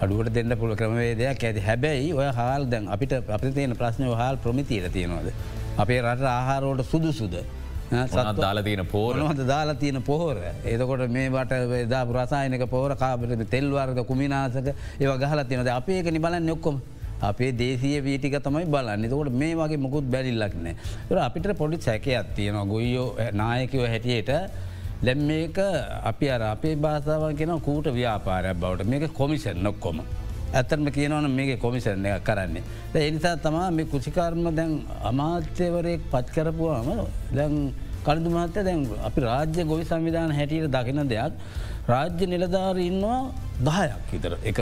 අඩුවට 0.01 0.33
දෙන්න 0.33 0.57
පුළුව 0.57 0.77
ක්‍රමවේදයක් 0.77 1.43
ඇති 1.43 1.61
හැබැයි 1.61 2.13
ඔය 2.13 2.29
හාල් 2.39 2.65
දැන් 2.65 2.87
අපිට 2.87 3.13
අපි 3.13 3.51
තියෙන 3.51 3.75
ප්‍රශ්නය 3.75 4.09
හාල් 4.21 4.37
ප්‍රමිතිීර 4.37 4.89
තියෙනවාද. 4.89 5.33
අපේ 5.77 6.01
රට 6.01 6.23
ආහාරෝට 6.23 6.81
සුදු 6.91 7.11
සුද. 7.11 7.35
දාලා 7.91 8.63
තියන 8.63 8.85
පෝරහද 8.85 9.41
දාලා 9.47 9.75
තියෙන 9.75 10.01
පොහොර 10.03 10.37
ඒතකොට 10.37 11.09
මේට 11.09 11.89
දා 11.89 12.05
රසායනක 12.05 12.69
පෝර 12.69 12.95
කාබට 12.95 13.49
තෙල්වාර්ග 13.49 14.05
කුමිනාසක 14.05 14.71
ඒව 14.99 15.11
ගහල 15.17 15.43
තියනද 15.43 15.71
අපේ 15.71 15.99
එක 15.99 16.11
නිබලන්න 16.11 16.47
යොක්කොම 16.47 16.81
අපේ 17.21 17.51
දේසිය 17.53 17.99
වීටික 17.99 18.39
තමයි 18.39 18.65
බලන්න. 18.67 19.03
තකොට 19.05 19.33
මේ 19.33 19.55
වගේ 19.55 19.77
මුකුත් 19.77 20.05
බැලිල්ලක්නෑ 20.05 20.75
අපිට 21.19 21.51
පොඩි 21.57 21.77
සැකයක් 21.79 22.33
තියෙනවා. 22.35 22.65
ගොයියෝ 22.65 23.15
නායකව 23.33 23.85
හැටියට. 23.85 24.31
දැම් 25.01 25.19
මේක 25.23 25.57
අපි 26.03 26.29
අර 26.29 26.41
අපේ 26.43 26.75
භාසාවන් 26.77 27.35
කියෙන 27.35 27.61
කූට 27.61 27.87
ව්‍යාපාරයක් 27.89 28.57
බවට. 28.57 28.87
මේක 28.87 29.13
කොමිසන් 29.13 29.63
නොක්කොම. 29.63 30.01
ඇතරම 30.53 30.87
කියනවන 30.91 31.29
මේක 31.31 31.59
කොමිසරණ 31.59 32.05
එක 32.05 32.23
කරන්නේ. 32.23 32.63
එනිසා 32.95 33.35
තමා 33.37 33.69
මේ 33.71 33.85
කුසිකාර්ම 33.85 34.43
දැන් 34.55 34.81
අමාත්‍යවරයෙක් 35.03 36.01
පත් 36.11 36.27
කරපුවාම 36.35 36.89
දැන් 37.35 37.73
කළදු 38.03 38.29
මහත්තය 38.29 38.63
දැන් 38.63 38.87
අපි 39.03 39.21
රාජ්‍ය 39.21 39.63
ගොවි 39.65 39.85
සංවිධාන 39.85 40.31
හැටියට 40.31 40.71
දකින 40.71 41.01
දෙයක් 41.09 41.33
රාජ්‍ය 41.87 42.25
නිලධාර 42.25 42.77
ඉන්නවා 42.79 43.21
දහයක් 43.61 44.05
විතර 44.11 44.37
එක 44.43 44.59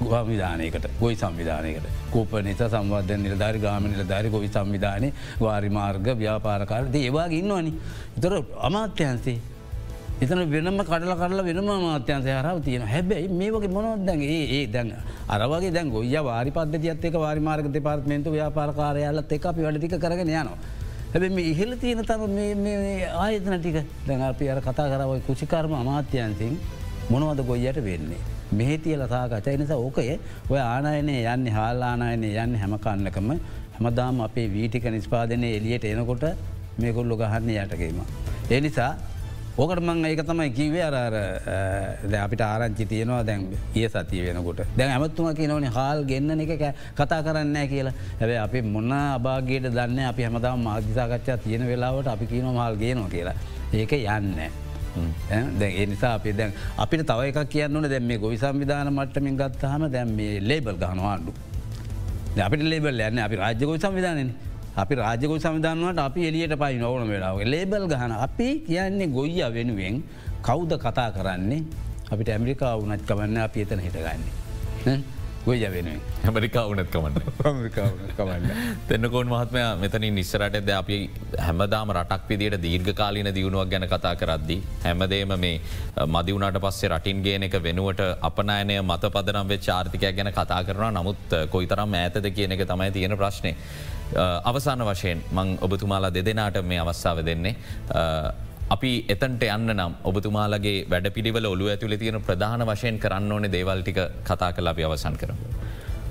විධානයකට 0.00 0.86
ගොයි 1.00 1.16
සංවිධානයකට 1.16 1.86
කූප 2.10 2.32
නිසා 2.42 2.68
සම්වධ 2.68 3.16
නිලධාරි 3.18 3.58
ගාම 3.58 3.84
නිලධාරි 3.84 4.30
ගොවි 4.30 4.48
සංවිධානය 4.48 5.12
වාරි 5.40 5.70
මාර්ග 5.70 6.06
ව්‍යාපාරකාරද 6.18 6.94
ඒවාගේ 6.94 7.38
ඉන්නවනි. 7.38 7.72
තොර 8.20 8.34
අමාත්‍යන්සේ 8.60 9.38
එතන 10.22 10.40
වෙනම 10.50 10.78
කඩල 10.80 11.12
කරල 11.20 11.40
වෙනම 11.46 11.68
මාත්‍යන්සය 11.84 12.30
හරව 12.30 12.58
තියෙන 12.64 12.82
හැබැයි 12.86 13.28
මේ 13.30 13.50
වගේ 13.50 13.70
මොනොත්දැගේ 13.76 14.42
ඒ 14.56 14.66
දැන් 14.68 14.92
අරවගේ 15.28 15.72
දැන් 15.76 15.88
ගොය 15.90 16.12
වාරි 16.26 16.50
පද්ධතියත්තක 16.50 17.16
වාරිමාර්ග 17.16 17.66
දෙපාර්ත්මේන්තු 17.76 18.30
ව්‍යාපාරකාරයාලත් 18.30 19.32
එක 19.32 19.46
අපි 19.46 19.66
වැඩටික 19.66 19.96
කරගෙන 19.98 20.30
යනවා. 20.30 20.56
හැබ 21.12 21.24
මේ 21.38 21.50
ඉහල 21.52 21.72
තියෙන 21.76 22.04
තම 22.04 22.22
ආයතන 23.18 23.58
ටික 23.58 23.78
දැන් 24.06 24.22
අපි 24.22 24.48
අර 24.48 24.60
කතා 24.60 24.86
කරවයි 24.92 25.26
කුසිකර්ම 25.28 25.74
අමාත්‍යන්සින් 25.74 26.54
මොනවද 27.10 27.40
ගොයියට 27.44 27.82
වෙන්නේ. 27.82 28.22
මෙහි 28.52 28.78
තියල 28.78 29.02
සාකචයි 29.08 29.58
නිසා 29.58 29.78
ඕකය 29.78 30.18
ඔය 30.50 30.60
ආනායනය 30.62 31.16
යන්න 31.26 31.46
හාල්ආනායනය 31.56 32.28
යන්න 32.36 32.60
හැමකන්නකම 32.62 33.30
හැමදාම 33.76 34.20
අපේ 34.20 34.46
වීටික 34.54 34.86
නිස්පාදනය 34.96 35.48
එලියට 35.58 35.84
එනකොට 35.84 36.24
මේකොල්ලො 36.78 37.16
ගහන්න 37.16 37.50
යටකීම. 37.56 37.98
ඒ 38.50 38.60
නිසා 38.60 38.92
ඕකට 39.58 39.82
මං 39.84 40.04
ඒක 40.08 40.20
තමයි 40.24 40.50
කිවේ 40.56 40.84
අර 40.88 41.14
අපිට 42.24 42.40
ආරංචි 42.40 42.86
තියනවා 42.88 43.22
දැන් 43.22 43.42
ඒ 43.76 43.88
සතිය 43.88 44.22
වෙනකොට. 44.26 44.62
දැන් 44.78 44.90
ඇමත්තුම 44.94 45.28
කියනවන 45.36 45.66
හාල් 45.76 46.04
ගන්න 46.08 46.40
එක 46.40 46.62
කතා 46.96 47.20
කරන්න 47.26 47.58
කියලා. 47.68 47.92
හැබයි 48.20 48.38
අපි 48.46 48.62
මොන්න 48.62 48.92
අභාගේට 48.92 49.68
දන්න 49.68 49.98
අපි 50.08 50.22
හැමදාම 50.26 50.62
මාධිසාකච්ඡා 50.68 51.36
තියෙන 51.44 51.66
වෙලාවට 51.68 52.08
අපි 52.14 52.26
කියනවා 52.32 52.68
හල් 52.68 52.76
ගේනවා 52.82 53.10
කියලා. 53.14 53.36
ඒක 53.74 53.92
යන්න. 53.92 54.40
දැ 55.60 55.86
නිසා 55.86 56.14
අපි 56.18 56.32
දැන් 56.32 56.52
අපිට 56.84 57.04
තව 57.10 57.20
එක 57.28 57.48
කියන්නන 57.54 57.90
දැම 57.92 58.06
මේ 58.08 58.18
ගොවි 58.24 58.38
සංවිධාන 58.44 58.88
මට්ටමින් 58.92 59.36
ගත්තාහම 59.36 59.84
දැම් 59.92 60.16
මේ 60.16 60.40
ලේබල් 60.40 60.80
ගහනවාඩු. 60.80 61.32
අපිට 62.46 62.64
ලේබල් 62.72 63.04
යන්න 63.10 63.20
අපි 63.26 63.36
රාජ්‍යගොයි 63.44 63.84
සංවිධානන 63.84 64.32
අපි 64.76 64.94
රාජකු 64.94 65.38
සවිධානුවට 65.44 65.98
අපි 66.08 66.20
එලියට 66.28 66.54
පයි 66.62 66.78
නොවන 66.82 67.08
වෙලාව 67.12 67.40
ලේබල් 67.54 67.86
ගහන 67.92 68.12
අපි 68.26 68.48
කියන්නේ 68.68 69.12
ගොයිය 69.16 69.48
වෙනුවෙන් 69.56 70.02
කෞුද 70.42 70.72
කතා 70.84 71.08
කරන්නේ 71.16 71.62
අපිට 72.12 72.28
ඇමරිකා 72.28 72.76
වනත් 72.80 73.02
කවන්න 73.08 73.42
අපි 73.48 73.58
එතන 73.64 73.80
හිටගන්නේ. 73.86 75.00
ගොය 75.46 75.58
වෙන 75.74 75.88
හැමරිකා 76.24 76.64
වනත් 76.70 76.90
කමන්න 78.16 78.50
තෙන්නකෝන් 78.88 79.26
මහත්මය 79.32 79.62
මෙතන 79.80 80.04
නිස්සරට 80.18 80.58
ද 80.66 80.74
අපි 80.80 80.98
හැමදාම 81.46 81.92
රටක් 81.96 82.28
විදිට 82.28 82.56
දීර්ඝ 82.64 82.92
කාලින 82.94 83.28
දියුණුවක් 83.34 83.70
ගැන 83.72 83.86
කතා 83.92 84.14
කරද්දි. 84.16 84.56
හැමදේම 84.84 85.32
මේ 85.44 85.60
මදිවුණට 86.14 86.60
පස්සේ 86.64 86.92
රටින් 86.94 87.22
ගේන 87.22 87.42
එක 87.42 87.56
වෙනුවට 87.62 88.02
අපනෑනය 88.28 88.76
මත 88.82 89.12
පදනම් 89.16 89.48
වෙ 89.48 89.58
චාර්තිකය 89.68 90.12
ගැන 90.18 90.30
කතා 90.38 90.62
කරන 90.68 90.94
නමුත් 90.98 91.34
කොයිතරම් 91.50 91.98
ඇතද 92.02 92.30
කියන 92.36 92.52
එක 92.52 92.62
තමයි 92.72 92.90
තියෙන 92.98 93.16
ප්‍රශ්නය. 93.22 93.52
අවසාන 94.44 94.80
වශයෙන් 94.82 95.22
මං 95.32 95.58
ඔබතුමාලා 95.60 96.10
දෙදෙනට 96.10 96.62
මේ 96.64 96.78
අවස්ථාව 96.78 97.24
දෙන්නේ. 97.24 97.54
අපි 98.70 98.90
එතන්ට 99.08 99.44
යන්න 99.46 99.72
නම් 99.74 99.94
ඔබතුමාලගේ 100.04 100.86
වැඩ 100.88 101.08
පිළිවල 101.10 101.46
ඔලු 101.46 101.68
ඇතුළ 101.68 101.96
තියෙන 101.96 102.20
ප්‍රධාන 102.20 102.64
වශයෙන් 102.64 102.98
කරන්න 102.98 103.32
ඕන 103.32 103.48
දේවල්ටික 103.52 103.98
කතා 104.24 104.52
කලා 104.52 104.72
අපි 104.72 104.84
අවසන් 104.84 105.16
කරම. 105.16 105.38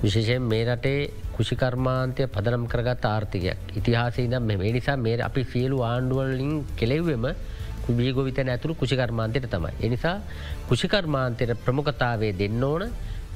විශේෂයෙන් 0.02 0.42
මේ 0.42 0.64
රටේ 0.66 1.00
කෘෂිකර්මාන්තය 1.34 2.26
පදනම් 2.26 2.66
කරගත් 2.66 3.04
ආර්ථිකයක් 3.06 3.76
ඉතිහාසේ 3.76 4.28
දම් 4.28 4.52
මේ 4.52 4.72
නිසා 4.72 4.96
මේ 4.98 5.16
අපි 5.20 5.44
සියලු 5.44 5.82
ආණ්ඩුවලින් 5.82 6.54
කෙලෙව්වම 6.76 7.26
බීගොවිතන 7.90 8.48
ඇතුරු 8.48 8.74
කෘෂිකර්මාන්තයට 8.74 9.48
තමයි. 9.48 9.72
එනිසා 9.80 10.16
කෘෂිකර්මාන්තයට 10.68 11.54
ප්‍රමුඛතාවේ 11.64 12.32
දෙන්න 12.34 12.64
ඕන 12.64 12.82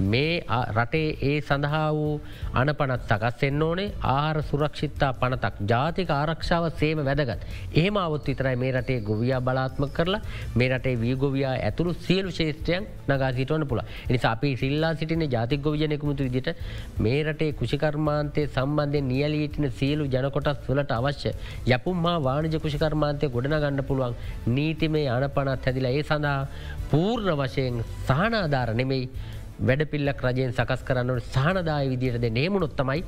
මේ 0.01 0.45
රටේ 0.71 1.17
ඒ 1.23 1.41
සඳහා 1.41 1.93
වූ 1.93 2.21
අනපනත් 2.55 3.07
සකස්වෙන්න 3.11 3.63
ඕනේ 3.63 3.89
ආහාර 4.05 4.43
සුරක්ෂිත්තා 4.43 5.13
පනතක් 5.15 5.55
ජාතික 5.67 6.11
ආරක්ෂාව 6.11 6.71
සේම 6.73 6.99
වැදගත්. 7.01 7.41
එහෙම 7.75 7.97
අවුත් 7.97 8.27
විතරයි 8.27 8.57
මේ 8.57 8.73
රටේ 8.73 9.01
ගොවියා 9.01 9.41
බලාත්ම 9.41 9.89
කරලා 9.91 10.21
මේ 10.55 10.69
රටේ 10.69 10.97
වීගොවයා 10.97 11.55
ඇතුළු 11.59 11.95
සියලු 12.01 12.31
ශේෂත්‍රයන් 12.31 12.87
නගා 13.09 13.33
සිටවන 13.33 13.67
පුළ 13.67 13.83
එනිසා 13.83 14.33
අපි 14.33 14.57
සිල්ලා 14.57 14.95
සිටින 14.95 15.25
ජාතික 15.29 15.63
ගොවිජනකුමුතු 15.63 16.25
විදිට 16.25 16.51
මේ 16.99 17.21
රටේ 17.25 17.53
කෘෂිකර්මාන්තය 17.53 18.47
සම්බන්ධය 18.49 19.01
නියලීටින 19.03 19.71
සියලු 19.73 20.05
ජනකොටස් 20.07 20.69
වලට 20.69 20.93
අවශ්‍ය 20.93 21.33
යපුම් 21.69 21.97
මා 21.99 22.17
වාණජ 22.21 22.59
කෘෂිකර්මාන්තය 22.59 23.29
ගොඩන 23.29 23.57
ගන්න 23.57 23.85
පුළුවන් 23.85 24.19
නීතිමේ 24.49 25.07
අනපනත් 25.09 25.67
හැදිලා 25.67 25.93
ඒ 25.93 26.05
සඳහා 26.05 26.41
පූර්ණ 26.91 27.35
වශයෙන් 27.37 27.83
සහනාධාර 28.05 28.75
නෙමෙයි 28.75 29.09
වැඩ 29.59 29.83
පිල්ලක් 29.93 30.21
රජයෙන් 30.27 30.53
සකස් 30.53 30.83
කරන්නට 30.89 31.29
සහනදාය 31.35 31.89
විදියට 31.93 32.19
දෙ 32.25 32.31
නේමුණොත්තමයි 32.39 33.05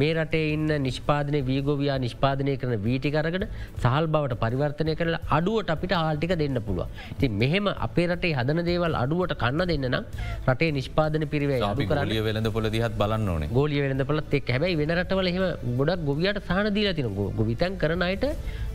මේ 0.00 0.12
රටේ 0.16 0.52
ඉන්න 0.54 0.70
නිෂ්පාදනය 0.86 1.40
වීගෝවයා 1.50 1.98
නිෂ්පාදනය 2.04 2.54
කරන 2.62 2.74
වීටිකරකට 2.86 3.44
සහල් 3.82 4.06
බවට 4.14 4.40
පරිවර්තනය 4.42 4.94
කරලා 5.00 5.20
අඩුවට 5.38 5.74
අපිට 5.76 5.94
ආල්ටික 5.98 6.34
දෙන්න 6.42 6.60
පුළුව. 6.68 6.88
ති 7.20 7.28
මෙහෙම 7.42 7.68
අපේ 7.88 8.06
රටේ 8.12 8.32
හදන 8.38 8.64
දේවල් 8.70 8.96
අඩුවට 9.02 9.36
කන්න 9.42 9.68
දෙන්න 9.72 9.86
නම් 9.90 10.04
රටේ 10.48 10.70
නිෂ්පාදන 10.78 11.28
පිරිවේ 11.34 11.60
අඩු 11.70 11.88
කරන්න 11.90 12.12
ලිය 12.14 12.24
වෙළඳ 12.28 12.52
පොල 12.56 12.70
දිහත් 12.76 12.96
බලන්න 13.02 13.28
ඕනේ. 13.34 13.52
ගෝලිය 13.58 13.84
වෙනද 13.84 14.06
පලත් 14.10 14.40
එක් 14.40 14.50
හැබයි 14.56 14.80
වෙන 14.82 14.96
රටවල 14.96 15.30
එහෙම 15.32 15.76
ගොඩක් 15.80 16.04
ගොවියට 16.08 16.42
සහන 16.48 16.72
දීලා 16.78 16.96
තින 16.98 17.14
ගොවිතන් 17.40 17.78
කරන 17.82 18.08
අයට 18.08 18.26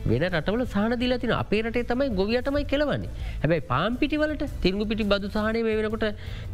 වෙන 0.10 0.24
රටවල 0.30 0.64
සහන 0.66 0.95
දීලා 1.01 1.20
තින 1.24 1.34
අපේ 1.41 1.62
රටේ 1.66 1.86
තමයි 1.91 2.10
ගොවියටමයි 2.20 2.66
කෙලවන්නේ. 2.74 3.12
හැබැයි 3.43 3.68
පාම්පිටිවලට 3.72 4.43
තිරගු 4.66 4.86
පිටි 4.91 5.10
බදු 5.14 5.34
සහනය 5.36 5.62
වෙනකොට 5.68 6.08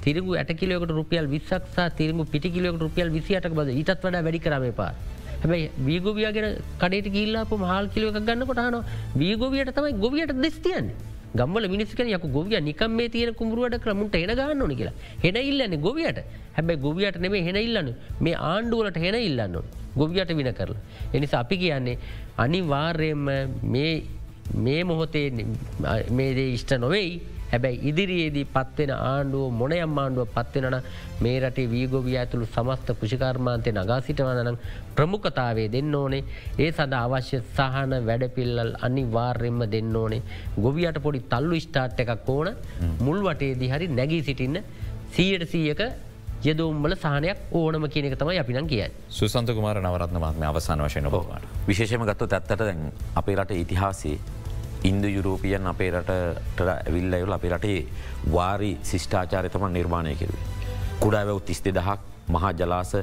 තිරගු 0.05 0.37
ඇට 0.41 0.51
කිලෝකට 0.61 0.93
රුපියල් 0.99 1.27
විස්සක්සා 1.35 1.87
තිරගු 2.01 2.25
පිටිකිලෝක 2.33 2.81
රුපියල් 2.85 3.09
විසියටක 3.17 3.55
බද. 3.59 3.69
ඉටත් 3.83 4.03
වඩ 4.05 4.25
වැඩි 4.27 4.43
කරම 4.47 4.67
පා 4.81 4.91
හැබයි 5.43 5.63
වීගොවියගෙන 5.87 6.49
කඩට 6.81 7.15
කිල්ලාපු 7.15 7.63
මහල් 7.63 7.87
කිලෝක 7.95 8.19
ගන්න 8.19 8.45
කොටහන 8.51 8.77
වීගොවියට 9.23 9.73
තමයි 9.77 9.97
ගොවියට 10.03 10.37
දෙස්තියන්නේ 10.45 11.09
ගම්වල 11.33 11.65
මිනිස්කන 11.73 12.09
යක 12.15 12.25
ගොවිය 12.33 12.59
නිකම් 12.69 12.91
මේ 12.99 13.09
තියෙන 13.09 13.33
කුමරුවට 13.41 13.77
ක්‍රමුට 13.83 14.15
එන 14.15 14.31
ගන්න 14.31 14.63
ඕනි 14.63 14.75
කියලා. 14.79 14.95
හෙන 15.23 15.37
ඉල්ලන්න 15.41 15.75
ගොවියට. 15.85 16.19
හැබැයි 16.57 16.81
ගොවියට 16.85 17.19
නෙමේ 17.25 17.43
හෙන 17.45 17.55
ඉල්ලන්න. 17.55 17.93
මේ 18.19 18.35
ආණ්ඩුවලට 18.49 18.97
හෙන 19.03 19.15
ඉල්ලන්න. 19.15 19.55
ගොවියට 19.99 20.31
වින 20.39 20.53
කරලා. 20.59 20.81
එනිසා 21.13 21.43
අපි 21.45 21.57
කියන්නේ 21.57 21.97
අනිවාර්යයෙන්ම 22.37 23.27
මේ 24.65 24.81
මොහොතේ 24.83 25.27
මේදේ 26.17 26.49
ඉෂ්ට 26.55 26.73
නොවෙයි. 26.85 27.11
හැබැයි 27.51 27.79
ඉදිරියේදී 27.89 28.45
පත්වෙන 28.55 28.91
ආණ්ඩුව 28.95 29.55
මොනයම් 29.61 29.97
ආණ්ඩුව 30.01 30.27
පත්වෙනන 30.35 30.77
මේ 31.23 31.33
රටේ 31.43 31.65
වීගොවිය 31.73 32.15
ඇතුළු 32.19 32.45
සමස්ත 32.55 32.91
කෘෂිකර්මාන්තය 32.99 33.73
නගා 33.73 33.97
සිටවනනම් 34.07 34.57
ප්‍රමුඛතාවේ 34.95 35.67
දෙන්න 35.73 35.95
ඕනේ. 36.01 36.21
ඒ 36.59 36.69
සඳ 36.71 36.93
අවශ්‍ය 36.99 37.41
සහන 37.55 37.95
වැඩපිල්ලල් 38.09 38.71
අනිවාර්යෙන්ම 38.87 39.59
දෙන්න 39.73 39.97
ඕනේ. 40.03 40.21
ගොවියට 40.65 40.99
පොඩි 41.05 41.21
තල්ලු 41.33 41.59
ස්ටාට් 41.65 41.99
එකක් 42.05 42.29
ඕන. 42.35 42.49
මුල් 43.05 43.19
වටේදී 43.27 43.71
හරි 43.73 43.91
නැගී 43.99 44.23
සිටින්න. 44.29 44.63
සීයට 45.15 45.45
සීයක 45.53 45.81
යදෝම්බල 46.43 46.93
සහනයක් 46.95 47.37
ඕනම 47.51 47.83
කියනක 47.87 48.15
තමයි 48.17 48.39
අපිනම් 48.39 48.67
කියයි. 48.67 48.89
සුසන්ත 49.09 49.49
කුමාර 49.49 49.77
නවරත්න 49.77 50.17
මත්ම 50.17 50.43
අවසාන 50.43 50.81
වශයෙන් 50.81 51.05
ඔබවාට. 51.05 51.43
විශේෂම 51.67 52.03
ගත්තු 52.03 52.25
ඇත්තට 52.27 52.57
දැන් 52.59 52.79
අපේ 53.15 53.35
රට 53.35 53.51
ඉතිහාසේ 53.63 54.17
ඉන්දු 54.83 55.07
යුරෝපියන් 55.07 55.67
අපේ 55.67 55.91
රටට 55.91 56.61
ඇවිල්ල 56.67 57.13
එවල 57.13 57.33
අපේ 57.33 57.51
රටේ 57.51 57.85
වාරි 58.33 58.71
ශිෂ්ඨාචාරය 58.83 59.49
තම 59.49 59.67
නිර්මාණය 59.69 60.15
කෙරුවේ. 60.15 60.47
කුඩාවැව් 60.99 61.39
තිස්තේ 61.41 61.73
දහක් 61.73 61.99
මහා 62.29 62.51
ජලාස 62.53 62.95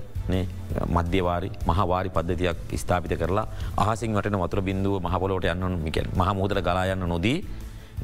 මධ්‍යවාරි 0.89 1.51
මහවාරි 1.67 2.11
පද්ධතියක් 2.11 2.75
ස්ථාපිත 2.77 3.15
කරලා 3.23 3.47
අහසින් 3.77 4.15
වටන 4.15 4.41
වතුර 4.43 4.63
බින්දුව 4.63 4.99
මහපොලොට 5.01 5.47
යන්න 5.47 5.79
මිකල් 5.87 6.11
මහමුදර 6.17 6.63
ගලායන්න 6.63 7.09
නොදී 7.09 7.39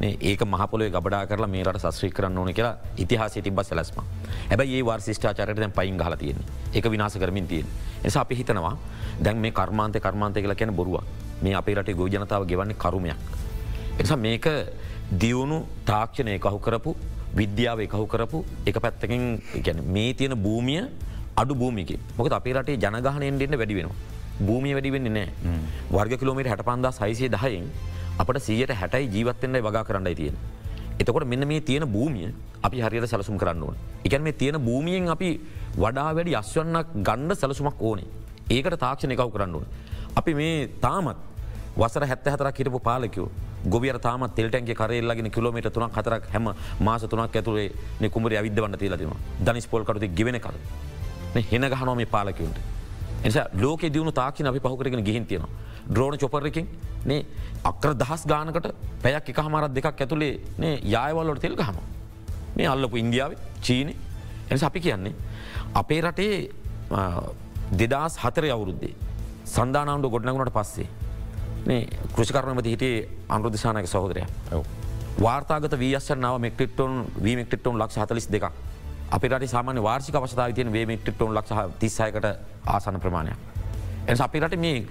ඒක 0.00 0.42
මහපොලේ 0.42 0.90
ගබඩා 0.90 1.26
කරලා 1.26 1.48
මේ 1.48 1.62
රට 1.62 1.82
සශ්‍රී 1.84 2.10
කරන්න 2.10 2.38
ඕන 2.38 2.52
කියලා 2.54 2.76
ඉතිහාස 2.98 3.32
තිබ 3.32 3.60
සැලස්ම. 3.62 4.00
ඇබ 4.50 4.60
ඒ 4.60 4.82
වාර් 4.82 5.00
ශිෂ්ඨාචරයට 5.00 5.60
දැන් 5.60 5.72
පයින් 5.72 6.00
හල 6.00 6.16
තියෙන 6.22 6.38
එක 6.74 6.90
විනාස 6.90 7.16
කරමින් 7.18 7.46
තියෙන් 7.46 7.66
එනිසා 8.02 8.22
අපි 8.22 8.34
හිතනවා 8.34 8.76
දැන් 9.24 9.38
මේ 9.38 9.52
කර්මාන්තය 9.52 10.00
කර්මාන්තය 10.00 10.40
කියලා 10.40 10.58
කියන 10.60 10.74
බොරුව 10.74 11.00
මේ 11.42 11.54
අපේ 11.54 11.74
රටේ 11.74 11.94
ගෝජනතාව 11.94 12.46
ගෙවන්නේ 12.46 12.76
කරුමයක්. 12.84 13.16
එනිසා 13.98 14.16
මේක 14.16 14.46
දියුණු 15.20 15.58
තාක්ෂණය 15.86 16.38
කහු 16.38 16.58
කරපු 16.58 16.96
විද්‍යාව 17.36 17.80
එකහු 17.86 18.06
කරපු 18.06 18.44
එක 18.66 18.76
පැත්තකින් 18.84 19.22
මේ 19.94 20.10
තියෙන 20.14 20.34
භූමිය 20.46 20.82
අඩු 21.36 21.54
භූමික 21.54 21.90
මොක 22.18 22.32
අපේ 22.32 22.54
රටේ 22.54 22.76
ජනගහනයෙන්ටෙන්ට 22.76 23.58
වැඩි 23.60 23.74
වෙනවා. 23.78 23.96
භූමිය 24.46 24.74
වැඩි 24.74 24.90
වෙන්නේ 24.94 25.14
නෑ 25.16 25.28
වර්ග 25.94 26.18
කිලෝමට 26.20 26.48
හැට 26.50 26.66
පන්දා 26.68 26.92
සයිසේ 27.00 27.28
දහයෙන් 27.34 27.66
අපට 28.16 28.38
සීයට 28.40 28.70
හැටයි 28.72 29.08
ජීවත්තෙන්ට 29.08 29.58
වගා 29.60 29.84
කරන්නයි 29.84 30.14
තියෙන. 30.14 30.36
එතකොට 30.96 31.26
මෙන්න 31.26 31.46
මේ 31.48 31.60
තියෙන 31.60 31.86
භූමිය 31.86 32.28
අපි 32.62 32.80
හරියට 32.80 33.06
සැලසුම් 33.06 33.38
කරන්න 33.38 33.62
ඕන. 33.62 33.76
එකන් 34.04 34.22
මේ 34.22 34.32
තියෙන 34.34 34.60
භූමියෙන් 34.60 35.08
අපි 35.08 35.30
වඩා 35.76 36.10
වැඩි 36.14 36.36
අස්වන්නක් 36.36 36.86
ගණ්ඩ 37.00 37.34
සැලසුමක් 37.34 37.82
ඕනේ 37.82 38.06
ඒකට 38.48 38.78
තාක්ෂණ 38.78 39.12
එකව් 39.12 39.30
කරන්න 39.30 39.54
ඕන. 39.54 39.66
අපි 40.14 40.34
මේ 40.34 40.68
තාමත් 40.80 41.18
වසර 41.76 42.06
හැත්ත 42.06 42.26
හතරක් 42.26 42.58
හිටපු 42.58 42.80
පාලකයෝ 42.80 43.28
ගොවිය 43.66 43.92
තාම 43.98 44.28
තෙල්ටන්ගේ 44.30 44.74
කරෙල්ලගෙන 44.74 45.30
කිලෝමට 45.30 45.70
තුනක් 45.70 45.92
හතරක් 45.92 46.30
හැම 46.30 46.52
මාස 46.80 47.02
තුනක් 47.04 47.20
ඇතුළේ 47.32 48.10
කුමර 48.10 48.32
අවිද්ධවන්න 48.34 48.78
තිීලතිම 48.78 49.12
දනිස් 49.40 49.66
පොල්කරති 49.66 50.08
ගෙවෙන 50.10 50.38
කර 50.38 50.54
හෙන 51.50 51.66
ගහනෝ 51.72 51.94
මේ 51.94 52.06
පාලකවන්ට 52.06 52.73
එනිසා 53.24 53.46
ලෝක 53.62 53.82
දියුණු 53.94 54.12
තාක්ෂණ 54.20 54.50
අපි 54.52 54.60
පහුකරගෙන 54.66 55.04
ගිහින් 55.08 55.26
තියෙනවා. 55.26 55.52
ද්‍රෝණ 55.94 56.18
චොපරකින් 56.18 56.66
නේ 57.10 57.20
අක්‍ර 57.70 57.92
දහස් 58.02 58.22
ගානකට 58.32 58.68
පැයක් 59.02 59.28
එක 59.32 59.38
හමරත් 59.46 59.72
දෙකක් 59.76 60.00
ඇතුළේ 60.04 60.34
නේ 60.62 60.74
යායවල්ලොට 60.94 61.40
තෙල් 61.44 61.56
ගහම 61.60 61.78
මේ 62.56 62.68
අල්ලපු 62.74 62.96
ඉන්දියාව 62.96 63.32
චීනය 63.66 63.94
එනිසා 64.50 64.68
අපි 64.72 64.80
කියන්නේ 64.80 65.14
අපේ 65.80 66.00
රටේ 66.00 66.36
දෙදස් 67.80 68.20
හතර 68.24 68.46
අවුරුද්දේ 68.56 68.94
සන්ධානාවන්ඩ 69.54 70.12
ගොඩනගුණට 70.14 70.54
පස්සේ 70.58 70.88
කෘෂිකරනමති 72.14 72.70
හිටේ 72.74 72.96
අනුරදිශානක 73.28 73.88
සහෝදරය. 73.88 74.22
වාර්තාගත 75.24 75.74
වීස්සනාව 75.82 76.36
මෙක්ටිටොන් 76.46 76.92
වී 77.24 77.36
මෙක්ටිටොන් 77.40 77.78
ලක්ෂ 77.80 77.98
හතලිස් 78.02 78.26
දෙක 78.34 78.44
අපිට 79.10 79.48
සාමාන්‍ය 79.48 79.82
වාර්ෂික 79.82 80.14
අවස්ථාව 80.14 80.52
තියන 80.52 80.72
වේ 80.72 80.86
මෙක්ටිටොන් 80.86 81.34
ලක්ෂ 81.34 81.78
තිස්සයකට 81.78 82.26
ආසන 82.66 83.00
ප්‍රමාණයක්. 83.00 83.36
එ 84.08 84.14
අපිරට 84.18 84.56
මේ 84.56 84.86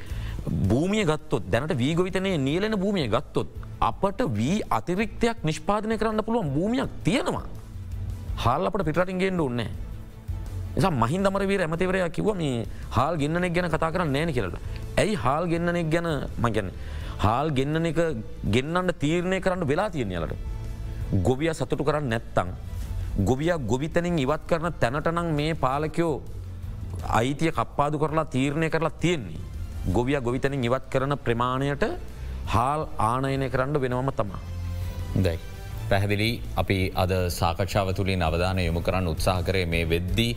භූමිය 0.70 1.06
ගත්තොත් 1.06 1.50
දැනට 1.50 1.78
වීගවිතනය 1.78 2.38
නියලෙන 2.38 2.76
භූමිය 2.76 3.08
ගත්තොත් 3.08 3.48
අපට 3.80 4.22
වී 4.30 4.62
අතිරික්තයක් 4.70 5.44
නිෂ්පාදනය 5.44 5.98
කරන්න 5.98 6.24
පුළුවන් 6.24 6.54
භූමියක් 6.54 6.90
තියෙනවා. 7.04 7.46
හල් 8.38 8.68
අපට 8.68 8.86
පිටටින්ගෙන්ට 8.86 9.40
උන්නේ. 9.40 9.70
නිසා 10.76 10.92
මහින්දමර 10.92 11.46
වීර 11.48 11.62
ඇමතිවරය 11.62 12.10
කිව 12.10 12.34
මේ 12.36 12.66
හල් 12.92 13.16
ගන්නනෙක් 13.18 13.54
ගැන 13.54 13.70
කතා 13.70 13.92
කරන්න 13.92 14.12
නෑන 14.12 14.34
කියලට. 14.34 14.58
ඇයි 14.98 15.16
හාල් 15.16 15.46
ගෙන්න්නනෙක් 15.48 15.90
ගැන 15.90 16.08
මගැන. 16.38 16.72
හාල් 17.18 17.50
ගෙන්න්න 17.52 17.86
එක 17.86 18.00
ගෙන්න්නට 18.46 19.00
තීරණය 19.00 19.40
කරන්න 19.40 19.68
වෙලා 19.68 19.90
තියෙනයලට. 19.90 20.34
ගොවිය 21.24 21.54
සතුටු 21.54 21.84
කරන්න 21.84 22.10
නැත්තං. 22.10 22.50
ගොවිය 23.18 23.54
ගොවිතනින් 23.70 24.18
ඉවත් 24.20 24.48
කරන 24.48 24.74
තැනටනං 24.80 25.34
මේ 25.36 25.54
පාලකයෝ 25.54 26.24
අයිතිය 27.10 27.52
කප්පාදු 27.52 28.00
කරලා 28.00 28.26
තීරණය 28.26 28.70
කරලා 28.70 28.90
තියෙන්නේ. 28.90 29.38
ගොවිය 29.94 30.18
ගොවිතනින් 30.22 30.64
ඉවත් 30.64 30.90
කරන 30.90 31.18
ප්‍රමාණයට 31.18 31.84
හාල් 32.46 32.88
ආනයනය 32.98 33.50
කරන්න 33.50 33.82
වෙනවම 33.82 34.12
තමා. 34.12 34.40
දැයි. 35.24 35.53
පැහැදිලි 35.90 36.30
අපි 36.62 36.78
අද 37.04 37.14
සාකච්ඡාව 37.40 37.90
තුළින් 38.00 38.24
අවධානය 38.30 38.64
යොමු 38.68 38.82
කරන්න 38.88 39.08
උත්සාහ 39.14 39.38
කරේ 39.48 39.66
මේ 39.74 39.86
වෙද්දී 39.94 40.32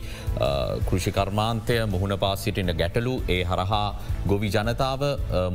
කෘෂිකර්මාන්තය 0.89 1.77
මුහුණ 1.93 2.15
පාස් 2.23 2.45
සිටින 2.45 2.71
ගැටලු 2.81 3.13
ඒ 3.35 3.41
හරහා 3.51 3.85
ගොවි 4.31 4.49
ජනතාව 4.55 5.03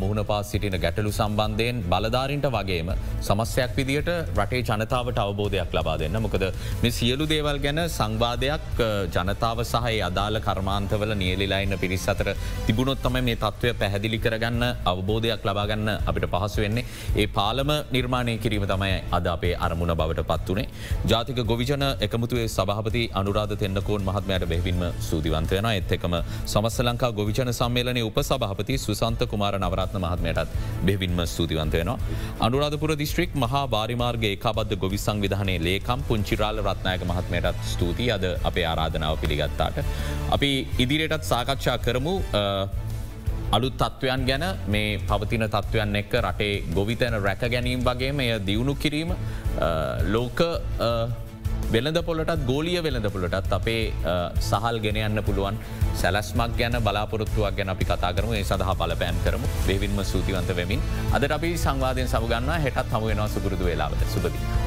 මුහුණ 0.03 0.22
පාස් 0.30 0.53
සිටින 0.53 0.76
ගැටලු 0.84 1.12
සම්බන්ධයෙන් 1.12 1.82
බලධාරින්ට 1.93 2.49
වගේම 2.57 2.90
සමස්යක් 3.28 3.72
විදිට 3.78 4.11
රටේ 4.38 4.62
ජනතාවට 4.70 5.22
අවබෝධයක් 5.24 5.76
ලබා 5.78 5.97
දෙන්න. 6.03 6.18
මොකද 6.26 6.45
මේ 6.82 6.95
සියලු 6.99 7.26
දේවල් 7.32 7.59
ගැන 7.66 7.80
සංවාධයක් 7.88 8.82
ජනතාව 9.16 9.64
සහහි 9.72 9.99
අදාළ 10.09 10.40
කර්මාන්තවල 10.49 11.14
නියලිලායින්න 11.22 11.76
පිරිස් 11.84 12.07
අතර 12.14 12.28
තිබුණොත්තම 12.66 13.18
මේ 13.28 13.36
තත්ත්වය 13.36 13.74
පැහැදිලි 13.82 14.18
කරගන්න 14.24 14.64
අවබෝධයක් 14.93 15.49
ලබාගන්න 15.51 15.88
අපිට 16.11 16.28
පහසු 16.34 16.64
වෙන්නේ. 16.64 16.86
ඒ 17.16 17.26
පාලම 17.38 17.70
නිර්මාණය 17.97 18.38
කිරීම 18.45 18.66
තමයි 18.72 18.95
අද 19.18 19.26
අපේ 19.36 19.55
අරමුණ 19.83 19.97
බවට 19.97 20.24
පත්වනේ 20.24 20.66
ජාතික 21.07 21.39
ගොවිජන 21.45 21.85
එකමුතුවේ 22.07 22.47
සභහපති 22.49 23.03
අනුරාධ 23.14 23.55
තෙන්නකෝන් 23.62 24.05
මහත්මයට 24.09 24.45
බැවින්ම 24.53 24.83
සූතිවන්තයන 25.01 25.68
එත් 25.70 25.93
එකම 25.97 26.14
සමස්ස 26.47 26.78
ලංකා 26.80 27.11
ගොවිජන 27.12 27.53
සම්මේලනය 27.53 28.03
උප 28.03 28.18
සභහපති 28.22 28.78
සුසන්ත 28.78 29.24
කුමාර 29.33 29.59
නවරත්න 29.59 30.05
මහත්මයටත් 30.05 30.55
බෙවින්ම 30.85 31.18
සූතිවන්තයනවා. 31.26 31.99
අනුරාධපුර 32.41 32.97
දිස්ත්‍රික් 33.03 33.35
මහා 33.37 33.64
බාරිමාර්ගගේ 33.74 34.33
එකබද්ධ 34.39 34.76
ගොවි 34.76 34.99
සංවිධානයේ 34.99 35.64
ලේකම් 35.68 36.07
පුංචිරාල 36.09 36.62
රත්නායක 36.66 37.05
මහත්මයටත් 37.11 37.66
ස්තුතියි 37.72 38.14
අද 38.18 38.24
අපේ 38.45 38.66
ආරාධනාව 38.66 39.20
පිළිගත්තාට. 39.24 39.85
අපි 40.30 40.51
ඉදිරියටත් 40.78 41.30
සාකච්ඡා 41.33 41.78
කරමු 41.78 42.16
අලුත් 43.53 43.74
තත්ත්වයන් 43.76 44.22
ගැන 44.28 44.44
මේ 44.74 45.00
පවතින 45.09 45.44
තත්ත්වයන් 45.55 45.98
එක්ක 46.00 46.14
රටේ 46.24 46.62
ගොවිතැන 46.76 47.16
රැක 47.26 47.42
ගැනීම් 47.55 47.84
වගේ 47.88 48.12
මෙය 48.20 48.30
දියුණු 48.46 48.74
කිරීම 48.84 49.12
ලෝක 50.14 50.40
වෙළඳ 51.74 52.00
පොලටත් 52.09 52.46
ගෝලිය 52.48 52.80
වෙළඳ 52.86 53.11
පොලටත් 53.12 53.53
අපේ 53.59 53.92
සහල් 54.48 54.80
ගෙනයන්න 54.86 55.22
පුළුවන් 55.28 55.61
සැලස්මක් 56.00 56.57
ගැන 56.62 56.80
බලාපොරොත්තුවක් 56.88 57.57
ගැන 57.61 57.74
අපි 57.76 57.84
කතා 57.92 58.12
කරම. 58.16 58.32
ඒ 58.32 58.44
සඳහා 58.50 58.78
බලපෑන් 58.80 59.22
කරමු. 59.24 59.46
වෙවින්ම 59.68 60.05
සූතිවන්ත 60.12 60.57
වෙමින්. 60.57 60.80
අද 61.12 61.30
අපි 61.38 61.57
සංවාධයෙන් 61.57 62.09
සමගන්න 62.09 62.53
හෙටත් 62.66 62.92
හමුවෙනවා 62.92 63.32
සුපුරුදු 63.36 63.64
වෙලාවට 63.70 64.12
සුපදී. 64.14 64.62